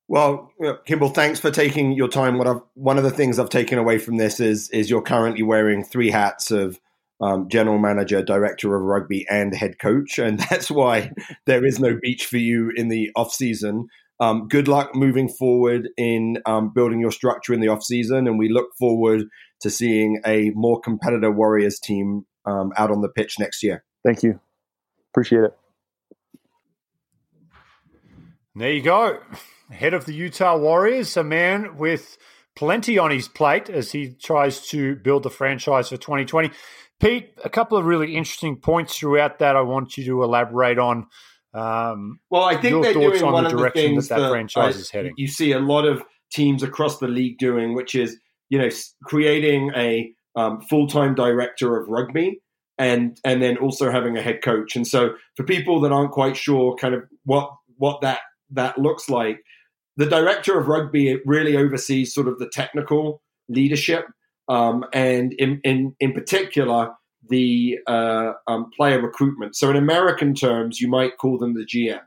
Well, 0.09 0.51
Kimball, 0.85 1.09
thanks 1.09 1.39
for 1.39 1.51
taking 1.51 1.91
your 1.91 2.07
time. 2.07 2.37
What 2.37 2.47
I've, 2.47 2.61
one 2.75 2.97
of 2.97 3.03
the 3.03 3.11
things 3.11 3.39
I've 3.39 3.49
taken 3.49 3.77
away 3.77 3.97
from 3.97 4.17
this 4.17 4.39
is 4.39 4.69
is 4.69 4.89
you're 4.89 5.01
currently 5.01 5.43
wearing 5.43 5.83
three 5.83 6.11
hats 6.11 6.49
of 6.49 6.79
um, 7.19 7.49
general 7.49 7.77
manager, 7.77 8.21
director 8.21 8.73
of 8.75 8.83
rugby, 8.83 9.25
and 9.29 9.53
head 9.53 9.79
coach, 9.79 10.17
and 10.17 10.39
that's 10.49 10.71
why 10.71 11.11
there 11.45 11.65
is 11.65 11.79
no 11.79 11.97
beach 12.01 12.25
for 12.25 12.37
you 12.37 12.71
in 12.75 12.87
the 12.87 13.11
off 13.15 13.33
season. 13.33 13.87
Um, 14.19 14.47
good 14.47 14.67
luck 14.67 14.95
moving 14.95 15.29
forward 15.29 15.89
in 15.97 16.39
um, 16.45 16.71
building 16.73 16.99
your 16.99 17.11
structure 17.11 17.53
in 17.53 17.59
the 17.59 17.67
off 17.67 17.83
season, 17.83 18.27
and 18.27 18.39
we 18.39 18.49
look 18.49 18.69
forward 18.79 19.25
to 19.61 19.69
seeing 19.69 20.21
a 20.25 20.51
more 20.55 20.79
competitive 20.79 21.35
Warriors 21.35 21.79
team 21.79 22.25
um, 22.45 22.71
out 22.77 22.91
on 22.91 23.01
the 23.01 23.09
pitch 23.09 23.37
next 23.39 23.61
year. 23.61 23.83
Thank 24.03 24.23
you. 24.23 24.39
Appreciate 25.11 25.43
it. 25.43 25.57
There 28.55 28.71
you 28.71 28.81
go. 28.81 29.19
Head 29.69 29.93
of 29.93 30.05
the 30.05 30.13
Utah 30.13 30.57
Warriors, 30.57 31.15
a 31.15 31.23
man 31.23 31.77
with 31.77 32.17
plenty 32.55 32.97
on 32.97 33.11
his 33.11 33.27
plate 33.27 33.69
as 33.69 33.91
he 33.91 34.13
tries 34.13 34.67
to 34.69 34.95
build 34.95 35.21
the 35.21 35.29
franchise 35.29 35.89
for 35.89 35.97
2020. 35.97 36.49
Pete, 36.99 37.33
a 37.43 37.49
couple 37.49 37.77
of 37.77 37.85
really 37.85 38.15
interesting 38.15 38.55
points 38.57 38.97
throughout 38.97 39.37
that 39.39 39.55
I 39.55 39.61
want 39.61 39.95
you 39.95 40.05
to 40.05 40.23
elaborate 40.23 40.79
on. 40.79 41.05
Um, 41.57 42.19
well, 42.29 42.43
I 42.43 42.55
think 42.55 42.83
they're 42.83 42.93
doing 42.93 43.23
on 43.23 43.33
one 43.33 43.43
the 43.45 43.55
of 43.55 43.61
the 43.61 43.69
things 43.71 44.09
that, 44.09 44.15
that, 44.15 44.21
that 44.21 44.29
franchise 44.29 44.75
I, 44.75 44.79
is 44.79 44.89
heading. 44.89 45.13
You 45.17 45.27
see 45.27 45.51
a 45.51 45.59
lot 45.59 45.85
of 45.85 46.03
teams 46.31 46.61
across 46.61 46.99
the 46.99 47.07
league 47.07 47.37
doing, 47.37 47.73
which 47.73 47.95
is 47.95 48.19
you 48.49 48.57
know, 48.57 48.69
creating 49.03 49.71
a 49.75 50.13
um, 50.35 50.61
full 50.61 50.87
time 50.87 51.15
director 51.15 51.77
of 51.77 51.89
rugby 51.89 52.41
and 52.77 53.19
and 53.23 53.41
then 53.41 53.57
also 53.57 53.91
having 53.91 54.17
a 54.17 54.21
head 54.21 54.41
coach. 54.41 54.75
And 54.75 54.87
so 54.87 55.15
for 55.35 55.43
people 55.43 55.81
that 55.81 55.91
aren't 55.91 56.11
quite 56.11 56.37
sure, 56.37 56.75
kind 56.75 56.93
of 56.93 57.03
what 57.23 57.51
what 57.77 58.01
that 58.01 58.19
that 58.51 58.77
looks 58.77 59.09
like, 59.09 59.43
the 59.97 60.05
director 60.05 60.57
of 60.57 60.67
rugby 60.67 61.19
really 61.25 61.57
oversees 61.57 62.13
sort 62.13 62.27
of 62.27 62.39
the 62.39 62.49
technical 62.49 63.21
leadership 63.49 64.05
um, 64.47 64.85
and 64.93 65.33
in, 65.33 65.59
in 65.63 65.95
in 65.99 66.13
particular 66.13 66.91
the 67.29 67.79
uh, 67.87 68.33
um, 68.47 68.69
player 68.75 69.01
recruitment. 69.01 69.55
So 69.55 69.69
in 69.69 69.75
American 69.75 70.33
terms, 70.33 70.79
you 70.79 70.87
might 70.87 71.17
call 71.17 71.37
them 71.37 71.53
the 71.53 71.65
GM. 71.65 72.01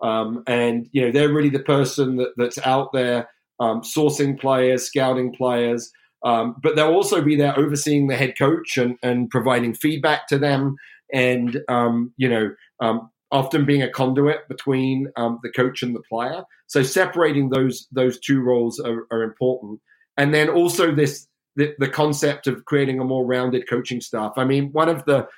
Um, 0.00 0.44
and 0.46 0.88
you 0.92 1.02
know 1.02 1.10
they're 1.10 1.32
really 1.32 1.48
the 1.48 1.58
person 1.58 2.16
that, 2.16 2.32
that's 2.36 2.58
out 2.58 2.92
there 2.92 3.28
um, 3.58 3.82
sourcing 3.82 4.38
players, 4.38 4.84
scouting 4.84 5.34
players, 5.34 5.92
um, 6.24 6.54
but 6.62 6.76
they'll 6.76 6.94
also 6.94 7.20
be 7.20 7.34
there 7.34 7.58
overseeing 7.58 8.06
the 8.06 8.16
head 8.16 8.38
coach 8.38 8.76
and, 8.76 8.96
and 9.02 9.28
providing 9.28 9.74
feedback 9.74 10.28
to 10.28 10.38
them, 10.38 10.76
and 11.12 11.60
um, 11.68 12.12
you 12.16 12.28
know, 12.28 12.54
um, 12.80 13.10
often 13.32 13.64
being 13.64 13.82
a 13.82 13.90
conduit 13.90 14.48
between 14.48 15.08
the 15.16 15.52
coach 15.54 15.82
and 15.82 15.96
the 15.96 16.02
player. 16.08 16.44
So 16.68 16.84
separating 16.84 17.48
those 17.50 17.88
those 17.90 18.20
two 18.20 18.40
roles 18.40 18.78
are, 18.78 19.04
are 19.10 19.24
important, 19.24 19.80
and 20.16 20.32
then 20.32 20.48
also 20.48 20.94
this 20.94 21.26
the, 21.58 21.74
the 21.78 21.88
concept 21.88 22.46
of 22.46 22.64
creating 22.64 22.98
a 22.98 23.04
more 23.04 23.26
rounded 23.26 23.68
coaching 23.68 24.00
staff. 24.00 24.32
I 24.38 24.44
mean, 24.44 24.70
one 24.72 24.88
of 24.88 25.04
the 25.04 25.28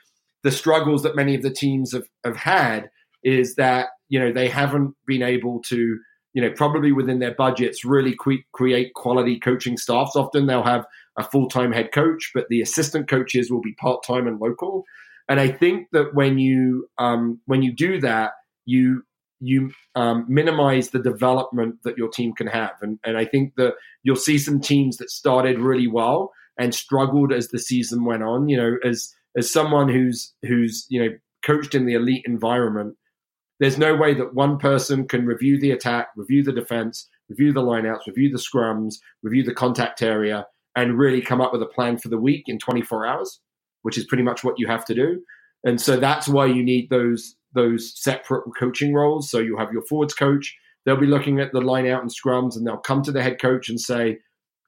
the 0.44 0.52
struggles 0.52 1.02
that 1.02 1.16
many 1.16 1.34
of 1.34 1.42
the 1.42 1.50
teams 1.50 1.92
have, 1.92 2.06
have 2.24 2.36
had 2.36 2.88
is 3.24 3.56
that 3.56 3.88
you 4.08 4.20
know 4.20 4.32
they 4.32 4.48
haven't 4.48 4.94
been 5.06 5.22
able 5.22 5.60
to 5.62 5.98
you 6.32 6.42
know, 6.42 6.50
probably 6.50 6.92
within 6.92 7.18
their 7.18 7.34
budgets, 7.34 7.84
really 7.84 8.16
create 8.52 8.94
quality 8.94 9.38
coaching 9.38 9.76
staffs. 9.76 10.14
Often 10.14 10.46
they'll 10.46 10.62
have 10.62 10.86
a 11.18 11.24
full 11.24 11.48
time 11.48 11.72
head 11.72 11.92
coach, 11.92 12.30
but 12.34 12.46
the 12.48 12.60
assistant 12.60 13.08
coaches 13.08 13.50
will 13.50 13.60
be 13.60 13.74
part 13.74 14.04
time 14.04 14.26
and 14.26 14.40
local. 14.40 14.84
And 15.28 15.40
I 15.40 15.48
think 15.48 15.88
that 15.92 16.14
when 16.14 16.38
you 16.38 16.88
um, 16.98 17.40
when 17.46 17.62
you 17.62 17.74
do 17.74 18.00
that, 18.00 18.32
you 18.64 19.02
you 19.40 19.72
um, 19.94 20.26
minimize 20.28 20.90
the 20.90 20.98
development 20.98 21.76
that 21.84 21.98
your 21.98 22.08
team 22.08 22.32
can 22.32 22.46
have. 22.46 22.72
And, 22.82 22.98
and 23.04 23.16
I 23.16 23.24
think 23.24 23.54
that 23.56 23.74
you'll 24.02 24.16
see 24.16 24.38
some 24.38 24.60
teams 24.60 24.98
that 24.98 25.10
started 25.10 25.58
really 25.58 25.86
well 25.86 26.32
and 26.58 26.74
struggled 26.74 27.32
as 27.32 27.48
the 27.48 27.58
season 27.58 28.04
went 28.04 28.22
on. 28.22 28.48
You 28.48 28.56
know, 28.56 28.76
as 28.84 29.12
as 29.36 29.50
someone 29.50 29.88
who's 29.88 30.34
who's 30.42 30.86
you 30.90 31.02
know 31.02 31.10
coached 31.44 31.74
in 31.74 31.86
the 31.86 31.94
elite 31.94 32.24
environment, 32.26 32.96
there's 33.58 33.78
no 33.78 33.96
way 33.96 34.14
that 34.14 34.34
one 34.34 34.58
person 34.58 35.08
can 35.08 35.26
review 35.26 35.58
the 35.58 35.70
attack, 35.70 36.08
review 36.16 36.42
the 36.42 36.52
defense, 36.52 37.08
review 37.28 37.52
the 37.52 37.62
lineouts, 37.62 38.06
review 38.06 38.30
the 38.30 38.38
scrums, 38.38 38.96
review 39.22 39.42
the 39.42 39.54
contact 39.54 40.02
area, 40.02 40.46
and 40.76 40.98
really 40.98 41.22
come 41.22 41.40
up 41.40 41.52
with 41.52 41.62
a 41.62 41.66
plan 41.66 41.96
for 41.96 42.08
the 42.08 42.18
week 42.18 42.44
in 42.46 42.58
24 42.58 43.06
hours, 43.06 43.40
which 43.82 43.96
is 43.96 44.06
pretty 44.06 44.22
much 44.22 44.44
what 44.44 44.58
you 44.58 44.66
have 44.66 44.84
to 44.84 44.94
do. 44.94 45.22
And 45.64 45.80
so 45.80 45.98
that's 45.98 46.28
why 46.28 46.46
you 46.46 46.62
need 46.62 46.88
those 46.90 47.36
those 47.54 47.92
separate 48.00 48.44
coaching 48.58 48.94
roles. 48.94 49.30
So 49.30 49.38
you'll 49.38 49.58
have 49.58 49.72
your 49.72 49.82
forwards 49.82 50.14
coach. 50.14 50.56
They'll 50.84 50.96
be 50.96 51.06
looking 51.06 51.40
at 51.40 51.52
the 51.52 51.60
lineout 51.60 52.00
and 52.00 52.10
scrums, 52.10 52.56
and 52.56 52.66
they'll 52.66 52.78
come 52.78 53.02
to 53.02 53.12
the 53.12 53.22
head 53.22 53.40
coach 53.40 53.68
and 53.68 53.80
say, 53.80 54.18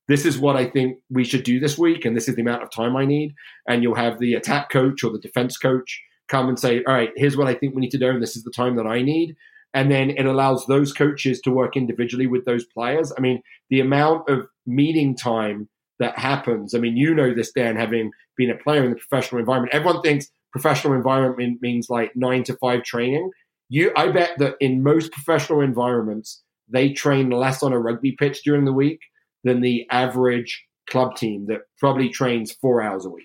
"This 0.09 0.27
is 0.27 0.39
what 0.39 0.57
I 0.57 0.67
think 0.67 0.99
we 1.11 1.25
should 1.25 1.45
do 1.45 1.59
this 1.59 1.79
week, 1.79 2.05
and 2.05 2.17
this 2.17 2.29
is 2.29 2.37
the 2.37 2.43
amount 2.43 2.63
of 2.63 2.71
time 2.71 2.97
I 2.97 3.07
need." 3.07 3.35
And 3.69 3.83
you'll 3.83 3.95
have 3.95 4.19
the 4.19 4.35
attack 4.35 4.71
coach 4.71 5.03
or 5.03 5.11
the 5.11 5.19
defense 5.19 5.57
coach 5.57 6.03
come 6.33 6.49
and 6.49 6.59
say, 6.59 6.83
all 6.87 6.95
right, 6.95 7.11
here's 7.15 7.37
what 7.37 7.47
I 7.47 7.55
think 7.55 7.75
we 7.75 7.83
need 7.83 7.91
to 7.91 7.99
do, 7.99 8.09
and 8.09 8.23
this 8.23 8.37
is 8.37 8.43
the 8.43 8.51
time 8.51 8.77
that 8.77 8.87
I 8.87 9.03
need. 9.03 9.37
And 9.75 9.91
then 9.91 10.11
it 10.11 10.27
allows 10.27 10.67
those 10.67 10.93
coaches 10.93 11.41
to 11.43 11.51
work 11.51 11.77
individually 11.77 12.27
with 12.27 12.45
those 12.45 12.65
players. 12.65 13.13
I 13.17 13.21
mean, 13.21 13.43
the 13.71 13.81
amount 13.81 14.29
of 14.29 14.47
meeting 14.67 15.17
time 15.17 15.69
that 15.99 16.19
happens. 16.19 16.75
I 16.75 16.79
mean, 16.79 16.97
you 16.97 17.15
know 17.15 17.33
this, 17.35 17.53
Dan, 17.53 17.77
having 17.77 18.11
been 18.37 18.51
a 18.51 18.57
player 18.57 18.83
in 18.83 18.91
the 18.91 18.97
professional 18.97 19.41
environment. 19.41 19.75
Everyone 19.75 20.03
thinks 20.03 20.31
professional 20.53 20.95
environment 20.95 21.59
means 21.63 21.89
like 21.89 22.13
nine 22.15 22.45
to 22.45 22.57
five 22.57 22.83
training. 22.85 23.31
You, 23.69 23.93
I 23.97 24.09
bet 24.09 24.39
that 24.39 24.57
in 24.61 24.83
most 24.83 25.13
professional 25.13 25.61
environments, 25.61 26.43
they 26.69 26.93
train 26.93 27.31
less 27.31 27.63
on 27.63 27.73
a 27.73 27.79
rugby 27.79 28.13
pitch 28.13 28.43
during 28.45 28.65
the 28.65 28.73
week 28.73 29.01
than 29.45 29.61
the 29.61 29.87
average 29.91 30.65
club 30.89 31.17
team 31.17 31.47
that 31.47 31.63
probably 31.79 32.09
trains 32.09 32.53
four 32.53 32.83
hours 32.83 33.05
a 33.05 33.11
week 33.11 33.25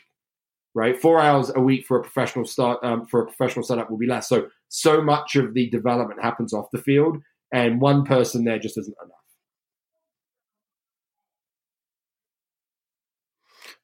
right? 0.77 1.01
Four 1.01 1.19
hours 1.19 1.51
a 1.55 1.59
week 1.59 1.87
for 1.87 1.97
a 1.97 2.03
professional 2.03 2.45
start 2.45 2.77
um, 2.83 3.07
for 3.07 3.21
a 3.21 3.25
professional 3.25 3.65
setup 3.65 3.89
will 3.89 3.97
be 3.97 4.05
less. 4.05 4.29
So 4.29 4.47
so 4.69 5.01
much 5.01 5.35
of 5.35 5.55
the 5.55 5.67
development 5.71 6.21
happens 6.21 6.53
off 6.53 6.67
the 6.71 6.81
field, 6.81 7.17
and 7.51 7.81
one 7.81 8.05
person 8.05 8.43
there 8.43 8.59
just 8.59 8.77
isn't 8.77 8.95
enough. 9.03 9.16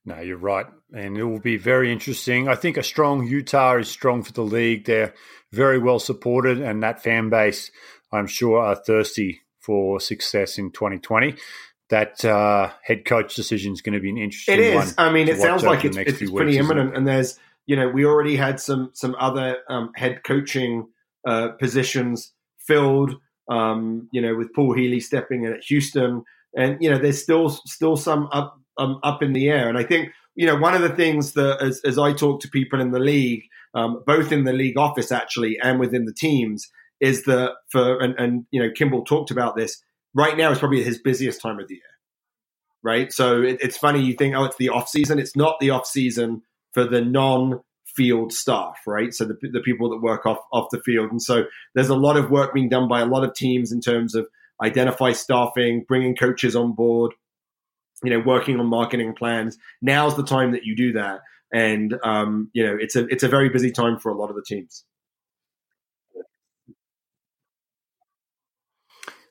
No, 0.05 0.19
you're 0.19 0.37
right. 0.37 0.65
And 0.93 1.17
it 1.17 1.23
will 1.23 1.39
be 1.39 1.57
very 1.57 1.91
interesting. 1.91 2.47
I 2.47 2.55
think 2.55 2.77
a 2.77 2.83
strong 2.83 3.25
Utah 3.25 3.77
is 3.77 3.87
strong 3.87 4.23
for 4.23 4.33
the 4.33 4.43
league. 4.43 4.85
They're 4.85 5.13
very 5.51 5.79
well 5.79 5.99
supported, 5.99 6.61
and 6.61 6.83
that 6.83 7.01
fan 7.01 7.29
base, 7.29 7.71
I'm 8.11 8.27
sure, 8.27 8.59
are 8.59 8.75
thirsty 8.75 9.41
for 9.59 9.99
success 9.99 10.57
in 10.57 10.71
2020. 10.71 11.35
That 11.89 12.23
uh, 12.25 12.71
head 12.83 13.05
coach 13.05 13.35
decision 13.35 13.73
is 13.73 13.81
going 13.81 13.93
to 13.93 13.99
be 13.99 14.09
an 14.09 14.17
interesting 14.17 14.57
one. 14.75 14.83
It 14.83 14.87
is. 14.87 14.95
I 14.97 15.11
mean, 15.11 15.27
it 15.29 15.39
sounds 15.39 15.63
like 15.63 15.85
it's, 15.85 15.97
it's, 15.97 16.31
pretty 16.31 16.57
imminent, 16.57 16.97
and 16.97 17.07
there's 17.07 17.39
you 17.65 17.75
know 17.75 17.87
we 17.87 18.05
already 18.05 18.35
had 18.35 18.59
some 18.59 18.89
some 18.93 19.15
other 19.19 19.57
um, 19.69 19.91
head 19.95 20.23
coaching 20.23 20.87
uh, 21.25 21.49
positions 21.59 22.33
filled. 22.57 23.15
Um, 23.49 24.07
you 24.11 24.21
know, 24.21 24.35
with 24.35 24.53
Paul 24.53 24.73
Healy 24.73 25.01
stepping 25.01 25.43
in 25.43 25.53
at 25.53 25.63
Houston, 25.65 26.23
and 26.57 26.81
you 26.81 26.89
know, 26.89 26.97
there's 26.97 27.21
still 27.21 27.49
still 27.49 27.95
some 27.95 28.27
up 28.31 28.59
um, 28.77 28.99
up 29.03 29.21
in 29.21 29.33
the 29.33 29.49
air. 29.49 29.69
And 29.69 29.77
I 29.77 29.83
think 29.83 30.09
you 30.35 30.45
know 30.45 30.55
one 30.55 30.73
of 30.73 30.81
the 30.81 30.95
things 30.95 31.33
that 31.33 31.61
as, 31.61 31.81
as 31.85 31.97
I 31.97 32.13
talk 32.13 32.41
to 32.41 32.49
people 32.49 32.81
in 32.81 32.91
the 32.91 32.99
league, 32.99 33.43
um, 33.73 34.03
both 34.05 34.31
in 34.31 34.43
the 34.43 34.53
league 34.53 34.77
office 34.77 35.11
actually 35.11 35.59
and 35.61 35.79
within 35.79 36.05
the 36.05 36.13
teams, 36.13 36.69
is 36.99 37.23
that 37.23 37.53
for 37.69 37.99
and, 37.99 38.15
and 38.17 38.45
you 38.51 38.61
know 38.61 38.71
Kimball 38.73 39.03
talked 39.03 39.31
about 39.31 39.55
this. 39.55 39.81
Right 40.15 40.37
now 40.37 40.51
is 40.51 40.59
probably 40.59 40.83
his 40.83 40.99
busiest 40.99 41.41
time 41.41 41.59
of 41.59 41.67
the 41.67 41.75
year. 41.75 41.83
Right, 42.83 43.13
so 43.13 43.41
it, 43.41 43.59
it's 43.61 43.77
funny 43.77 44.01
you 44.01 44.13
think 44.13 44.35
oh 44.35 44.43
it's 44.43 44.57
the 44.57 44.69
off 44.69 44.89
season. 44.89 45.19
It's 45.19 45.35
not 45.35 45.55
the 45.59 45.69
off 45.69 45.85
season 45.85 46.41
for 46.73 46.85
the 46.85 47.01
non 47.01 47.61
field 47.85 48.33
staff, 48.33 48.79
right? 48.87 49.13
So 49.13 49.25
the, 49.25 49.37
the 49.41 49.61
people 49.61 49.89
that 49.91 50.01
work 50.01 50.25
off 50.25 50.39
off 50.51 50.67
the 50.71 50.81
field, 50.81 51.11
and 51.11 51.21
so 51.21 51.45
there's 51.75 51.89
a 51.89 51.95
lot 51.95 52.17
of 52.17 52.29
work 52.29 52.53
being 52.53 52.69
done 52.69 52.87
by 52.87 53.01
a 53.01 53.05
lot 53.05 53.23
of 53.23 53.33
teams 53.33 53.71
in 53.71 53.79
terms 53.79 54.15
of 54.15 54.27
identify 54.61 55.11
staffing, 55.11 55.85
bringing 55.87 56.15
coaches 56.15 56.55
on 56.55 56.73
board, 56.73 57.13
you 58.03 58.09
know, 58.09 58.19
working 58.19 58.59
on 58.59 58.67
marketing 58.67 59.13
plans. 59.13 59.57
Now's 59.81 60.15
the 60.15 60.23
time 60.23 60.51
that 60.51 60.65
you 60.65 60.75
do 60.75 60.93
that, 60.93 61.21
and 61.53 61.97
um, 62.03 62.49
you 62.53 62.65
know, 62.65 62.77
it's 62.79 62.95
a 62.95 63.05
it's 63.07 63.23
a 63.23 63.29
very 63.29 63.49
busy 63.49 63.71
time 63.71 63.99
for 63.99 64.11
a 64.11 64.15
lot 64.15 64.29
of 64.29 64.35
the 64.35 64.43
teams. 64.45 64.83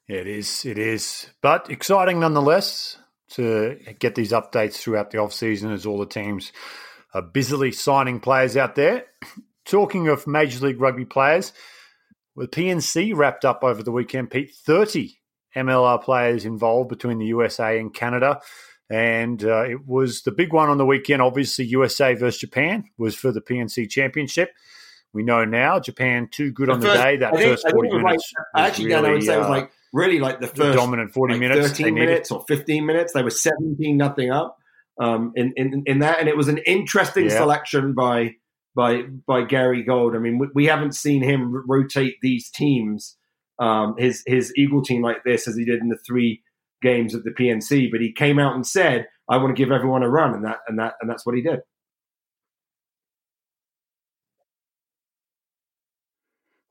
It 0.08 0.26
is, 0.26 0.64
it 0.66 0.78
is, 0.78 1.28
but 1.40 1.70
exciting 1.70 2.20
nonetheless 2.20 2.98
to 3.30 3.78
get 3.98 4.14
these 4.14 4.32
updates 4.32 4.74
throughout 4.74 5.10
the 5.10 5.18
off 5.18 5.32
season 5.32 5.72
as 5.72 5.86
all 5.86 5.98
the 5.98 6.06
teams 6.06 6.52
are 7.14 7.22
busily 7.22 7.72
signing 7.72 8.20
players 8.20 8.56
out 8.56 8.74
there. 8.74 9.06
Talking 9.64 10.08
of 10.08 10.26
Major 10.26 10.66
League 10.66 10.80
Rugby 10.80 11.04
players, 11.04 11.52
with 12.34 12.50
PNC 12.50 13.14
wrapped 13.14 13.44
up 13.44 13.62
over 13.62 13.82
the 13.82 13.92
weekend, 13.92 14.30
Pete, 14.30 14.52
30 14.66 15.21
MLR 15.56 16.02
players 16.02 16.44
involved 16.44 16.88
between 16.88 17.18
the 17.18 17.26
USA 17.26 17.78
and 17.78 17.92
Canada. 17.92 18.40
And 18.90 19.42
uh, 19.42 19.62
it 19.62 19.86
was 19.86 20.22
the 20.22 20.32
big 20.32 20.52
one 20.52 20.68
on 20.68 20.78
the 20.78 20.84
weekend. 20.84 21.22
Obviously, 21.22 21.64
USA 21.66 22.14
versus 22.14 22.40
Japan 22.40 22.84
was 22.98 23.14
for 23.14 23.32
the 23.32 23.40
PNC 23.40 23.88
Championship. 23.88 24.50
We 25.14 25.22
know 25.22 25.44
now 25.44 25.78
Japan 25.78 26.28
too 26.30 26.52
good 26.52 26.68
the 26.68 26.72
on 26.72 26.80
the 26.80 26.92
day. 26.92 27.16
That 27.18 27.34
think, 27.34 27.50
first 27.50 27.70
forty 27.70 27.90
minutes. 27.90 28.32
Like, 28.54 28.66
actually, 28.66 28.86
really, 28.86 29.08
I 29.08 29.12
would 29.12 29.22
say 29.22 29.34
it 29.34 29.38
was 29.38 29.48
like 29.48 29.70
really 29.92 30.18
like 30.18 30.40
the 30.40 30.46
first 30.46 30.76
dominant 30.76 31.12
forty 31.12 31.34
like 31.34 31.40
minutes, 31.40 31.68
thirteen 31.68 31.94
minutes 31.94 32.30
or 32.30 32.44
fifteen 32.48 32.86
minutes. 32.86 33.12
They 33.12 33.22
were 33.22 33.30
seventeen 33.30 33.96
nothing 33.96 34.30
up 34.30 34.58
um, 34.98 35.32
in, 35.36 35.52
in 35.56 35.82
in 35.86 35.98
that, 36.00 36.20
and 36.20 36.28
it 36.28 36.36
was 36.36 36.48
an 36.48 36.58
interesting 36.58 37.24
yeah. 37.24 37.38
selection 37.38 37.92
by 37.92 38.36
by 38.74 39.02
by 39.26 39.44
Gary 39.44 39.82
Gold. 39.82 40.16
I 40.16 40.18
mean, 40.18 40.38
we, 40.38 40.48
we 40.54 40.66
haven't 40.66 40.94
seen 40.94 41.22
him 41.22 41.64
rotate 41.66 42.16
these 42.22 42.50
teams 42.50 43.16
um, 43.62 43.94
his 43.96 44.22
his 44.26 44.52
Eagle 44.56 44.82
team 44.82 45.02
like 45.02 45.22
this 45.24 45.46
as 45.46 45.56
he 45.56 45.64
did 45.64 45.80
in 45.80 45.88
the 45.88 45.98
three 46.06 46.42
games 46.82 47.14
of 47.14 47.22
the 47.22 47.30
PNC. 47.30 47.90
But 47.92 48.00
he 48.00 48.12
came 48.12 48.38
out 48.40 48.54
and 48.54 48.66
said, 48.66 49.06
"I 49.28 49.36
want 49.36 49.56
to 49.56 49.62
give 49.62 49.70
everyone 49.70 50.02
a 50.02 50.10
run," 50.10 50.34
and 50.34 50.44
that 50.44 50.58
and 50.66 50.78
that 50.80 50.94
and 51.00 51.08
that's 51.08 51.24
what 51.24 51.36
he 51.36 51.42
did. 51.42 51.60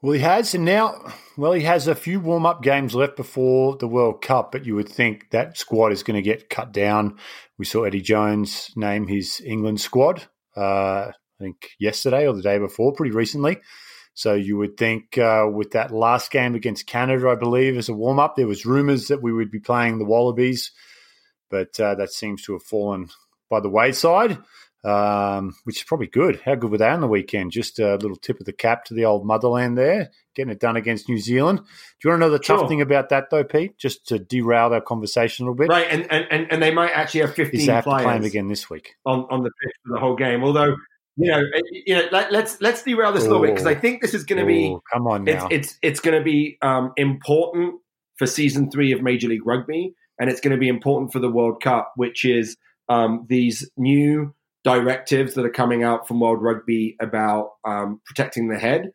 Well, 0.01 0.13
he 0.13 0.19
has, 0.21 0.55
and 0.55 0.65
now, 0.65 1.13
well, 1.37 1.51
he 1.51 1.61
has 1.61 1.87
a 1.87 1.93
few 1.93 2.19
warm 2.19 2.43
up 2.43 2.63
games 2.63 2.95
left 2.95 3.15
before 3.15 3.77
the 3.77 3.87
World 3.87 4.23
Cup, 4.23 4.51
but 4.51 4.65
you 4.65 4.73
would 4.73 4.89
think 4.89 5.29
that 5.29 5.57
squad 5.57 5.91
is 5.91 6.01
going 6.01 6.15
to 6.15 6.23
get 6.23 6.49
cut 6.49 6.71
down. 6.71 7.19
We 7.59 7.65
saw 7.65 7.83
Eddie 7.83 8.01
Jones 8.01 8.71
name 8.75 9.07
his 9.07 9.39
England 9.45 9.79
squad, 9.79 10.23
uh, 10.57 11.11
I 11.11 11.13
think 11.39 11.69
yesterday 11.79 12.27
or 12.27 12.33
the 12.33 12.41
day 12.41 12.57
before, 12.57 12.93
pretty 12.93 13.15
recently. 13.15 13.59
So 14.13 14.33
you 14.33 14.57
would 14.57 14.77
think 14.77 15.17
uh, 15.17 15.47
with 15.51 15.71
that 15.71 15.91
last 15.91 16.31
game 16.31 16.53
against 16.53 16.85
Canada, 16.85 17.29
I 17.29 17.35
believe, 17.35 17.77
as 17.77 17.89
a 17.89 17.93
warm 17.93 18.19
up, 18.19 18.35
there 18.35 18.47
was 18.47 18.65
rumours 18.65 19.07
that 19.07 19.21
we 19.21 19.31
would 19.31 19.49
be 19.49 19.59
playing 19.59 19.99
the 19.99 20.05
Wallabies, 20.05 20.71
but 21.49 21.79
uh, 21.79 21.95
that 21.95 22.11
seems 22.11 22.43
to 22.43 22.53
have 22.53 22.63
fallen 22.63 23.09
by 23.49 23.61
the 23.61 23.69
wayside, 23.69 24.37
um, 24.83 25.55
which 25.63 25.77
is 25.77 25.83
probably 25.83 26.07
good. 26.07 26.41
How 26.43 26.55
good 26.55 26.71
were 26.71 26.77
they 26.77 26.89
on 26.89 27.01
the 27.01 27.07
weekend? 27.07 27.51
Just 27.51 27.79
a 27.79 27.95
little 27.95 28.17
tip 28.17 28.39
of 28.39 28.45
the 28.45 28.53
cap 28.53 28.85
to 28.85 28.93
the 28.93 29.05
old 29.05 29.25
motherland 29.25 29.77
there, 29.77 30.11
getting 30.35 30.51
it 30.51 30.59
done 30.59 30.75
against 30.75 31.07
New 31.07 31.17
Zealand. 31.17 31.59
Do 31.59 31.65
you 32.03 32.09
want 32.09 32.21
to 32.21 32.27
know 32.27 32.31
the 32.31 32.39
tough 32.39 32.67
thing 32.67 32.81
about 32.81 33.09
that, 33.09 33.29
though, 33.29 33.43
Pete? 33.43 33.77
Just 33.77 34.07
to 34.07 34.19
derail 34.19 34.73
our 34.73 34.81
conversation 34.81 35.45
a 35.45 35.51
little 35.51 35.57
bit, 35.57 35.69
right? 35.69 35.87
And 35.89 36.11
and, 36.11 36.51
and 36.51 36.61
they 36.61 36.73
might 36.73 36.91
actually 36.91 37.21
have 37.21 37.33
fifteen. 37.33 37.61
Is 37.61 37.67
they 37.67 37.73
have 37.73 37.85
to 37.85 37.91
play 37.91 38.03
them 38.03 38.23
again 38.23 38.47
this 38.49 38.69
week 38.69 38.95
on 39.05 39.25
on 39.29 39.43
the 39.43 39.51
pitch 39.63 39.73
for 39.85 39.93
the 39.93 39.99
whole 39.99 40.15
game, 40.15 40.43
although 40.43 40.75
you 41.21 41.31
know, 41.31 41.43
eh, 41.53 41.61
you 41.85 41.95
know, 41.95 42.07
let, 42.11 42.25
us 42.27 42.31
let's, 42.31 42.61
let's 42.61 42.83
derail 42.83 43.11
this 43.11 43.23
a 43.23 43.27
little 43.27 43.41
bit 43.41 43.51
because 43.51 43.67
I 43.67 43.75
think 43.75 44.01
this 44.01 44.13
is 44.13 44.23
going 44.23 44.39
to 44.39 44.45
be. 44.45 44.75
Come 44.91 45.07
on 45.07 45.23
now. 45.23 45.47
It's 45.47 45.69
it's, 45.69 45.79
it's 45.81 45.99
going 45.99 46.17
to 46.17 46.23
be 46.23 46.57
um, 46.61 46.93
important 46.97 47.75
for 48.17 48.25
season 48.27 48.69
three 48.71 48.91
of 48.91 49.01
Major 49.01 49.27
League 49.27 49.45
Rugby, 49.45 49.93
and 50.19 50.29
it's 50.29 50.41
going 50.41 50.51
to 50.51 50.59
be 50.59 50.67
important 50.67 51.11
for 51.11 51.19
the 51.19 51.29
World 51.29 51.61
Cup, 51.61 51.93
which 51.95 52.25
is 52.25 52.57
um, 52.89 53.25
these 53.29 53.69
new 53.77 54.33
directives 54.63 55.33
that 55.33 55.45
are 55.45 55.51
coming 55.51 55.83
out 55.83 56.07
from 56.07 56.19
World 56.19 56.41
Rugby 56.41 56.95
about 57.01 57.51
um, 57.65 58.01
protecting 58.05 58.47
the 58.47 58.59
head. 58.59 58.91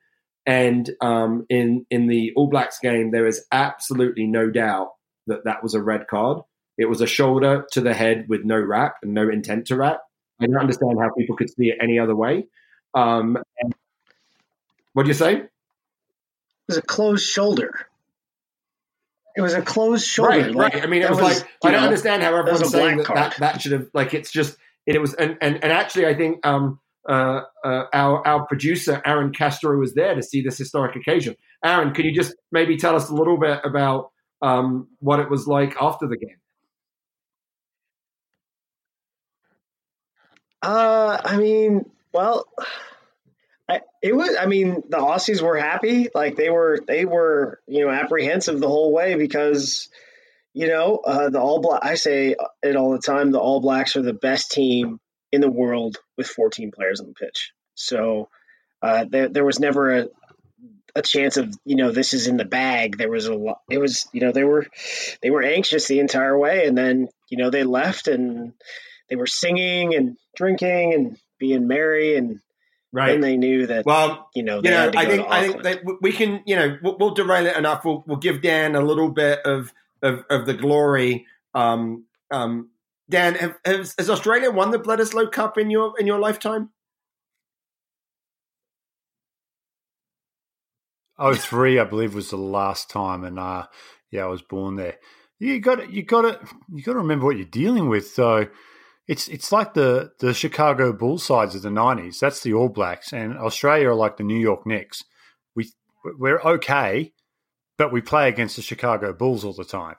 And 0.46 0.90
um, 1.00 1.44
in 1.48 1.86
in 1.90 2.06
the 2.06 2.32
All 2.36 2.48
Blacks 2.48 2.78
game, 2.78 3.10
there 3.10 3.26
is 3.26 3.44
absolutely 3.50 4.26
no 4.26 4.50
doubt 4.50 4.90
that 5.26 5.44
that 5.44 5.62
was 5.62 5.74
a 5.74 5.82
red 5.82 6.06
card. 6.08 6.38
It 6.78 6.88
was 6.88 7.00
a 7.00 7.06
shoulder 7.06 7.66
to 7.72 7.80
the 7.80 7.94
head 7.94 8.26
with 8.28 8.44
no 8.44 8.60
wrap 8.60 8.96
and 9.02 9.14
no 9.14 9.28
intent 9.28 9.66
to 9.68 9.76
wrap. 9.76 10.00
I 10.40 10.46
don't 10.46 10.56
understand 10.56 10.98
how 11.00 11.10
people 11.16 11.36
could 11.36 11.50
see 11.50 11.68
it 11.68 11.78
any 11.80 11.98
other 11.98 12.14
way. 12.14 12.46
Um, 12.94 13.38
what 14.92 15.04
do 15.04 15.08
you 15.08 15.14
say? 15.14 15.34
It 15.34 15.50
was 16.68 16.78
a 16.78 16.82
closed 16.82 17.24
shoulder. 17.24 17.70
It 19.36 19.42
was 19.42 19.52
a 19.52 19.62
closed 19.62 20.06
shoulder. 20.06 20.30
Right, 20.30 20.54
like, 20.54 20.74
right. 20.74 20.82
I 20.82 20.86
mean, 20.86 21.02
it 21.02 21.10
was, 21.10 21.20
was, 21.20 21.40
like 21.40 21.48
I 21.62 21.70
don't 21.70 21.80
know, 21.80 21.86
understand 21.86 22.22
how 22.22 22.34
everyone's 22.34 22.70
saying 22.70 22.98
that, 22.98 23.06
that, 23.08 23.36
that 23.38 23.60
should 23.60 23.72
have 23.72 23.88
like 23.92 24.14
it's 24.14 24.32
just 24.32 24.56
it 24.86 24.98
was 25.00 25.12
and 25.14 25.36
and, 25.42 25.62
and 25.62 25.72
actually 25.72 26.06
I 26.06 26.14
think 26.14 26.44
um, 26.46 26.80
uh, 27.06 27.42
uh, 27.64 27.84
our 27.92 28.26
our 28.26 28.46
producer 28.46 29.02
Aaron 29.04 29.32
Castro 29.32 29.78
was 29.78 29.94
there 29.94 30.14
to 30.14 30.22
see 30.22 30.40
this 30.40 30.56
historic 30.56 30.96
occasion. 30.96 31.36
Aaron, 31.62 31.92
can 31.92 32.06
you 32.06 32.14
just 32.14 32.34
maybe 32.50 32.78
tell 32.78 32.96
us 32.96 33.10
a 33.10 33.14
little 33.14 33.38
bit 33.38 33.60
about 33.64 34.10
um, 34.40 34.88
what 35.00 35.20
it 35.20 35.28
was 35.28 35.46
like 35.46 35.76
after 35.80 36.08
the 36.08 36.16
game? 36.16 36.38
Uh, 40.66 41.20
I 41.24 41.36
mean, 41.36 41.88
well, 42.12 42.48
I, 43.68 43.82
it 44.02 44.16
was. 44.16 44.36
I 44.36 44.46
mean, 44.46 44.82
the 44.88 44.96
Aussies 44.96 45.40
were 45.40 45.56
happy. 45.56 46.08
Like 46.12 46.34
they 46.34 46.50
were, 46.50 46.80
they 46.84 47.04
were, 47.04 47.60
you 47.68 47.86
know, 47.86 47.92
apprehensive 47.92 48.58
the 48.58 48.66
whole 48.66 48.92
way 48.92 49.14
because, 49.14 49.88
you 50.54 50.66
know, 50.66 50.96
uh, 50.96 51.30
the 51.30 51.40
All 51.40 51.60
Black. 51.60 51.84
I 51.84 51.94
say 51.94 52.34
it 52.64 52.74
all 52.74 52.90
the 52.90 52.98
time. 52.98 53.30
The 53.30 53.38
All 53.38 53.60
Blacks 53.60 53.94
are 53.94 54.02
the 54.02 54.12
best 54.12 54.50
team 54.50 54.98
in 55.30 55.40
the 55.40 55.48
world 55.48 55.98
with 56.16 56.26
14 56.26 56.72
players 56.72 56.98
on 57.00 57.06
the 57.06 57.14
pitch. 57.14 57.52
So 57.76 58.28
uh, 58.82 59.04
there, 59.08 59.28
there 59.28 59.44
was 59.44 59.60
never 59.60 59.98
a, 59.98 60.08
a 60.96 61.02
chance 61.02 61.36
of 61.36 61.54
you 61.64 61.76
know 61.76 61.92
this 61.92 62.12
is 62.12 62.26
in 62.26 62.38
the 62.38 62.44
bag. 62.44 62.98
There 62.98 63.10
was 63.10 63.26
a 63.26 63.34
lot. 63.34 63.60
It 63.70 63.78
was 63.78 64.08
you 64.12 64.20
know 64.20 64.32
they 64.32 64.42
were 64.42 64.66
they 65.22 65.30
were 65.30 65.44
anxious 65.44 65.86
the 65.86 66.00
entire 66.00 66.36
way, 66.36 66.66
and 66.66 66.76
then 66.76 67.06
you 67.28 67.38
know 67.38 67.50
they 67.50 67.62
left 67.62 68.08
and 68.08 68.52
they 69.08 69.16
were 69.16 69.26
singing 69.26 69.94
and 69.94 70.16
drinking 70.34 70.94
and 70.94 71.18
being 71.38 71.66
merry 71.66 72.16
and 72.16 72.40
right. 72.92 73.14
And 73.14 73.22
they 73.22 73.36
knew 73.36 73.66
that. 73.66 73.86
Well, 73.86 74.28
you 74.34 74.42
know, 74.42 74.60
you 74.62 74.70
know, 74.70 74.90
I 74.94 75.06
think 75.06 75.26
I 75.28 75.48
think 75.48 75.62
that 75.62 75.82
we 76.00 76.12
can, 76.12 76.42
you 76.46 76.56
know, 76.56 76.78
we'll, 76.82 76.96
we'll, 76.98 77.14
derail 77.14 77.46
it 77.46 77.56
enough. 77.56 77.84
We'll, 77.84 78.04
we'll 78.06 78.18
give 78.18 78.42
Dan 78.42 78.74
a 78.74 78.80
little 78.80 79.10
bit 79.10 79.40
of 79.44 79.72
of, 80.02 80.24
of 80.30 80.46
the 80.46 80.54
glory. 80.54 81.26
Um, 81.54 82.04
um, 82.30 82.70
Dan, 83.08 83.34
have, 83.36 83.54
has, 83.64 83.94
has 83.98 84.10
Australia 84.10 84.50
won 84.50 84.70
the 84.70 84.78
Bledisloe 84.78 85.30
Cup 85.30 85.58
in 85.58 85.70
your 85.70 85.98
in 85.98 86.06
your 86.06 86.18
lifetime? 86.18 86.70
Oh, 91.18 91.34
three, 91.34 91.78
I 91.78 91.84
believe, 91.84 92.14
was 92.14 92.28
the 92.28 92.36
last 92.36 92.90
time, 92.90 93.24
and 93.24 93.38
uh, 93.38 93.66
yeah, 94.10 94.24
I 94.24 94.26
was 94.26 94.42
born 94.42 94.76
there. 94.76 94.96
You 95.38 95.60
got 95.60 95.80
it. 95.80 95.90
you 95.90 96.02
got 96.02 96.22
to 96.22 96.54
you 96.72 96.82
got 96.82 96.92
to 96.92 96.98
remember 96.98 97.26
what 97.26 97.36
you're 97.36 97.46
dealing 97.46 97.88
with. 97.88 98.08
So 98.08 98.48
it's 99.08 99.28
it's 99.28 99.52
like 99.52 99.74
the 99.74 100.12
the 100.18 100.34
Chicago 100.34 100.92
Bulls 100.92 101.24
sides 101.24 101.54
of 101.54 101.62
the 101.62 101.68
'90s. 101.68 102.18
That's 102.18 102.42
the 102.42 102.52
All 102.54 102.68
Blacks, 102.68 103.12
and 103.12 103.36
Australia 103.38 103.90
are 103.90 103.94
like 103.94 104.16
the 104.16 104.24
New 104.24 104.38
York 104.38 104.66
Knicks. 104.66 105.04
We 105.54 105.70
we're 106.04 106.40
okay, 106.40 107.12
but 107.78 107.92
we 107.92 108.00
play 108.00 108.28
against 108.28 108.56
the 108.56 108.62
Chicago 108.62 109.12
Bulls 109.12 109.44
all 109.44 109.52
the 109.52 109.64
time. 109.64 109.96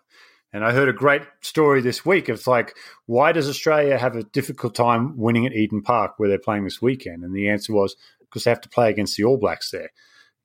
And 0.53 0.63
I 0.63 0.71
heard 0.71 0.89
a 0.89 0.93
great 0.93 1.23
story 1.41 1.81
this 1.81 2.05
week. 2.05 2.29
It's 2.29 2.47
like, 2.47 2.75
why 3.05 3.33
does 3.33 3.49
Australia 3.49 3.97
have 3.97 4.15
a 4.15 4.23
difficult 4.23 4.75
time 4.75 5.17
winning 5.17 5.45
at 5.45 5.53
Eden 5.53 5.81
Park 5.81 6.13
where 6.17 6.29
they're 6.29 6.39
playing 6.39 6.63
this 6.63 6.81
weekend? 6.81 7.23
And 7.23 7.35
the 7.35 7.49
answer 7.49 7.73
was 7.73 7.95
because 8.21 8.45
they 8.45 8.51
have 8.51 8.61
to 8.61 8.69
play 8.69 8.89
against 8.89 9.17
the 9.17 9.23
All 9.23 9.37
Blacks 9.37 9.71
there. 9.71 9.89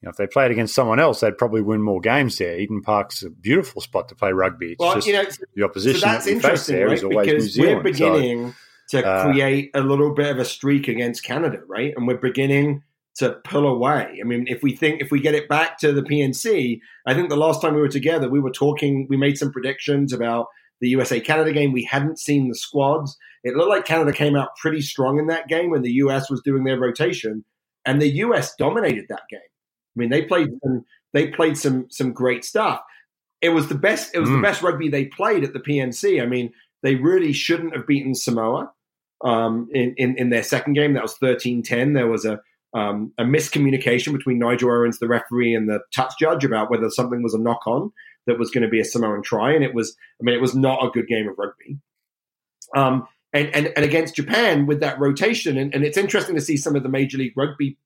You 0.02 0.08
know, 0.08 0.10
if 0.10 0.16
they 0.16 0.26
played 0.26 0.50
against 0.50 0.74
someone 0.74 0.98
else, 0.98 1.20
they'd 1.20 1.38
probably 1.38 1.62
win 1.62 1.80
more 1.80 2.00
games 2.00 2.36
there. 2.36 2.58
Eden 2.58 2.82
Park's 2.82 3.22
a 3.22 3.30
beautiful 3.30 3.80
spot 3.80 4.08
to 4.08 4.16
play 4.16 4.32
rugby. 4.32 4.72
It's 4.72 4.80
well, 4.80 4.96
just 4.96 5.06
you 5.06 5.12
know, 5.12 5.24
the 5.54 5.62
opposition 5.62 6.00
so 6.00 6.06
that's 6.06 6.24
that 6.24 6.34
we 6.34 6.40
face 6.40 6.44
interesting, 6.44 6.74
there 6.74 6.86
right? 6.88 6.98
is 6.98 7.04
always 7.04 7.26
New 7.28 7.40
Zealand. 7.40 7.76
we're 7.76 7.82
beginning 7.84 8.54
so, 8.88 9.00
to 9.00 9.06
uh, 9.06 9.24
create 9.24 9.70
a 9.74 9.80
little 9.80 10.12
bit 10.12 10.30
of 10.30 10.38
a 10.38 10.44
streak 10.44 10.88
against 10.88 11.22
Canada, 11.22 11.60
right? 11.68 11.94
And 11.96 12.08
we're 12.08 12.16
beginning 12.16 12.82
to 13.18 13.36
pull 13.44 13.64
away. 13.64 14.18
I 14.20 14.26
mean, 14.26 14.46
if 14.48 14.60
we 14.64 14.74
think 14.74 15.00
if 15.00 15.12
we 15.12 15.20
get 15.20 15.36
it 15.36 15.48
back 15.48 15.78
to 15.78 15.92
the 15.92 16.02
PNC, 16.02 16.80
I 17.06 17.14
think 17.14 17.28
the 17.28 17.36
last 17.36 17.62
time 17.62 17.74
we 17.74 17.80
were 17.80 17.88
together, 17.88 18.28
we 18.28 18.40
were 18.40 18.50
talking. 18.50 19.06
We 19.08 19.16
made 19.16 19.38
some 19.38 19.52
predictions 19.52 20.12
about 20.12 20.46
the 20.80 20.88
USA 20.88 21.20
Canada 21.20 21.52
game. 21.52 21.70
We 21.70 21.84
hadn't 21.84 22.18
seen 22.18 22.48
the 22.48 22.56
squads. 22.56 23.16
It 23.44 23.54
looked 23.54 23.70
like 23.70 23.84
Canada 23.84 24.12
came 24.12 24.34
out 24.34 24.56
pretty 24.60 24.80
strong 24.80 25.20
in 25.20 25.28
that 25.28 25.46
game 25.46 25.70
when 25.70 25.82
the 25.82 25.92
US 25.92 26.28
was 26.28 26.42
doing 26.42 26.64
their 26.64 26.80
rotation, 26.80 27.44
and 27.84 28.02
the 28.02 28.10
US 28.16 28.56
dominated 28.56 29.04
that 29.08 29.22
game. 29.30 29.40
I 29.94 30.00
mean, 30.00 30.10
they 30.10 30.22
played 30.22 30.48
some, 30.62 30.84
they 31.12 31.28
played 31.28 31.56
some 31.56 31.86
some 31.90 32.12
great 32.12 32.44
stuff. 32.44 32.80
It 33.40 33.50
was 33.50 33.68
the 33.68 33.74
best. 33.74 34.14
It 34.14 34.20
was 34.20 34.30
Mm. 34.30 34.36
the 34.36 34.42
best 34.42 34.62
rugby 34.62 34.88
they 34.88 35.06
played 35.06 35.44
at 35.44 35.52
the 35.52 35.60
PNC. 35.60 36.22
I 36.22 36.26
mean, 36.26 36.52
they 36.82 36.94
really 36.96 37.32
shouldn't 37.32 37.74
have 37.76 37.86
beaten 37.86 38.14
Samoa 38.14 38.72
um, 39.24 39.68
in, 39.72 39.94
in 39.96 40.16
in 40.18 40.30
their 40.30 40.42
second 40.42 40.74
game. 40.74 40.94
That 40.94 41.02
was 41.02 41.16
13-10. 41.18 41.94
There 41.94 42.06
was 42.08 42.24
a 42.24 42.40
um, 42.74 43.12
a 43.18 43.24
miscommunication 43.24 44.12
between 44.16 44.38
Nigel 44.38 44.70
Owens, 44.70 44.98
the 44.98 45.08
referee, 45.08 45.54
and 45.54 45.68
the 45.68 45.80
touch 45.94 46.14
judge 46.18 46.44
about 46.44 46.70
whether 46.70 46.88
something 46.88 47.22
was 47.22 47.34
a 47.34 47.38
knock 47.38 47.66
on 47.66 47.92
that 48.26 48.38
was 48.38 48.50
going 48.50 48.62
to 48.62 48.68
be 48.70 48.80
a 48.80 48.84
Samoan 48.84 49.22
try, 49.22 49.52
and 49.52 49.62
it 49.64 49.74
was. 49.74 49.94
I 50.20 50.24
mean, 50.24 50.34
it 50.34 50.40
was 50.40 50.54
not 50.54 50.82
a 50.84 50.90
good 50.90 51.06
game 51.06 51.28
of 51.28 51.34
rugby. 51.36 51.78
Um, 52.74 53.06
and, 53.34 53.48
and 53.54 53.72
and 53.76 53.84
against 53.84 54.16
Japan 54.16 54.66
with 54.66 54.80
that 54.80 54.98
rotation, 55.00 55.58
and, 55.58 55.74
and 55.74 55.84
it's 55.84 55.98
interesting 55.98 56.34
to 56.36 56.40
see 56.40 56.56
some 56.56 56.76
of 56.76 56.82
the 56.82 56.88
Major 56.88 57.18
League 57.18 57.36
Rugby 57.36 57.76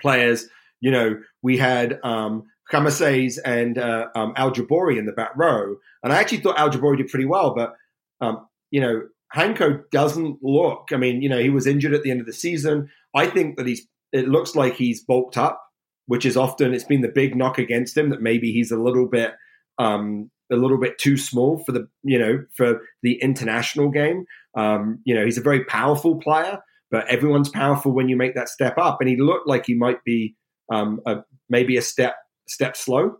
players. 0.00 0.46
You 0.82 0.90
know, 0.90 1.20
we 1.42 1.56
had 1.56 1.98
um, 2.04 2.42
Kamases 2.70 3.38
and 3.42 3.78
uh, 3.78 4.08
um, 4.14 4.34
Al-Jiboori 4.36 4.98
in 4.98 5.06
the 5.06 5.12
back 5.12 5.32
row, 5.36 5.76
and 6.02 6.12
I 6.12 6.16
actually 6.16 6.38
thought 6.38 6.58
Al-Jiboori 6.58 6.98
did 6.98 7.08
pretty 7.08 7.24
well, 7.24 7.54
but 7.54 7.74
um, 8.20 8.46
you 8.70 8.80
know, 8.80 9.02
Hanco 9.32 9.82
doesn't 9.90 10.38
look. 10.42 10.88
I 10.92 10.96
mean, 10.96 11.22
you 11.22 11.28
know, 11.28 11.38
he 11.38 11.50
was 11.50 11.66
injured 11.66 11.94
at 11.94 12.02
the 12.02 12.10
end 12.10 12.20
of 12.20 12.26
the 12.26 12.32
season. 12.32 12.90
I 13.14 13.26
think 13.26 13.56
that 13.56 13.66
he's. 13.66 13.86
It 14.12 14.28
looks 14.28 14.54
like 14.54 14.74
he's 14.74 15.02
bulked 15.02 15.38
up, 15.38 15.62
which 16.04 16.26
is 16.26 16.36
often 16.36 16.74
it's 16.74 16.84
been 16.84 17.00
the 17.00 17.08
big 17.08 17.34
knock 17.34 17.56
against 17.56 17.96
him 17.96 18.10
that 18.10 18.20
maybe 18.20 18.52
he's 18.52 18.70
a 18.70 18.76
little 18.76 19.08
bit 19.08 19.32
um, 19.78 20.30
a 20.50 20.56
little 20.56 20.78
bit 20.78 20.98
too 20.98 21.16
small 21.16 21.64
for 21.64 21.72
the 21.72 21.88
you 22.02 22.18
know 22.18 22.44
for 22.54 22.80
the 23.02 23.14
international 23.22 23.88
game. 23.88 24.26
Um, 24.54 25.00
you 25.04 25.14
know, 25.14 25.24
he's 25.24 25.38
a 25.38 25.42
very 25.42 25.64
powerful 25.64 26.20
player, 26.20 26.58
but 26.90 27.08
everyone's 27.08 27.48
powerful 27.48 27.92
when 27.92 28.08
you 28.08 28.16
make 28.16 28.34
that 28.34 28.50
step 28.50 28.76
up. 28.76 28.98
And 29.00 29.08
he 29.08 29.16
looked 29.16 29.48
like 29.48 29.64
he 29.64 29.74
might 29.74 30.04
be 30.04 30.36
um, 30.70 31.00
a, 31.06 31.18
maybe 31.48 31.76
a 31.76 31.82
step 31.82 32.16
step 32.48 32.76
slow. 32.76 33.16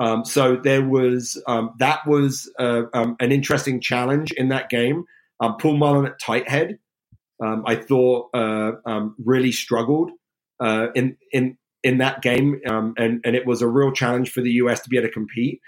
Um, 0.00 0.24
so 0.24 0.56
there 0.56 0.86
was 0.86 1.42
um, 1.46 1.74
that 1.78 2.06
was 2.06 2.50
uh, 2.58 2.82
um, 2.94 3.16
an 3.20 3.32
interesting 3.32 3.80
challenge 3.80 4.32
in 4.32 4.48
that 4.48 4.70
game. 4.70 5.04
Um, 5.40 5.56
Paul 5.58 5.76
Mullen 5.76 6.06
at 6.06 6.20
tight 6.20 6.48
head, 6.48 6.78
I 7.42 7.74
thought 7.76 8.28
uh, 8.34 8.72
really 9.24 9.52
struggled 9.52 10.10
uh, 10.60 10.88
in 10.94 11.16
in 11.32 11.56
in 11.82 11.98
that 11.98 12.22
game, 12.22 12.60
and 12.64 13.20
and 13.24 13.36
it 13.36 13.46
was 13.46 13.62
a 13.62 13.68
real 13.68 13.92
challenge 13.92 14.30
for 14.30 14.40
the 14.40 14.52
US 14.52 14.80
to 14.80 14.88
be 14.88 14.96
able 14.96 15.08
to 15.08 15.12
compete. 15.12 15.60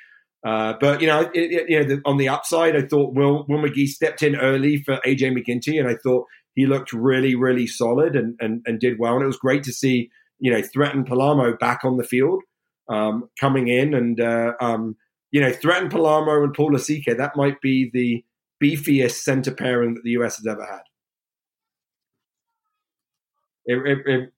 Uh, 0.44 0.74
but 0.80 1.00
you 1.00 1.06
know, 1.06 1.20
it, 1.20 1.30
it, 1.34 1.70
you 1.70 1.80
know, 1.80 1.84
the, 1.84 2.02
on 2.04 2.16
the 2.16 2.28
upside, 2.28 2.74
I 2.74 2.82
thought 2.82 3.14
Will 3.14 3.46
Will 3.48 3.60
Magie 3.60 3.86
stepped 3.86 4.22
in 4.22 4.36
early 4.36 4.82
for 4.82 4.96
AJ 5.06 5.32
MacGinty, 5.36 5.78
and 5.78 5.88
I 5.88 5.96
thought 6.02 6.26
he 6.54 6.66
looked 6.66 6.92
really, 6.92 7.34
really 7.34 7.66
solid 7.66 8.16
and, 8.16 8.36
and 8.40 8.62
and 8.66 8.80
did 8.80 8.98
well. 8.98 9.14
And 9.14 9.22
it 9.22 9.26
was 9.26 9.36
great 9.36 9.62
to 9.64 9.72
see 9.72 10.10
you 10.42 10.50
know 10.50 10.60
Thretton 10.60 11.04
Palamo 11.04 11.58
back 11.58 11.84
on 11.84 11.96
the 11.96 12.04
field, 12.04 12.42
um, 12.88 13.30
coming 13.40 13.68
in, 13.68 13.94
and 13.94 14.20
uh, 14.20 14.52
um, 14.60 14.96
you 15.30 15.40
know 15.40 15.52
Thretton 15.52 15.88
Palamo 15.88 16.42
and 16.42 16.52
Paul 16.52 16.72
Lasike. 16.72 17.16
That 17.16 17.36
might 17.36 17.60
be 17.62 17.88
the 17.94 18.24
beefiest 18.62 19.22
center 19.22 19.52
pairing 19.52 19.94
that 19.94 20.02
the 20.02 20.10
US 20.10 20.36
has 20.36 20.46
ever 20.46 20.66
had. 20.66 20.82
It, 23.64 23.86
it, 23.86 23.98
it, 24.06 24.32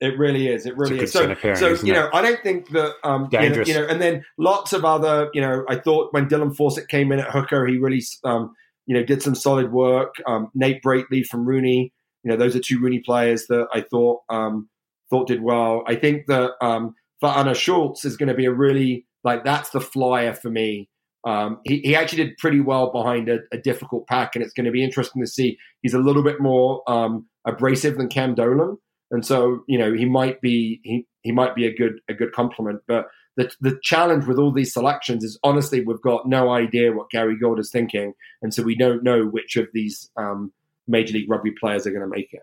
it 0.00 0.18
really 0.18 0.48
is. 0.48 0.66
It 0.66 0.76
really 0.76 0.98
is. 0.98 1.12
So, 1.12 1.32
pairing, 1.36 1.56
so 1.56 1.74
you 1.84 1.92
know, 1.92 2.10
I 2.12 2.22
don't 2.22 2.42
think 2.42 2.68
that 2.70 2.94
um, 3.04 3.28
you 3.30 3.50
know, 3.50 3.62
you 3.62 3.74
know, 3.74 3.86
and 3.86 4.02
then 4.02 4.24
lots 4.36 4.72
of 4.72 4.84
other, 4.84 5.30
you 5.32 5.40
know, 5.40 5.64
I 5.68 5.76
thought 5.76 6.12
when 6.12 6.28
Dylan 6.28 6.56
Fawcett 6.56 6.88
came 6.88 7.12
in 7.12 7.20
at 7.20 7.30
hooker, 7.30 7.66
he 7.68 7.78
really, 7.78 8.02
um, 8.24 8.52
you 8.86 8.96
know, 8.96 9.04
did 9.04 9.22
some 9.22 9.36
solid 9.36 9.70
work. 9.70 10.16
Um, 10.26 10.50
Nate 10.54 10.82
Brakeley 10.82 11.24
from 11.24 11.46
Rooney, 11.46 11.92
you 12.24 12.30
know, 12.30 12.36
those 12.36 12.56
are 12.56 12.60
two 12.60 12.80
Rooney 12.80 12.98
players 12.98 13.46
that 13.46 13.68
I 13.72 13.82
thought 13.82 14.22
um, 14.28 14.68
thought 15.10 15.28
did 15.28 15.42
well. 15.42 15.82
I 15.86 15.96
think 15.96 16.26
that 16.28 16.52
um, 16.62 16.94
for 17.20 17.28
Anna 17.28 17.54
Schultz 17.54 18.04
is 18.04 18.16
going 18.16 18.28
to 18.28 18.34
be 18.34 18.46
a 18.46 18.52
really 18.52 19.06
like 19.22 19.44
that's 19.44 19.70
the 19.70 19.80
flyer 19.80 20.32
for 20.32 20.50
me. 20.50 20.88
Um, 21.26 21.60
he, 21.64 21.80
he 21.80 21.94
actually 21.94 22.24
did 22.24 22.38
pretty 22.38 22.60
well 22.60 22.90
behind 22.90 23.28
a, 23.28 23.40
a 23.52 23.58
difficult 23.58 24.06
pack, 24.06 24.34
and 24.34 24.42
it's 24.42 24.54
going 24.54 24.64
to 24.64 24.70
be 24.70 24.82
interesting 24.82 25.22
to 25.22 25.28
see. 25.28 25.58
He's 25.82 25.92
a 25.92 25.98
little 25.98 26.22
bit 26.22 26.40
more 26.40 26.82
um, 26.90 27.26
abrasive 27.46 27.98
than 27.98 28.08
Cam 28.08 28.34
Dolan, 28.34 28.78
and 29.10 29.24
so 29.26 29.62
you 29.68 29.78
know 29.78 29.92
he 29.92 30.06
might 30.06 30.40
be 30.40 30.80
he, 30.82 31.06
he 31.22 31.32
might 31.32 31.54
be 31.54 31.66
a 31.66 31.74
good 31.74 32.00
a 32.08 32.14
good 32.14 32.32
compliment. 32.32 32.80
But 32.88 33.06
the 33.36 33.50
the 33.60 33.78
challenge 33.82 34.26
with 34.26 34.38
all 34.38 34.52
these 34.52 34.72
selections 34.72 35.22
is 35.22 35.38
honestly 35.44 35.84
we've 35.84 36.00
got 36.00 36.26
no 36.26 36.50
idea 36.50 36.92
what 36.92 37.10
Gary 37.10 37.36
Gold 37.38 37.60
is 37.60 37.70
thinking, 37.70 38.14
and 38.40 38.54
so 38.54 38.62
we 38.62 38.74
don't 38.74 39.04
know 39.04 39.24
which 39.24 39.56
of 39.56 39.66
these 39.74 40.10
um, 40.16 40.52
Major 40.88 41.14
League 41.14 41.30
Rugby 41.30 41.52
players 41.60 41.86
are 41.86 41.90
going 41.90 42.02
to 42.02 42.08
make 42.08 42.32
it. 42.32 42.42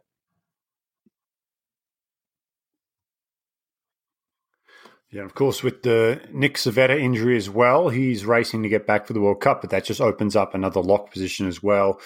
Yeah, 5.11 5.23
of 5.23 5.33
course, 5.35 5.63
with 5.63 5.83
the 5.83 6.19
Nick 6.33 6.55
Civetta 6.55 6.99
injury 6.99 7.37
as 7.37 7.49
well, 7.49 7.87
he's 7.89 8.25
racing 8.25 8.63
to 8.63 8.69
get 8.69 8.85
back 8.85 9.07
for 9.07 9.13
the 9.13 9.21
World 9.21 9.39
Cup, 9.39 9.61
but 9.61 9.69
that 9.69 9.85
just 9.85 10.01
opens 10.01 10.35
up 10.35 10.53
another 10.53 10.81
lock 10.81 11.11
position 11.11 11.47
as 11.47 11.63
well. 11.63 12.01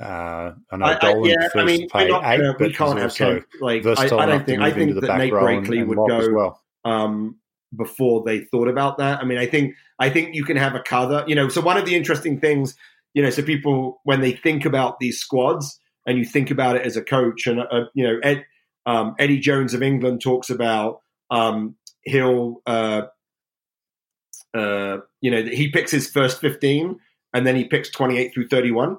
Uh, 0.00 0.52
I 0.70 0.76
know 0.76 0.84
I- 0.86 0.92
I- 0.94 0.98
Dolan 0.98 1.30
yeah, 1.30 1.48
I 1.54 1.64
mean, 1.64 1.88
paid 1.88 2.10
not 2.10 2.24
eight, 2.24 2.36
gonna- 2.38 2.52
but 2.52 2.60
we 2.60 2.66
he's 2.68 2.76
can't 2.76 2.98
have 2.98 3.10
also 3.10 3.34
Ken- 3.40 3.44
like 3.60 3.86
I, 3.86 3.90
I 4.02 4.26
don't 4.26 4.46
think 4.46 4.60
I 4.62 4.70
think 4.70 5.00
that 5.00 5.18
Nate 5.18 5.32
row 5.32 5.46
and, 5.46 5.66
Brakeley 5.66 5.78
and 5.80 5.88
would 5.88 5.98
go 6.08 6.18
as 6.18 6.28
well. 6.30 6.62
um, 6.84 7.36
before 7.76 8.22
they 8.24 8.40
thought 8.40 8.68
about 8.68 8.98
that. 8.98 9.20
I 9.20 9.24
mean, 9.24 9.38
I 9.38 9.46
think 9.46 9.74
I 9.98 10.08
think 10.10 10.34
you 10.34 10.44
can 10.44 10.56
have 10.56 10.74
a 10.76 10.80
cover. 10.80 11.24
You 11.26 11.34
know, 11.34 11.48
so 11.48 11.60
one 11.60 11.76
of 11.76 11.86
the 11.86 11.94
interesting 11.96 12.38
things, 12.40 12.76
you 13.14 13.22
know, 13.22 13.30
so 13.30 13.42
people 13.42 14.00
when 14.04 14.20
they 14.20 14.32
think 14.32 14.64
about 14.64 15.00
these 15.00 15.18
squads 15.18 15.80
and 16.06 16.18
you 16.18 16.24
think 16.24 16.50
about 16.52 16.76
it 16.76 16.82
as 16.82 16.96
a 16.96 17.02
coach, 17.02 17.46
and 17.46 17.60
uh, 17.60 17.84
you 17.94 18.04
know, 18.06 18.18
Ed, 18.22 18.44
um, 18.86 19.14
Eddie 19.18 19.38
Jones 19.40 19.74
of 19.74 19.82
England 19.82 20.20
talks 20.22 20.50
about 20.50 21.00
um, 21.30 21.76
he'll. 22.04 22.62
Uh, 22.66 23.02
uh, 24.54 24.98
you 25.20 25.32
know, 25.32 25.42
he 25.42 25.68
picks 25.68 25.90
his 25.90 26.08
first 26.08 26.40
15 26.40 26.96
and 27.32 27.46
then 27.46 27.56
he 27.56 27.64
picks 27.64 27.90
28 27.90 28.32
through 28.32 28.46
31 28.46 28.96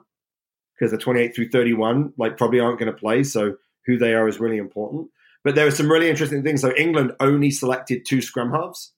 because 0.77 0.91
the 0.91 0.97
28 0.97 1.33
through 1.33 1.49
31 1.49 2.11
like 2.17 2.37
probably 2.37 2.59
aren't 2.59 2.77
going 2.77 2.91
to 2.91 2.97
play. 2.97 3.23
So 3.23 3.55
who 3.85 3.97
they 3.97 4.13
are 4.13 4.27
is 4.27 4.39
really 4.39 4.57
important. 4.57 5.07
But 5.43 5.55
there 5.55 5.65
are 5.65 5.71
some 5.71 5.89
really 5.89 6.09
interesting 6.09 6.43
things. 6.43 6.61
So 6.61 6.75
England 6.75 7.13
only 7.19 7.51
selected 7.51 8.05
two 8.05 8.21
scrum 8.21 8.51
halves. 8.51 8.91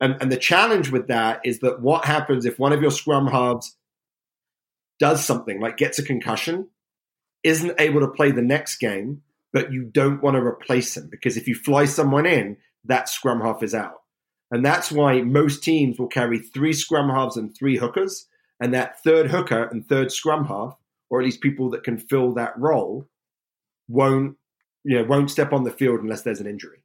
And, 0.00 0.16
and 0.20 0.30
the 0.30 0.36
challenge 0.36 0.90
with 0.90 1.08
that 1.08 1.40
is 1.44 1.60
that 1.60 1.80
what 1.80 2.04
happens 2.04 2.44
if 2.44 2.58
one 2.58 2.72
of 2.72 2.82
your 2.82 2.90
scrum 2.90 3.26
halves 3.26 3.76
does 5.00 5.24
something 5.24 5.60
like 5.60 5.76
gets 5.76 5.98
a 5.98 6.04
concussion, 6.04 6.68
isn't 7.42 7.80
able 7.80 8.00
to 8.00 8.08
play 8.08 8.30
the 8.30 8.42
next 8.42 8.76
game, 8.76 9.22
but 9.52 9.72
you 9.72 9.84
don't 9.84 10.22
want 10.22 10.36
to 10.36 10.42
replace 10.42 10.96
him 10.96 11.08
because 11.10 11.36
if 11.36 11.48
you 11.48 11.54
fly 11.54 11.84
someone 11.84 12.26
in, 12.26 12.56
that 12.84 13.08
scrum 13.08 13.40
half 13.40 13.62
is 13.62 13.74
out. 13.74 14.02
And 14.50 14.64
that's 14.64 14.92
why 14.92 15.20
most 15.22 15.64
teams 15.64 15.98
will 15.98 16.08
carry 16.08 16.38
three 16.38 16.72
scrum 16.72 17.08
halves 17.08 17.36
and 17.36 17.54
three 17.56 17.76
hookers. 17.76 18.28
And 18.60 18.72
that 18.74 19.02
third 19.02 19.30
hooker 19.30 19.64
and 19.64 19.88
third 19.88 20.12
scrum 20.12 20.46
half, 20.46 20.76
or 21.10 21.20
at 21.20 21.24
least 21.24 21.40
people 21.40 21.70
that 21.70 21.82
can 21.82 21.98
fill 21.98 22.34
that 22.34 22.56
role, 22.56 23.08
won't 23.88 24.36
you 24.84 24.96
know 24.96 25.04
won't 25.04 25.30
step 25.30 25.52
on 25.52 25.64
the 25.64 25.70
field 25.70 26.00
unless 26.00 26.22
there's 26.22 26.40
an 26.40 26.46
injury. 26.46 26.84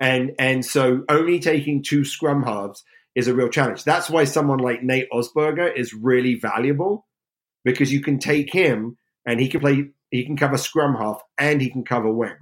And 0.00 0.32
and 0.38 0.64
so 0.64 1.04
only 1.08 1.38
taking 1.38 1.82
two 1.82 2.04
scrum 2.04 2.42
halves 2.42 2.84
is 3.14 3.28
a 3.28 3.34
real 3.34 3.48
challenge. 3.48 3.84
That's 3.84 4.10
why 4.10 4.24
someone 4.24 4.58
like 4.58 4.82
Nate 4.82 5.10
Augspurger 5.12 5.74
is 5.74 5.94
really 5.94 6.34
valuable 6.34 7.06
because 7.64 7.92
you 7.92 8.00
can 8.00 8.18
take 8.18 8.52
him 8.52 8.96
and 9.26 9.40
he 9.40 9.48
can 9.48 9.60
play 9.60 9.90
he 10.10 10.24
can 10.24 10.36
cover 10.36 10.56
scrum 10.56 10.94
half 10.94 11.22
and 11.38 11.60
he 11.60 11.70
can 11.70 11.84
cover 11.84 12.12
wing. 12.12 12.36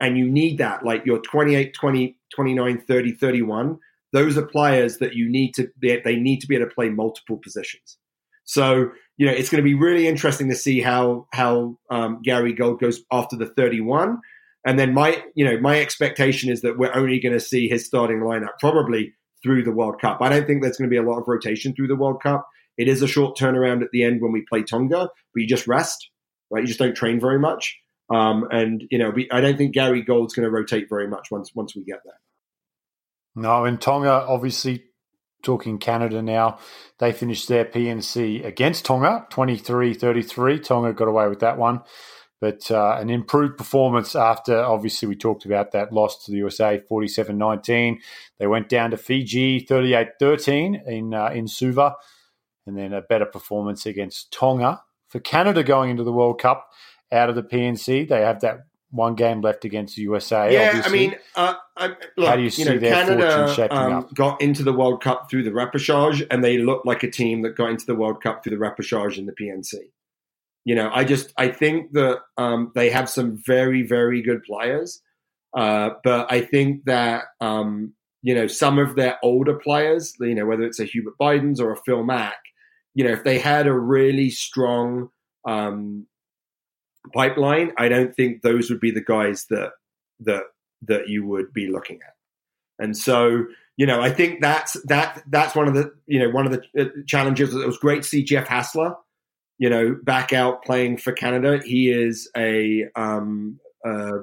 And 0.00 0.16
you 0.16 0.30
need 0.30 0.58
that 0.58 0.84
like 0.84 1.04
your 1.04 1.20
28 1.20 1.74
20 1.74 2.16
29 2.34 2.80
30 2.86 3.12
31 3.12 3.78
those 4.12 4.36
are 4.36 4.46
players 4.46 4.98
that 4.98 5.14
you 5.14 5.28
need 5.30 5.52
to 5.54 5.68
they 5.80 6.16
need 6.16 6.40
to 6.40 6.46
be 6.46 6.56
able 6.56 6.68
to 6.68 6.74
play 6.74 6.88
multiple 6.88 7.38
positions. 7.38 7.98
So, 8.44 8.90
you 9.16 9.26
know, 9.26 9.32
it's 9.32 9.48
going 9.48 9.62
to 9.62 9.68
be 9.68 9.74
really 9.74 10.08
interesting 10.08 10.48
to 10.48 10.56
see 10.56 10.80
how 10.80 11.26
how 11.32 11.78
um, 11.90 12.20
Gary 12.22 12.52
Gold 12.52 12.80
goes 12.80 13.02
after 13.12 13.36
the 13.36 13.46
31. 13.46 14.18
And 14.66 14.78
then 14.78 14.92
my, 14.92 15.22
you 15.34 15.44
know, 15.44 15.58
my 15.60 15.80
expectation 15.80 16.50
is 16.50 16.60
that 16.62 16.78
we're 16.78 16.94
only 16.94 17.20
going 17.20 17.32
to 17.32 17.40
see 17.40 17.68
his 17.68 17.86
starting 17.86 18.20
lineup 18.20 18.58
probably 18.58 19.14
through 19.42 19.62
the 19.62 19.72
World 19.72 20.00
Cup. 20.00 20.18
I 20.20 20.28
don't 20.28 20.46
think 20.46 20.62
there's 20.62 20.76
going 20.76 20.90
to 20.90 20.94
be 20.94 20.98
a 20.98 21.08
lot 21.08 21.18
of 21.18 21.28
rotation 21.28 21.72
through 21.74 21.88
the 21.88 21.96
World 21.96 22.22
Cup. 22.22 22.46
It 22.76 22.88
is 22.88 23.00
a 23.02 23.06
short 23.06 23.38
turnaround 23.38 23.82
at 23.82 23.88
the 23.92 24.04
end 24.04 24.20
when 24.20 24.32
we 24.32 24.44
play 24.50 24.62
Tonga, 24.62 25.08
but 25.34 25.40
you 25.40 25.46
just 25.46 25.66
rest, 25.66 26.10
right? 26.50 26.60
You 26.60 26.66
just 26.66 26.78
don't 26.78 26.94
train 26.94 27.20
very 27.20 27.38
much. 27.38 27.78
Um, 28.10 28.48
and 28.50 28.84
you 28.90 28.98
know, 28.98 29.10
we, 29.10 29.30
I 29.30 29.40
don't 29.40 29.56
think 29.56 29.72
Gary 29.72 30.02
Gold's 30.02 30.34
going 30.34 30.44
to 30.44 30.50
rotate 30.50 30.88
very 30.88 31.06
much 31.06 31.30
once 31.30 31.52
once 31.54 31.76
we 31.76 31.84
get 31.84 32.00
there. 32.04 32.18
No, 33.36 33.64
and 33.64 33.80
Tonga 33.80 34.10
obviously 34.10 34.84
talking 35.42 35.78
Canada 35.78 36.22
now. 36.22 36.58
They 36.98 37.12
finished 37.12 37.48
their 37.48 37.64
PNC 37.64 38.44
against 38.44 38.84
Tonga, 38.84 39.26
23-33. 39.30 40.62
Tonga 40.62 40.92
got 40.92 41.08
away 41.08 41.28
with 41.28 41.40
that 41.40 41.56
one. 41.58 41.82
But 42.40 42.70
uh, 42.70 42.96
an 42.98 43.10
improved 43.10 43.58
performance 43.58 44.16
after, 44.16 44.58
obviously, 44.58 45.06
we 45.06 45.14
talked 45.14 45.44
about 45.44 45.72
that 45.72 45.92
loss 45.92 46.24
to 46.24 46.30
the 46.30 46.38
USA 46.38 46.80
47 46.88 47.36
19. 47.36 48.00
They 48.38 48.46
went 48.46 48.70
down 48.70 48.92
to 48.92 48.96
Fiji 48.96 49.60
38 49.60 50.08
13 50.18 50.82
in, 50.86 51.12
uh, 51.12 51.28
in 51.28 51.46
Suva, 51.46 51.96
and 52.66 52.78
then 52.78 52.94
a 52.94 53.02
better 53.02 53.26
performance 53.26 53.84
against 53.84 54.32
Tonga. 54.32 54.82
For 55.08 55.20
Canada 55.20 55.62
going 55.62 55.90
into 55.90 56.04
the 56.04 56.12
World 56.12 56.40
Cup 56.40 56.70
out 57.12 57.28
of 57.28 57.36
the 57.36 57.42
PNC, 57.42 58.08
they 58.08 58.20
have 58.20 58.40
that 58.40 58.60
one 58.90 59.14
game 59.14 59.40
left 59.40 59.64
against 59.64 59.96
the 59.96 60.02
USA. 60.02 60.52
Yeah, 60.52 60.68
obviously. 60.68 60.90
I 60.90 60.92
mean, 60.92 61.16
uh, 61.36 61.54
I, 61.76 61.86
look, 62.16 62.28
How 62.28 62.36
do 62.36 62.42
you 62.42 62.50
see 62.50 62.64
know, 62.64 62.78
their 62.78 62.94
fortune 62.94 63.20
Canada 63.20 63.54
shaping 63.54 63.78
um, 63.78 63.92
up? 63.92 64.14
got 64.14 64.40
into 64.40 64.62
the 64.62 64.72
World 64.72 65.02
Cup 65.02 65.30
through 65.30 65.44
the 65.44 65.50
repechage, 65.50 66.26
and 66.30 66.42
they 66.42 66.58
look 66.58 66.84
like 66.84 67.02
a 67.02 67.10
team 67.10 67.42
that 67.42 67.56
got 67.56 67.70
into 67.70 67.86
the 67.86 67.94
World 67.94 68.22
Cup 68.22 68.42
through 68.42 68.56
the 68.56 68.62
repechage 68.62 69.18
in 69.18 69.26
the 69.26 69.32
PNC. 69.32 69.74
You 70.64 70.74
know, 70.74 70.90
I 70.92 71.04
just 71.04 71.32
I 71.36 71.48
think 71.48 71.92
that 71.92 72.18
um, 72.36 72.72
they 72.74 72.90
have 72.90 73.08
some 73.08 73.40
very 73.46 73.82
very 73.82 74.22
good 74.22 74.42
players, 74.42 75.00
uh, 75.56 75.90
but 76.04 76.30
I 76.30 76.42
think 76.42 76.84
that 76.84 77.24
um, 77.40 77.94
you 78.22 78.34
know 78.34 78.46
some 78.46 78.78
of 78.78 78.96
their 78.96 79.18
older 79.22 79.54
players, 79.54 80.14
you 80.20 80.34
know, 80.34 80.46
whether 80.46 80.64
it's 80.64 80.80
a 80.80 80.84
Hubert 80.84 81.14
Buydens 81.20 81.60
or 81.60 81.72
a 81.72 81.76
Phil 81.86 82.02
Mack, 82.02 82.38
you 82.94 83.04
know, 83.04 83.12
if 83.12 83.24
they 83.24 83.38
had 83.38 83.66
a 83.66 83.72
really 83.72 84.30
strong 84.30 85.08
um, 85.48 86.06
pipeline, 87.12 87.72
I 87.78 87.88
don't 87.88 88.14
think 88.14 88.42
those 88.42 88.70
would 88.70 88.80
be 88.80 88.90
the 88.90 89.04
guys 89.04 89.46
that 89.50 89.72
that 90.20 90.44
that 90.82 91.08
you 91.08 91.26
would 91.26 91.52
be 91.52 91.68
looking 91.68 91.96
at. 91.96 92.14
And 92.82 92.96
so, 92.96 93.44
you 93.76 93.86
know, 93.86 94.00
I 94.00 94.10
think 94.10 94.40
that's 94.40 94.80
that 94.84 95.22
that's 95.28 95.54
one 95.54 95.68
of 95.68 95.74
the 95.74 95.92
you 96.06 96.18
know 96.18 96.30
one 96.30 96.46
of 96.46 96.52
the 96.52 96.62
uh, 96.82 96.88
challenges. 97.06 97.54
It 97.54 97.66
was 97.66 97.78
great 97.78 98.02
to 98.02 98.08
see 98.08 98.24
Jeff 98.24 98.48
Hassler, 98.48 98.94
you 99.58 99.68
know, 99.68 99.96
back 100.02 100.32
out 100.32 100.64
playing 100.64 100.96
for 100.96 101.12
Canada. 101.12 101.60
He 101.64 101.90
is 101.90 102.30
a 102.36 102.86
um, 102.96 103.60
uh, 103.86 104.18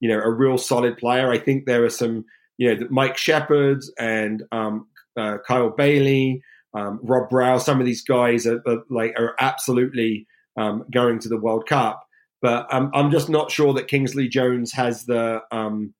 you 0.00 0.08
know 0.08 0.20
a 0.20 0.30
real 0.30 0.58
solid 0.58 0.96
player. 0.98 1.30
I 1.30 1.38
think 1.38 1.66
there 1.66 1.84
are 1.84 1.90
some 1.90 2.24
you 2.58 2.74
know 2.74 2.86
Mike 2.90 3.16
Shepherds 3.16 3.92
and 3.98 4.44
um, 4.52 4.86
uh, 5.16 5.38
Kyle 5.46 5.70
Baillie, 5.70 6.40
um, 6.74 7.00
Rob 7.02 7.28
Brow. 7.28 7.58
Some 7.58 7.80
of 7.80 7.86
these 7.86 8.02
guys 8.04 8.46
are, 8.46 8.62
are 8.66 8.82
like 8.88 9.18
are 9.18 9.34
absolutely 9.40 10.26
um, 10.56 10.84
going 10.92 11.18
to 11.20 11.28
the 11.28 11.38
World 11.38 11.66
Cup. 11.66 12.05
But 12.46 12.68
I'm 12.70 12.92
I'm 12.94 13.10
just 13.10 13.28
not 13.28 13.50
sure 13.50 13.74
that 13.74 13.88
Kingsley 13.88 14.28
Jones 14.28 14.70
has 14.70 15.04
the 15.06 15.40
um, 15.50 15.94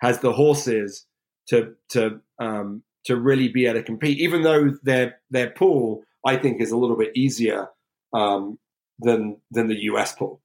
has 0.00 0.20
the 0.20 0.32
horses 0.32 1.04
to 1.48 1.74
to 1.88 2.20
um, 2.38 2.84
to 3.06 3.16
really 3.16 3.48
be 3.48 3.66
able 3.66 3.80
to 3.80 3.82
compete. 3.82 4.20
Even 4.20 4.42
though 4.42 4.78
their 4.84 5.16
their 5.32 5.50
pool, 5.50 6.04
I 6.24 6.36
think, 6.36 6.60
is 6.60 6.70
a 6.70 6.76
little 6.76 6.96
bit 6.96 7.10
easier 7.16 7.66
um, 8.12 8.60
than 9.00 9.38
than 9.50 9.66
the 9.66 9.82
US 9.90 10.14
pool. 10.14 10.40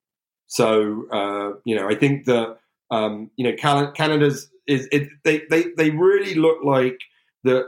So 0.47 1.05
uh, 1.11 1.59
you 1.65 1.75
know, 1.75 1.87
I 1.87 1.93
think 1.93 2.25
that 2.25 2.57
um, 2.89 3.29
you 3.35 3.43
know 3.43 3.55
Canada's 3.93 4.49
is 4.65 4.89
it, 4.91 5.07
they 5.23 5.43
they 5.51 5.65
they 5.77 5.91
really 5.91 6.33
look 6.33 6.63
like 6.63 6.99
that. 7.43 7.67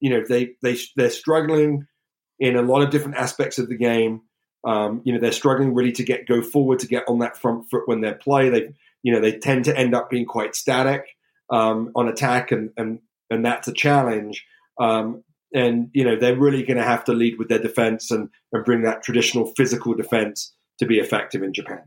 You 0.00 0.08
know, 0.08 0.24
they 0.26 0.52
they 0.62 0.78
they're 0.96 1.10
struggling 1.10 1.86
in 2.38 2.56
a 2.56 2.62
lot 2.62 2.80
of 2.80 2.88
different 2.88 3.18
aspects 3.18 3.58
of 3.58 3.68
the 3.68 3.76
game. 3.76 4.22
Um, 4.64 5.00
you 5.04 5.12
know, 5.12 5.18
they're 5.18 5.32
struggling 5.32 5.74
really 5.74 5.92
to 5.92 6.04
get 6.04 6.26
go 6.26 6.42
forward 6.42 6.80
to 6.80 6.86
get 6.86 7.08
on 7.08 7.20
that 7.20 7.38
front 7.38 7.70
foot 7.70 7.86
when 7.86 8.00
they 8.00 8.12
play. 8.12 8.48
They, 8.48 8.74
you 9.02 9.12
know, 9.12 9.20
they 9.20 9.38
tend 9.38 9.64
to 9.66 9.76
end 9.76 9.94
up 9.94 10.10
being 10.10 10.26
quite 10.26 10.54
static 10.54 11.04
um, 11.50 11.90
on 11.94 12.08
attack, 12.08 12.52
and 12.52 12.70
and 12.76 13.00
and 13.30 13.44
that's 13.44 13.68
a 13.68 13.72
challenge. 13.72 14.44
Um, 14.78 15.24
and 15.54 15.90
you 15.92 16.04
know, 16.04 16.16
they're 16.16 16.36
really 16.36 16.62
going 16.62 16.76
to 16.76 16.82
have 16.82 17.04
to 17.04 17.12
lead 17.12 17.38
with 17.38 17.48
their 17.48 17.58
defense 17.58 18.10
and 18.10 18.28
and 18.52 18.64
bring 18.64 18.82
that 18.82 19.02
traditional 19.02 19.52
physical 19.56 19.94
defense 19.94 20.54
to 20.78 20.86
be 20.86 20.98
effective 20.98 21.42
in 21.42 21.52
Japan. 21.52 21.82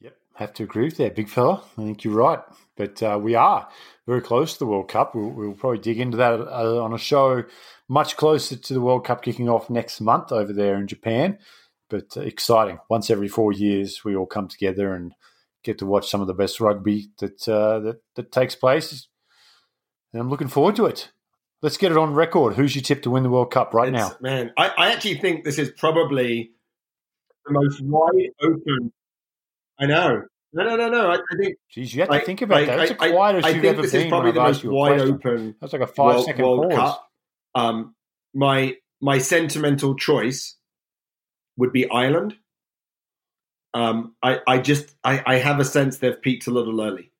Yep, 0.00 0.16
have 0.34 0.52
to 0.54 0.64
agree 0.64 0.86
with 0.86 0.96
that, 0.98 1.14
big 1.14 1.28
fella. 1.28 1.62
I 1.78 1.82
think 1.82 2.04
you're 2.04 2.14
right. 2.14 2.40
But 2.76 3.02
uh, 3.02 3.18
we 3.22 3.34
are 3.36 3.68
very 4.06 4.20
close 4.20 4.54
to 4.54 4.58
the 4.60 4.66
World 4.66 4.88
Cup. 4.88 5.14
We'll, 5.14 5.30
we'll 5.30 5.52
probably 5.52 5.78
dig 5.78 6.00
into 6.00 6.16
that 6.16 6.40
uh, 6.40 6.82
on 6.82 6.92
a 6.92 6.98
show 6.98 7.44
much 7.88 8.16
closer 8.16 8.56
to 8.56 8.74
the 8.74 8.80
World 8.80 9.04
Cup 9.04 9.22
kicking 9.22 9.48
off 9.48 9.70
next 9.70 10.00
month 10.00 10.32
over 10.32 10.52
there 10.52 10.76
in 10.76 10.86
Japan. 10.88 11.38
But 11.88 12.16
uh, 12.16 12.22
exciting. 12.22 12.78
Once 12.88 13.10
every 13.10 13.28
four 13.28 13.52
years, 13.52 14.04
we 14.04 14.16
all 14.16 14.26
come 14.26 14.48
together 14.48 14.92
and 14.94 15.12
get 15.62 15.78
to 15.78 15.86
watch 15.86 16.10
some 16.10 16.20
of 16.20 16.26
the 16.26 16.34
best 16.34 16.60
rugby 16.60 17.08
that 17.18 17.46
uh, 17.48 17.78
that, 17.80 17.96
that 18.16 18.32
takes 18.32 18.54
place. 18.54 19.06
And 20.12 20.20
I'm 20.20 20.30
looking 20.30 20.48
forward 20.48 20.76
to 20.76 20.86
it. 20.86 21.10
Let's 21.62 21.76
get 21.76 21.92
it 21.92 21.98
on 21.98 22.12
record. 22.14 22.54
Who's 22.56 22.74
your 22.74 22.82
tip 22.82 23.02
to 23.02 23.10
win 23.10 23.22
the 23.22 23.30
World 23.30 23.50
Cup 23.52 23.72
right 23.72 23.88
It's- 23.88 24.10
now? 24.10 24.16
man, 24.20 24.52
I, 24.58 24.68
I 24.76 24.92
actually 24.92 25.18
think 25.18 25.44
this 25.44 25.58
is 25.58 25.70
probably 25.78 26.50
the 27.46 27.52
most 27.52 27.80
wide 27.82 28.30
open. 28.42 28.92
I 29.78 29.86
know. 29.86 30.22
No, 30.54 30.62
no, 30.64 30.76
no, 30.76 30.88
no. 30.88 31.10
I, 31.10 31.14
I 31.16 31.36
think 31.36 31.56
Jeez, 31.76 31.92
you 31.94 32.00
have 32.02 32.10
to 32.10 32.20
think 32.20 32.40
about 32.42 32.58
like, 32.58 32.66
that. 32.68 32.78
It's 32.80 32.90
the 32.92 33.02
I- 33.02 33.06
I- 33.08 33.10
quietest 33.10 33.46
I 33.46 33.50
you've 33.50 33.62
think 33.62 33.78
ever 33.78 33.90
been 33.90 34.08
probably 34.08 34.30
the 34.32 34.40
most 34.40 34.54
asked 34.56 34.64
you 34.64 34.70
a 34.70 34.74
wide 34.74 34.98
question. 35.00 35.14
open 35.14 35.54
That's 35.60 35.72
like 35.72 35.82
a 35.82 35.86
five 35.86 36.14
World, 36.14 36.24
second 36.26 36.44
World 36.44 36.70
pause. 36.70 36.76
Cup. 36.78 37.10
Um, 37.56 37.94
my 38.34 38.76
my 39.00 39.18
sentimental 39.18 39.96
choice 39.96 40.56
would 41.56 41.72
be 41.72 41.90
Ireland. 41.90 42.36
Um, 43.74 44.14
I, 44.22 44.40
I 44.46 44.58
just 44.58 44.94
I, 45.02 45.22
I 45.26 45.34
have 45.36 45.58
a 45.58 45.64
sense 45.64 45.98
they've 45.98 46.20
peaked 46.20 46.46
a 46.46 46.50
little 46.52 46.80
early. 46.80 47.10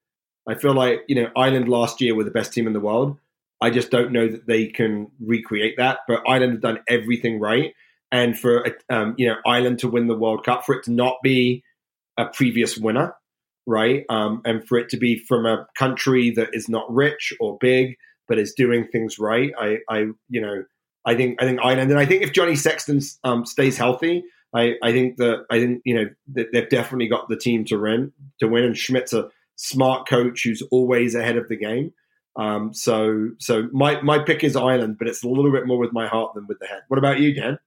I 0.47 0.55
feel 0.55 0.75
like 0.75 1.01
you 1.09 1.17
know 1.17 1.31
Ireland 1.37 1.69
last 1.69 2.01
year 2.01 2.15
were 2.15 2.25
the 2.25 2.31
best 2.31 2.53
team 2.53 2.67
in 2.67 2.73
the 2.73 2.81
world. 2.81 3.19
I 3.61 3.71
just 3.71 3.91
don't 3.91 4.13
know 4.13 4.29
that 4.29 4.47
they 4.47 4.67
can 4.67 5.11
recreate 5.21 5.77
that. 5.79 6.01
But 6.07 6.23
Ireland 6.29 6.53
have 6.53 6.61
done 6.63 6.79
everything 6.89 7.41
right, 7.41 7.75
and 8.13 8.39
for 8.39 8.67
um, 8.89 9.15
you 9.19 9.27
know 9.27 9.37
Ireland 9.45 9.81
to 9.81 9.89
win 9.89 10.07
the 10.07 10.17
World 10.17 10.45
Cup, 10.45 10.65
for 10.65 10.77
it 10.77 10.85
to 10.85 10.93
not 10.93 11.17
be 11.23 11.65
a 12.17 12.27
previous 12.27 12.79
winner, 12.79 13.15
right, 13.67 14.05
um, 14.09 14.43
and 14.45 14.67
for 14.67 14.79
it 14.79 14.89
to 14.91 14.97
be 14.97 15.17
from 15.17 15.47
a 15.47 15.67
country 15.77 16.31
that 16.31 16.51
is 16.53 16.69
not 16.69 16.93
rich 16.93 17.33
or 17.41 17.59
big 17.61 17.97
but 18.27 18.39
is 18.39 18.55
doing 18.55 18.89
things 18.91 19.19
right, 19.19 19.53
I, 19.59 19.79
I 19.89 20.07
you 20.29 20.41
know 20.41 20.65
I 21.05 21.15
think 21.15 21.43
I 21.43 21.47
think 21.47 21.61
Ireland, 21.63 21.91
and 21.91 22.01
I 22.01 22.07
think 22.07 22.23
if 22.23 22.33
Johnny 22.33 22.57
Sexton 22.57 23.01
um, 23.23 23.45
stays 23.45 23.77
healthy, 23.77 24.25
I, 24.55 24.75
I 24.83 24.93
think 24.93 25.17
that 25.19 25.45
I 25.51 25.59
think 25.59 25.83
you 25.85 25.95
know 25.95 26.05
they've 26.27 26.69
definitely 26.69 27.09
got 27.09 27.29
the 27.29 27.37
team 27.37 27.65
to 27.67 27.77
win 27.77 28.13
to 28.41 28.49
win, 28.49 28.65
and 28.65 28.77
Schmidt's 28.77 29.13
a 29.13 29.29
smart 29.57 30.09
coach 30.09 30.43
who's 30.45 30.63
always 30.71 31.15
ahead 31.15 31.37
of 31.37 31.49
the 31.49 31.57
game. 31.57 31.93
Um, 32.37 32.73
so 32.73 33.31
so 33.39 33.69
my 33.73 34.01
my 34.01 34.19
pick 34.19 34.43
is 34.43 34.57
Ireland, 34.57 34.97
but 34.99 35.09
it's 35.09 35.23
a 35.23 35.29
little 35.29 35.53
bit 35.53 35.67
more 35.67 35.79
with 35.79 35.93
my 35.93 36.07
heart 36.07 36.35
than 36.35 36.47
with 36.47 36.59
the 36.59 36.67
head. 36.67 36.83
What 36.89 36.99
about 36.99 37.21
you, 37.21 37.35
Dan? 37.35 37.59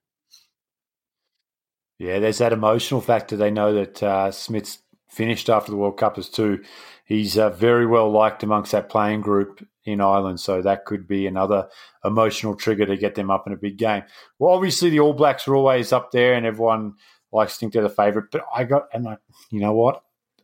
Yeah, 1.98 2.20
there's 2.20 2.38
that 2.38 2.52
emotional 2.52 3.00
factor. 3.00 3.36
They 3.36 3.50
know 3.50 3.74
that 3.74 4.02
uh, 4.02 4.30
Schmidt's 4.30 4.78
finished 5.08 5.48
after 5.48 5.70
the 5.70 5.76
World 5.76 5.98
Cup 5.98 6.18
as 6.18 6.28
two. 6.28 6.62
He's 7.04 7.38
uh, 7.38 7.50
very 7.50 7.86
well 7.86 8.10
liked 8.10 8.42
amongst 8.42 8.72
that 8.72 8.90
playing 8.90 9.22
group 9.22 9.66
in 9.84 10.00
Ireland, 10.00 10.40
so 10.40 10.60
that 10.60 10.84
could 10.84 11.08
be 11.08 11.26
another 11.26 11.68
emotional 12.04 12.54
trigger 12.54 12.86
to 12.86 12.96
get 12.96 13.14
them 13.14 13.30
up 13.30 13.46
in 13.46 13.52
a 13.52 13.56
big 13.56 13.78
game. 13.78 14.02
Well, 14.38 14.54
obviously 14.54 14.90
the 14.90 15.00
All 15.00 15.14
Blacks 15.14 15.48
are 15.48 15.54
always 15.54 15.92
up 15.92 16.12
there, 16.12 16.34
and 16.34 16.44
everyone 16.44 16.94
likes 17.32 17.54
to 17.54 17.60
think 17.60 17.72
they're 17.72 17.82
the 17.82 17.88
favourite. 17.88 18.30
But 18.30 18.44
I 18.54 18.64
got, 18.64 18.88
and 18.92 19.08
I, 19.08 19.16
you 19.50 19.60
know 19.60 19.72
what? 19.72 20.02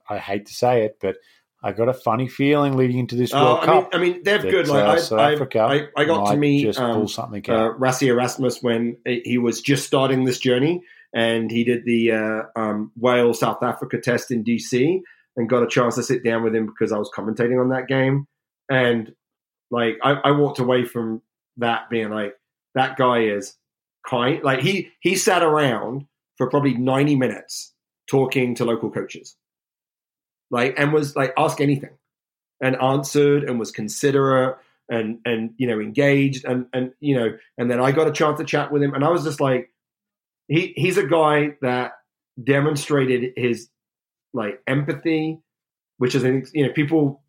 I 0.08 0.18
hate 0.18 0.46
to 0.46 0.54
say 0.54 0.84
it, 0.84 0.98
but 1.00 1.16
I 1.62 1.72
got 1.72 1.88
a 1.88 1.94
funny 1.94 2.28
feeling 2.28 2.76
leading 2.76 2.98
into 2.98 3.16
this 3.16 3.32
World 3.32 3.60
Uh, 3.60 3.60
I 3.60 3.66
mean, 3.66 3.82
Cup. 3.82 3.90
I 3.94 3.98
mean, 3.98 4.22
they're 4.22 4.38
that, 4.38 4.50
good. 4.50 4.68
Like 4.68 4.84
uh, 4.84 4.90
I, 4.90 4.96
South 4.98 5.18
I, 5.18 5.32
Africa 5.32 5.60
I, 5.60 6.02
I 6.02 6.04
got 6.04 6.30
to 6.30 6.36
meet 6.36 6.62
just 6.62 6.78
um, 6.78 6.94
pull 6.94 7.08
something 7.08 7.42
uh. 7.48 7.72
Rassie 7.78 8.08
Erasmus 8.08 8.62
when 8.62 8.98
he 9.06 9.38
was 9.38 9.62
just 9.62 9.86
starting 9.86 10.24
this 10.24 10.38
journey, 10.38 10.82
and 11.14 11.50
he 11.50 11.62
did 11.62 11.84
the 11.84 12.12
uh, 12.12 12.42
um, 12.56 12.90
Wales 12.96 13.38
South 13.38 13.62
Africa 13.62 13.98
test 13.98 14.30
in 14.30 14.44
DC, 14.44 15.00
and 15.36 15.48
got 15.48 15.62
a 15.62 15.68
chance 15.68 15.94
to 15.94 16.02
sit 16.02 16.24
down 16.24 16.42
with 16.42 16.54
him 16.54 16.66
because 16.66 16.92
I 16.92 16.98
was 16.98 17.10
commentating 17.16 17.60
on 17.60 17.70
that 17.70 17.86
game, 17.86 18.26
and 18.68 19.14
like 19.70 19.96
I, 20.02 20.12
I 20.12 20.30
walked 20.32 20.58
away 20.58 20.84
from 20.84 21.22
that 21.56 21.88
being 21.88 22.10
like 22.10 22.34
that 22.74 22.96
guy 22.96 23.20
is 23.20 23.56
kind. 24.06 24.42
Like 24.42 24.60
he 24.60 24.90
he 25.00 25.14
sat 25.14 25.42
around 25.42 26.06
for 26.36 26.50
probably 26.50 26.74
ninety 26.74 27.14
minutes 27.14 27.72
talking 28.10 28.56
to 28.56 28.64
local 28.64 28.90
coaches, 28.90 29.36
like 30.50 30.74
and 30.76 30.92
was 30.92 31.14
like 31.14 31.32
ask 31.38 31.60
anything, 31.60 31.96
and 32.60 32.76
answered 32.76 33.44
and 33.44 33.58
was 33.58 33.70
considerate 33.70 34.58
and 34.88 35.18
and 35.24 35.54
you 35.56 35.66
know 35.66 35.80
engaged 35.80 36.44
and 36.44 36.66
and 36.72 36.92
you 37.00 37.16
know 37.16 37.36
and 37.56 37.70
then 37.70 37.80
I 37.80 37.92
got 37.92 38.08
a 38.08 38.12
chance 38.12 38.38
to 38.38 38.44
chat 38.44 38.70
with 38.70 38.82
him 38.82 38.92
and 38.92 39.02
I 39.02 39.08
was 39.08 39.24
just 39.24 39.40
like 39.40 39.70
he 40.48 40.72
he's 40.76 40.98
a 40.98 41.06
guy 41.06 41.56
that 41.62 41.92
demonstrated 42.42 43.32
his 43.36 43.68
like 44.32 44.60
empathy 44.66 45.40
which 45.98 46.14
is 46.14 46.24
you 46.52 46.66
know 46.66 46.72
people 46.72 47.22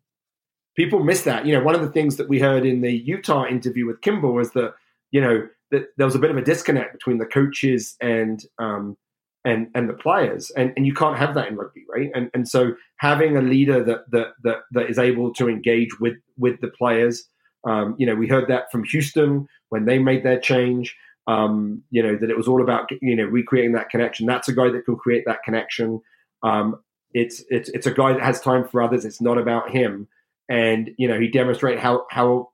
people 0.76 1.02
miss 1.02 1.22
that. 1.22 1.46
You 1.46 1.54
know, 1.54 1.64
one 1.64 1.74
of 1.74 1.80
the 1.80 1.90
things 1.90 2.16
that 2.16 2.28
we 2.28 2.38
heard 2.38 2.64
in 2.64 2.80
the 2.82 2.92
Utah 2.92 3.46
interview 3.46 3.86
with 3.86 4.00
Kimball 4.02 4.32
was 4.32 4.52
that 4.52 4.74
you 5.10 5.20
know 5.20 5.48
that 5.70 5.88
there 5.96 6.06
was 6.06 6.14
a 6.14 6.18
bit 6.18 6.30
of 6.30 6.36
a 6.36 6.42
disconnect 6.42 6.92
between 6.92 7.18
the 7.18 7.26
coaches 7.26 7.96
and 8.00 8.44
um, 8.58 8.96
and 9.44 9.68
and 9.74 9.88
the 9.88 9.94
players, 9.94 10.50
and 10.50 10.72
and 10.76 10.86
you 10.86 10.94
can't 10.94 11.18
have 11.18 11.34
that 11.34 11.48
in 11.48 11.56
rugby, 11.56 11.84
right? 11.88 12.10
And 12.14 12.30
and 12.34 12.48
so 12.48 12.74
having 12.98 13.36
a 13.36 13.42
leader 13.42 13.82
that 13.84 14.10
that 14.10 14.34
that, 14.44 14.58
that 14.72 14.90
is 14.90 14.98
able 14.98 15.32
to 15.34 15.48
engage 15.48 15.98
with 16.00 16.16
with 16.38 16.60
the 16.60 16.68
players. 16.68 17.28
Um, 17.64 17.96
you 17.98 18.06
know, 18.06 18.14
we 18.14 18.28
heard 18.28 18.46
that 18.48 18.70
from 18.70 18.84
Houston 18.84 19.48
when 19.70 19.86
they 19.86 19.98
made 19.98 20.24
their 20.24 20.38
change. 20.38 20.96
Um, 21.28 21.82
you 21.90 22.02
know 22.02 22.16
that 22.16 22.30
it 22.30 22.36
was 22.36 22.46
all 22.46 22.62
about 22.62 22.88
you 23.02 23.16
know 23.16 23.24
recreating 23.24 23.72
that 23.72 23.90
connection. 23.90 24.26
That's 24.26 24.48
a 24.48 24.54
guy 24.54 24.70
that 24.70 24.84
can 24.84 24.96
create 24.96 25.24
that 25.26 25.42
connection. 25.44 26.00
Um, 26.42 26.80
it's 27.12 27.42
it's 27.48 27.68
it's 27.70 27.86
a 27.86 27.92
guy 27.92 28.12
that 28.12 28.22
has 28.22 28.40
time 28.40 28.68
for 28.68 28.82
others. 28.82 29.04
It's 29.04 29.20
not 29.20 29.38
about 29.38 29.70
him, 29.70 30.08
and 30.48 30.90
you 30.98 31.08
know 31.08 31.18
he 31.18 31.28
demonstrated 31.28 31.80
how 31.80 32.04
how 32.10 32.50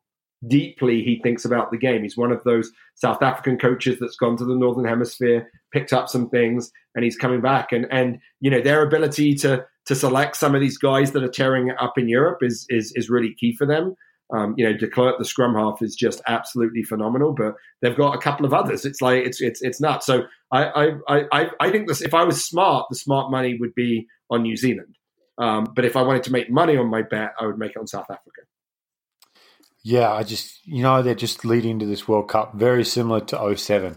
deeply 0.48 1.02
he 1.02 1.20
thinks 1.22 1.44
about 1.44 1.70
the 1.70 1.78
game. 1.78 2.02
He's 2.02 2.16
one 2.16 2.32
of 2.32 2.42
those 2.44 2.72
South 2.94 3.22
African 3.22 3.58
coaches 3.58 3.98
that's 4.00 4.16
gone 4.16 4.36
to 4.38 4.44
the 4.44 4.56
Northern 4.56 4.84
Hemisphere, 4.84 5.50
picked 5.72 5.92
up 5.92 6.08
some 6.08 6.28
things, 6.28 6.70
and 6.94 7.04
he's 7.04 7.16
coming 7.16 7.40
back. 7.40 7.72
And 7.72 7.86
and 7.90 8.18
you 8.40 8.50
know 8.50 8.60
their 8.60 8.82
ability 8.82 9.34
to 9.36 9.64
to 9.86 9.94
select 9.94 10.36
some 10.36 10.54
of 10.54 10.60
these 10.60 10.78
guys 10.78 11.12
that 11.12 11.24
are 11.24 11.28
tearing 11.28 11.70
up 11.80 11.98
in 11.98 12.08
Europe 12.08 12.38
is 12.42 12.66
is 12.68 12.92
is 12.94 13.10
really 13.10 13.34
key 13.34 13.54
for 13.56 13.66
them. 13.66 13.94
Um, 14.34 14.54
you 14.56 14.64
know, 14.64 14.76
De 14.76 14.88
Klerk, 14.88 15.18
the 15.18 15.24
scrum 15.24 15.54
half, 15.54 15.82
is 15.82 15.94
just 15.94 16.22
absolutely 16.26 16.82
phenomenal. 16.82 17.32
But 17.32 17.54
they've 17.80 17.96
got 17.96 18.14
a 18.14 18.18
couple 18.18 18.46
of 18.46 18.54
others. 18.54 18.84
It's 18.84 19.02
like 19.02 19.24
it's 19.24 19.40
it's 19.40 19.60
it's 19.62 19.80
nuts. 19.80 20.06
So 20.06 20.22
I 20.50 20.92
I 21.08 21.26
I, 21.32 21.50
I 21.60 21.70
think 21.70 21.88
this. 21.88 22.00
If 22.00 22.14
I 22.14 22.24
was 22.24 22.44
smart, 22.44 22.86
the 22.90 22.96
smart 22.96 23.30
money 23.30 23.56
would 23.60 23.74
be 23.74 24.06
on 24.30 24.42
New 24.42 24.56
Zealand. 24.56 24.96
Um, 25.38 25.72
but 25.74 25.84
if 25.84 25.96
I 25.96 26.02
wanted 26.02 26.24
to 26.24 26.32
make 26.32 26.50
money 26.50 26.76
on 26.76 26.88
my 26.88 27.02
bet, 27.02 27.32
I 27.38 27.46
would 27.46 27.58
make 27.58 27.72
it 27.72 27.78
on 27.78 27.86
South 27.86 28.10
Africa. 28.10 28.42
Yeah, 29.84 30.12
I 30.12 30.22
just 30.22 30.66
you 30.66 30.82
know 30.82 31.02
they're 31.02 31.14
just 31.14 31.44
leading 31.44 31.78
to 31.80 31.86
this 31.86 32.06
World 32.06 32.28
Cup 32.28 32.54
very 32.54 32.84
similar 32.84 33.20
to 33.20 33.56
07 33.56 33.96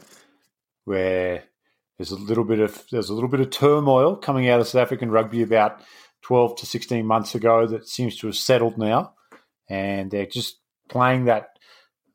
where 0.85 1.43
there's 1.97 2.11
a 2.11 2.15
little 2.15 2.43
bit 2.43 2.59
of 2.59 2.83
there's 2.91 3.09
a 3.09 3.13
little 3.13 3.29
bit 3.29 3.39
of 3.39 3.49
turmoil 3.51 4.15
coming 4.15 4.49
out 4.49 4.59
of 4.59 4.67
South 4.67 4.81
African 4.81 5.11
rugby 5.11 5.41
about 5.41 5.81
12 6.23 6.55
to 6.57 6.65
16 6.65 7.05
months 7.05 7.35
ago 7.35 7.67
that 7.67 7.87
seems 7.87 8.17
to 8.17 8.27
have 8.27 8.35
settled 8.35 8.77
now 8.77 9.13
and 9.69 10.11
they're 10.11 10.25
just 10.25 10.59
playing 10.89 11.25
that 11.25 11.49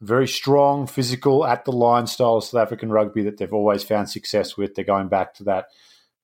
very 0.01 0.29
strong 0.29 0.87
physical 0.87 1.45
at 1.45 1.65
the 1.65 1.73
line 1.73 2.07
style 2.07 2.37
of 2.37 2.45
South 2.45 2.63
African 2.63 2.91
rugby 2.91 3.23
that 3.23 3.37
they've 3.37 3.53
always 3.53 3.83
found 3.83 4.09
success 4.09 4.57
with. 4.57 4.75
They're 4.75 4.85
going 4.85 5.09
back 5.09 5.35
to 5.35 5.45
that 5.45 5.67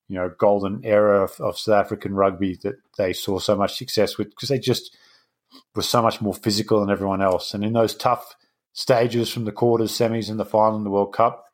you 0.07 0.15
know 0.15 0.31
golden 0.37 0.81
era 0.83 1.23
of, 1.23 1.39
of 1.39 1.57
South 1.57 1.85
African 1.85 2.13
rugby 2.15 2.57
that 2.63 2.75
they 2.97 3.13
saw 3.13 3.39
so 3.39 3.55
much 3.55 3.77
success 3.77 4.17
with 4.17 4.29
because 4.29 4.49
they 4.49 4.59
just 4.59 4.97
were 5.75 5.81
so 5.81 6.01
much 6.01 6.21
more 6.21 6.33
physical 6.33 6.79
than 6.79 6.89
everyone 6.89 7.21
else. 7.21 7.53
And 7.53 7.63
in 7.63 7.73
those 7.73 7.95
tough 7.95 8.35
stages 8.73 9.29
from 9.29 9.45
the 9.45 9.51
quarters, 9.51 9.91
semis, 9.91 10.29
and 10.29 10.39
the 10.39 10.45
final 10.45 10.77
in 10.77 10.83
the 10.83 10.89
World 10.89 11.13
Cup, 11.13 11.45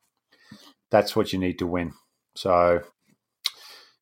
that's 0.91 1.15
what 1.15 1.34
you 1.34 1.39
need 1.39 1.59
to 1.59 1.67
win. 1.67 1.93
So 2.36 2.82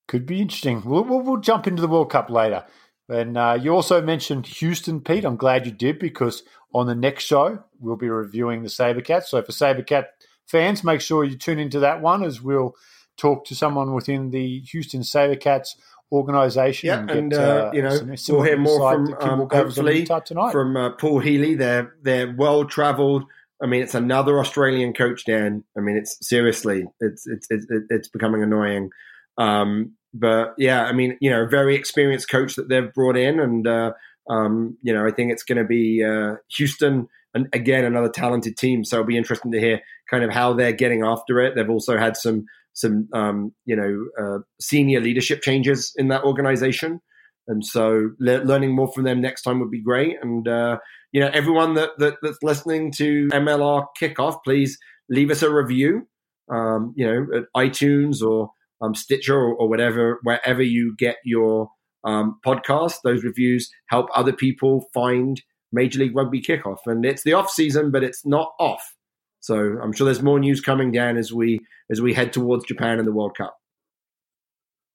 could 0.07 0.25
be 0.25 0.41
interesting. 0.41 0.81
We'll, 0.85 1.03
we'll, 1.03 1.21
we'll 1.21 1.37
jump 1.37 1.67
into 1.67 1.81
the 1.81 1.87
World 1.87 2.09
Cup 2.09 2.29
later. 2.29 2.65
And 3.11 3.37
uh, 3.37 3.57
you 3.61 3.71
also 3.73 4.01
mentioned 4.01 4.47
Houston, 4.47 5.01
Pete. 5.01 5.25
I'm 5.25 5.35
glad 5.35 5.65
you 5.65 5.71
did 5.71 5.99
because 5.99 6.43
on 6.73 6.87
the 6.87 6.95
next 6.95 7.25
show, 7.25 7.63
we'll 7.79 7.97
be 7.97 8.09
reviewing 8.09 8.63
the 8.63 8.69
Sabercats. 8.69 9.25
So 9.25 9.41
for 9.41 9.51
Sabercat 9.51 10.05
fans, 10.47 10.83
make 10.83 11.01
sure 11.01 11.23
you 11.23 11.37
tune 11.37 11.59
into 11.59 11.79
that 11.79 12.01
one 12.01 12.23
as 12.23 12.41
we'll 12.41 12.75
talk 13.17 13.45
to 13.45 13.55
someone 13.55 13.93
within 13.93 14.31
the 14.31 14.61
Houston 14.61 15.01
Sabercats 15.01 15.75
organization. 16.11 16.87
Yeah, 16.87 16.99
and, 16.99 17.11
and 17.11 17.33
uh, 17.33 17.37
uh, 17.37 17.71
you 17.73 17.81
know 17.81 17.99
we'll 18.29 18.43
hear 18.43 18.57
more 18.57 18.91
from 18.91 19.13
um, 19.19 19.47
hopefully 19.51 20.05
from 20.51 20.77
uh, 20.77 20.91
Paul 20.91 21.19
Healy. 21.19 21.55
They're 21.55 21.93
they're 22.01 22.33
well 22.35 22.65
travelled. 22.65 23.25
I 23.61 23.67
mean, 23.67 23.83
it's 23.83 23.93
another 23.93 24.39
Australian 24.39 24.93
coach, 24.93 25.25
Dan. 25.25 25.63
I 25.77 25.81
mean, 25.81 25.95
it's 25.95 26.17
seriously, 26.27 26.85
it's 26.99 27.27
it's 27.27 27.47
it's, 27.49 27.65
it's 27.89 28.07
becoming 28.07 28.41
annoying. 28.41 28.89
Um, 29.37 29.93
but 30.13 30.53
yeah, 30.57 30.85
I 30.85 30.91
mean, 30.91 31.17
you 31.21 31.29
know, 31.29 31.45
very 31.47 31.75
experienced 31.75 32.29
coach 32.29 32.55
that 32.55 32.69
they've 32.69 32.93
brought 32.93 33.17
in, 33.17 33.39
and 33.39 33.67
uh, 33.67 33.91
um, 34.29 34.77
you 34.81 34.93
know, 34.93 35.05
I 35.05 35.11
think 35.11 35.31
it's 35.31 35.43
going 35.43 35.57
to 35.57 35.65
be 35.65 36.03
uh, 36.03 36.35
Houston, 36.57 37.07
and 37.33 37.47
again, 37.53 37.85
another 37.85 38.09
talented 38.09 38.57
team. 38.57 38.83
So 38.83 38.97
it'll 38.97 39.07
be 39.07 39.17
interesting 39.17 39.51
to 39.51 39.59
hear 39.59 39.81
kind 40.09 40.23
of 40.23 40.31
how 40.31 40.53
they're 40.53 40.73
getting 40.73 41.03
after 41.03 41.39
it. 41.39 41.55
They've 41.55 41.69
also 41.69 41.97
had 41.97 42.17
some 42.17 42.45
some 42.73 43.07
um, 43.13 43.53
you 43.65 43.75
know 43.75 44.05
uh, 44.19 44.39
senior 44.59 45.01
leadership 45.01 45.41
changes 45.41 45.93
in 45.97 46.09
that 46.09 46.23
organization 46.23 47.01
and 47.47 47.65
so 47.65 48.11
le- 48.19 48.43
learning 48.43 48.73
more 48.75 48.91
from 48.91 49.03
them 49.03 49.21
next 49.21 49.41
time 49.43 49.59
would 49.59 49.71
be 49.71 49.81
great 49.81 50.17
and 50.21 50.47
uh, 50.47 50.77
you 51.11 51.19
know 51.19 51.29
everyone 51.33 51.73
that, 51.75 51.89
that, 51.97 52.15
that's 52.21 52.41
listening 52.41 52.91
to 52.91 53.27
mlr 53.29 53.85
kickoff 53.99 54.39
please 54.43 54.77
leave 55.09 55.31
us 55.31 55.41
a 55.41 55.51
review 55.51 56.07
um, 56.49 56.93
you 56.95 57.05
know 57.05 57.27
at 57.35 57.43
itunes 57.57 58.21
or 58.21 58.51
um, 58.81 58.95
stitcher 58.95 59.35
or, 59.35 59.53
or, 59.53 59.69
whatever 59.69 60.19
wherever 60.23 60.61
you 60.61 60.95
get 60.97 61.17
your 61.23 61.69
um, 62.03 62.39
podcast 62.45 62.95
those 63.03 63.23
reviews 63.23 63.69
help 63.87 64.07
other 64.15 64.33
people 64.33 64.89
find 64.93 65.41
major 65.71 65.99
league 65.99 66.15
rugby 66.15 66.41
kickoff 66.41 66.79
and 66.85 67.05
it's 67.05 67.23
the 67.23 67.33
off 67.33 67.49
season 67.49 67.91
but 67.91 68.03
it's 68.03 68.25
not 68.25 68.51
off 68.59 68.95
so 69.41 69.79
I'm 69.81 69.91
sure 69.91 70.05
there's 70.05 70.21
more 70.21 70.39
news 70.39 70.61
coming 70.61 70.91
down 70.91 71.17
as 71.17 71.33
we 71.33 71.59
as 71.89 71.99
we 71.99 72.13
head 72.13 72.31
towards 72.31 72.65
Japan 72.65 72.99
and 72.99 73.07
the 73.07 73.11
World 73.11 73.35
Cup. 73.35 73.57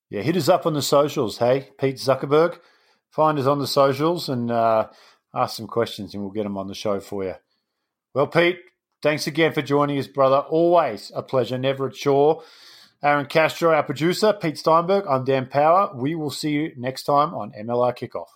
Yeah, 0.09 0.23
hit 0.23 0.37
us 0.37 0.49
up 0.49 0.67
on 0.67 0.73
the 0.73 0.83
socials. 0.83 1.39
Hey, 1.39 1.71
Pete 1.79 1.97
Zuckerberg, 1.97 2.61
find 3.11 3.39
us 3.41 3.47
on 3.47 3.59
the 3.59 3.67
socials 3.67 4.29
and 4.29 4.53
uh, 4.53 4.87
ask 5.35 5.57
some 5.57 5.67
questions, 5.67 6.15
and 6.15 6.23
we'll 6.23 6.33
get 6.33 6.45
them 6.45 6.57
on 6.57 6.69
the 6.69 6.75
show 6.75 7.01
for 7.01 7.25
you. 7.25 7.35
Well, 8.15 8.29
Pete, 8.29 8.61
thanks 9.03 9.27
again 9.27 9.53
for 9.53 9.63
joining 9.63 9.99
us, 9.99 10.07
brother. 10.07 10.39
Always 10.39 11.11
a 11.15 11.25
pleasure, 11.25 11.59
never 11.59 11.89
a 11.89 11.93
chore. 11.93 12.45
Aaron 13.07 13.27
Castro, 13.27 13.73
our 13.73 13.85
producer, 13.85 14.33
Pete 14.33 14.59
Steinberg. 14.59 15.05
I'm 15.09 15.25
Dan 15.25 15.47
Power. 15.47 15.93
We 15.95 16.17
will 16.17 16.29
see 16.29 16.51
you 16.51 16.73
next 16.77 17.05
time 17.05 17.35
on 17.35 17.53
MLR 17.53 17.97
Kickoff. 17.97 18.36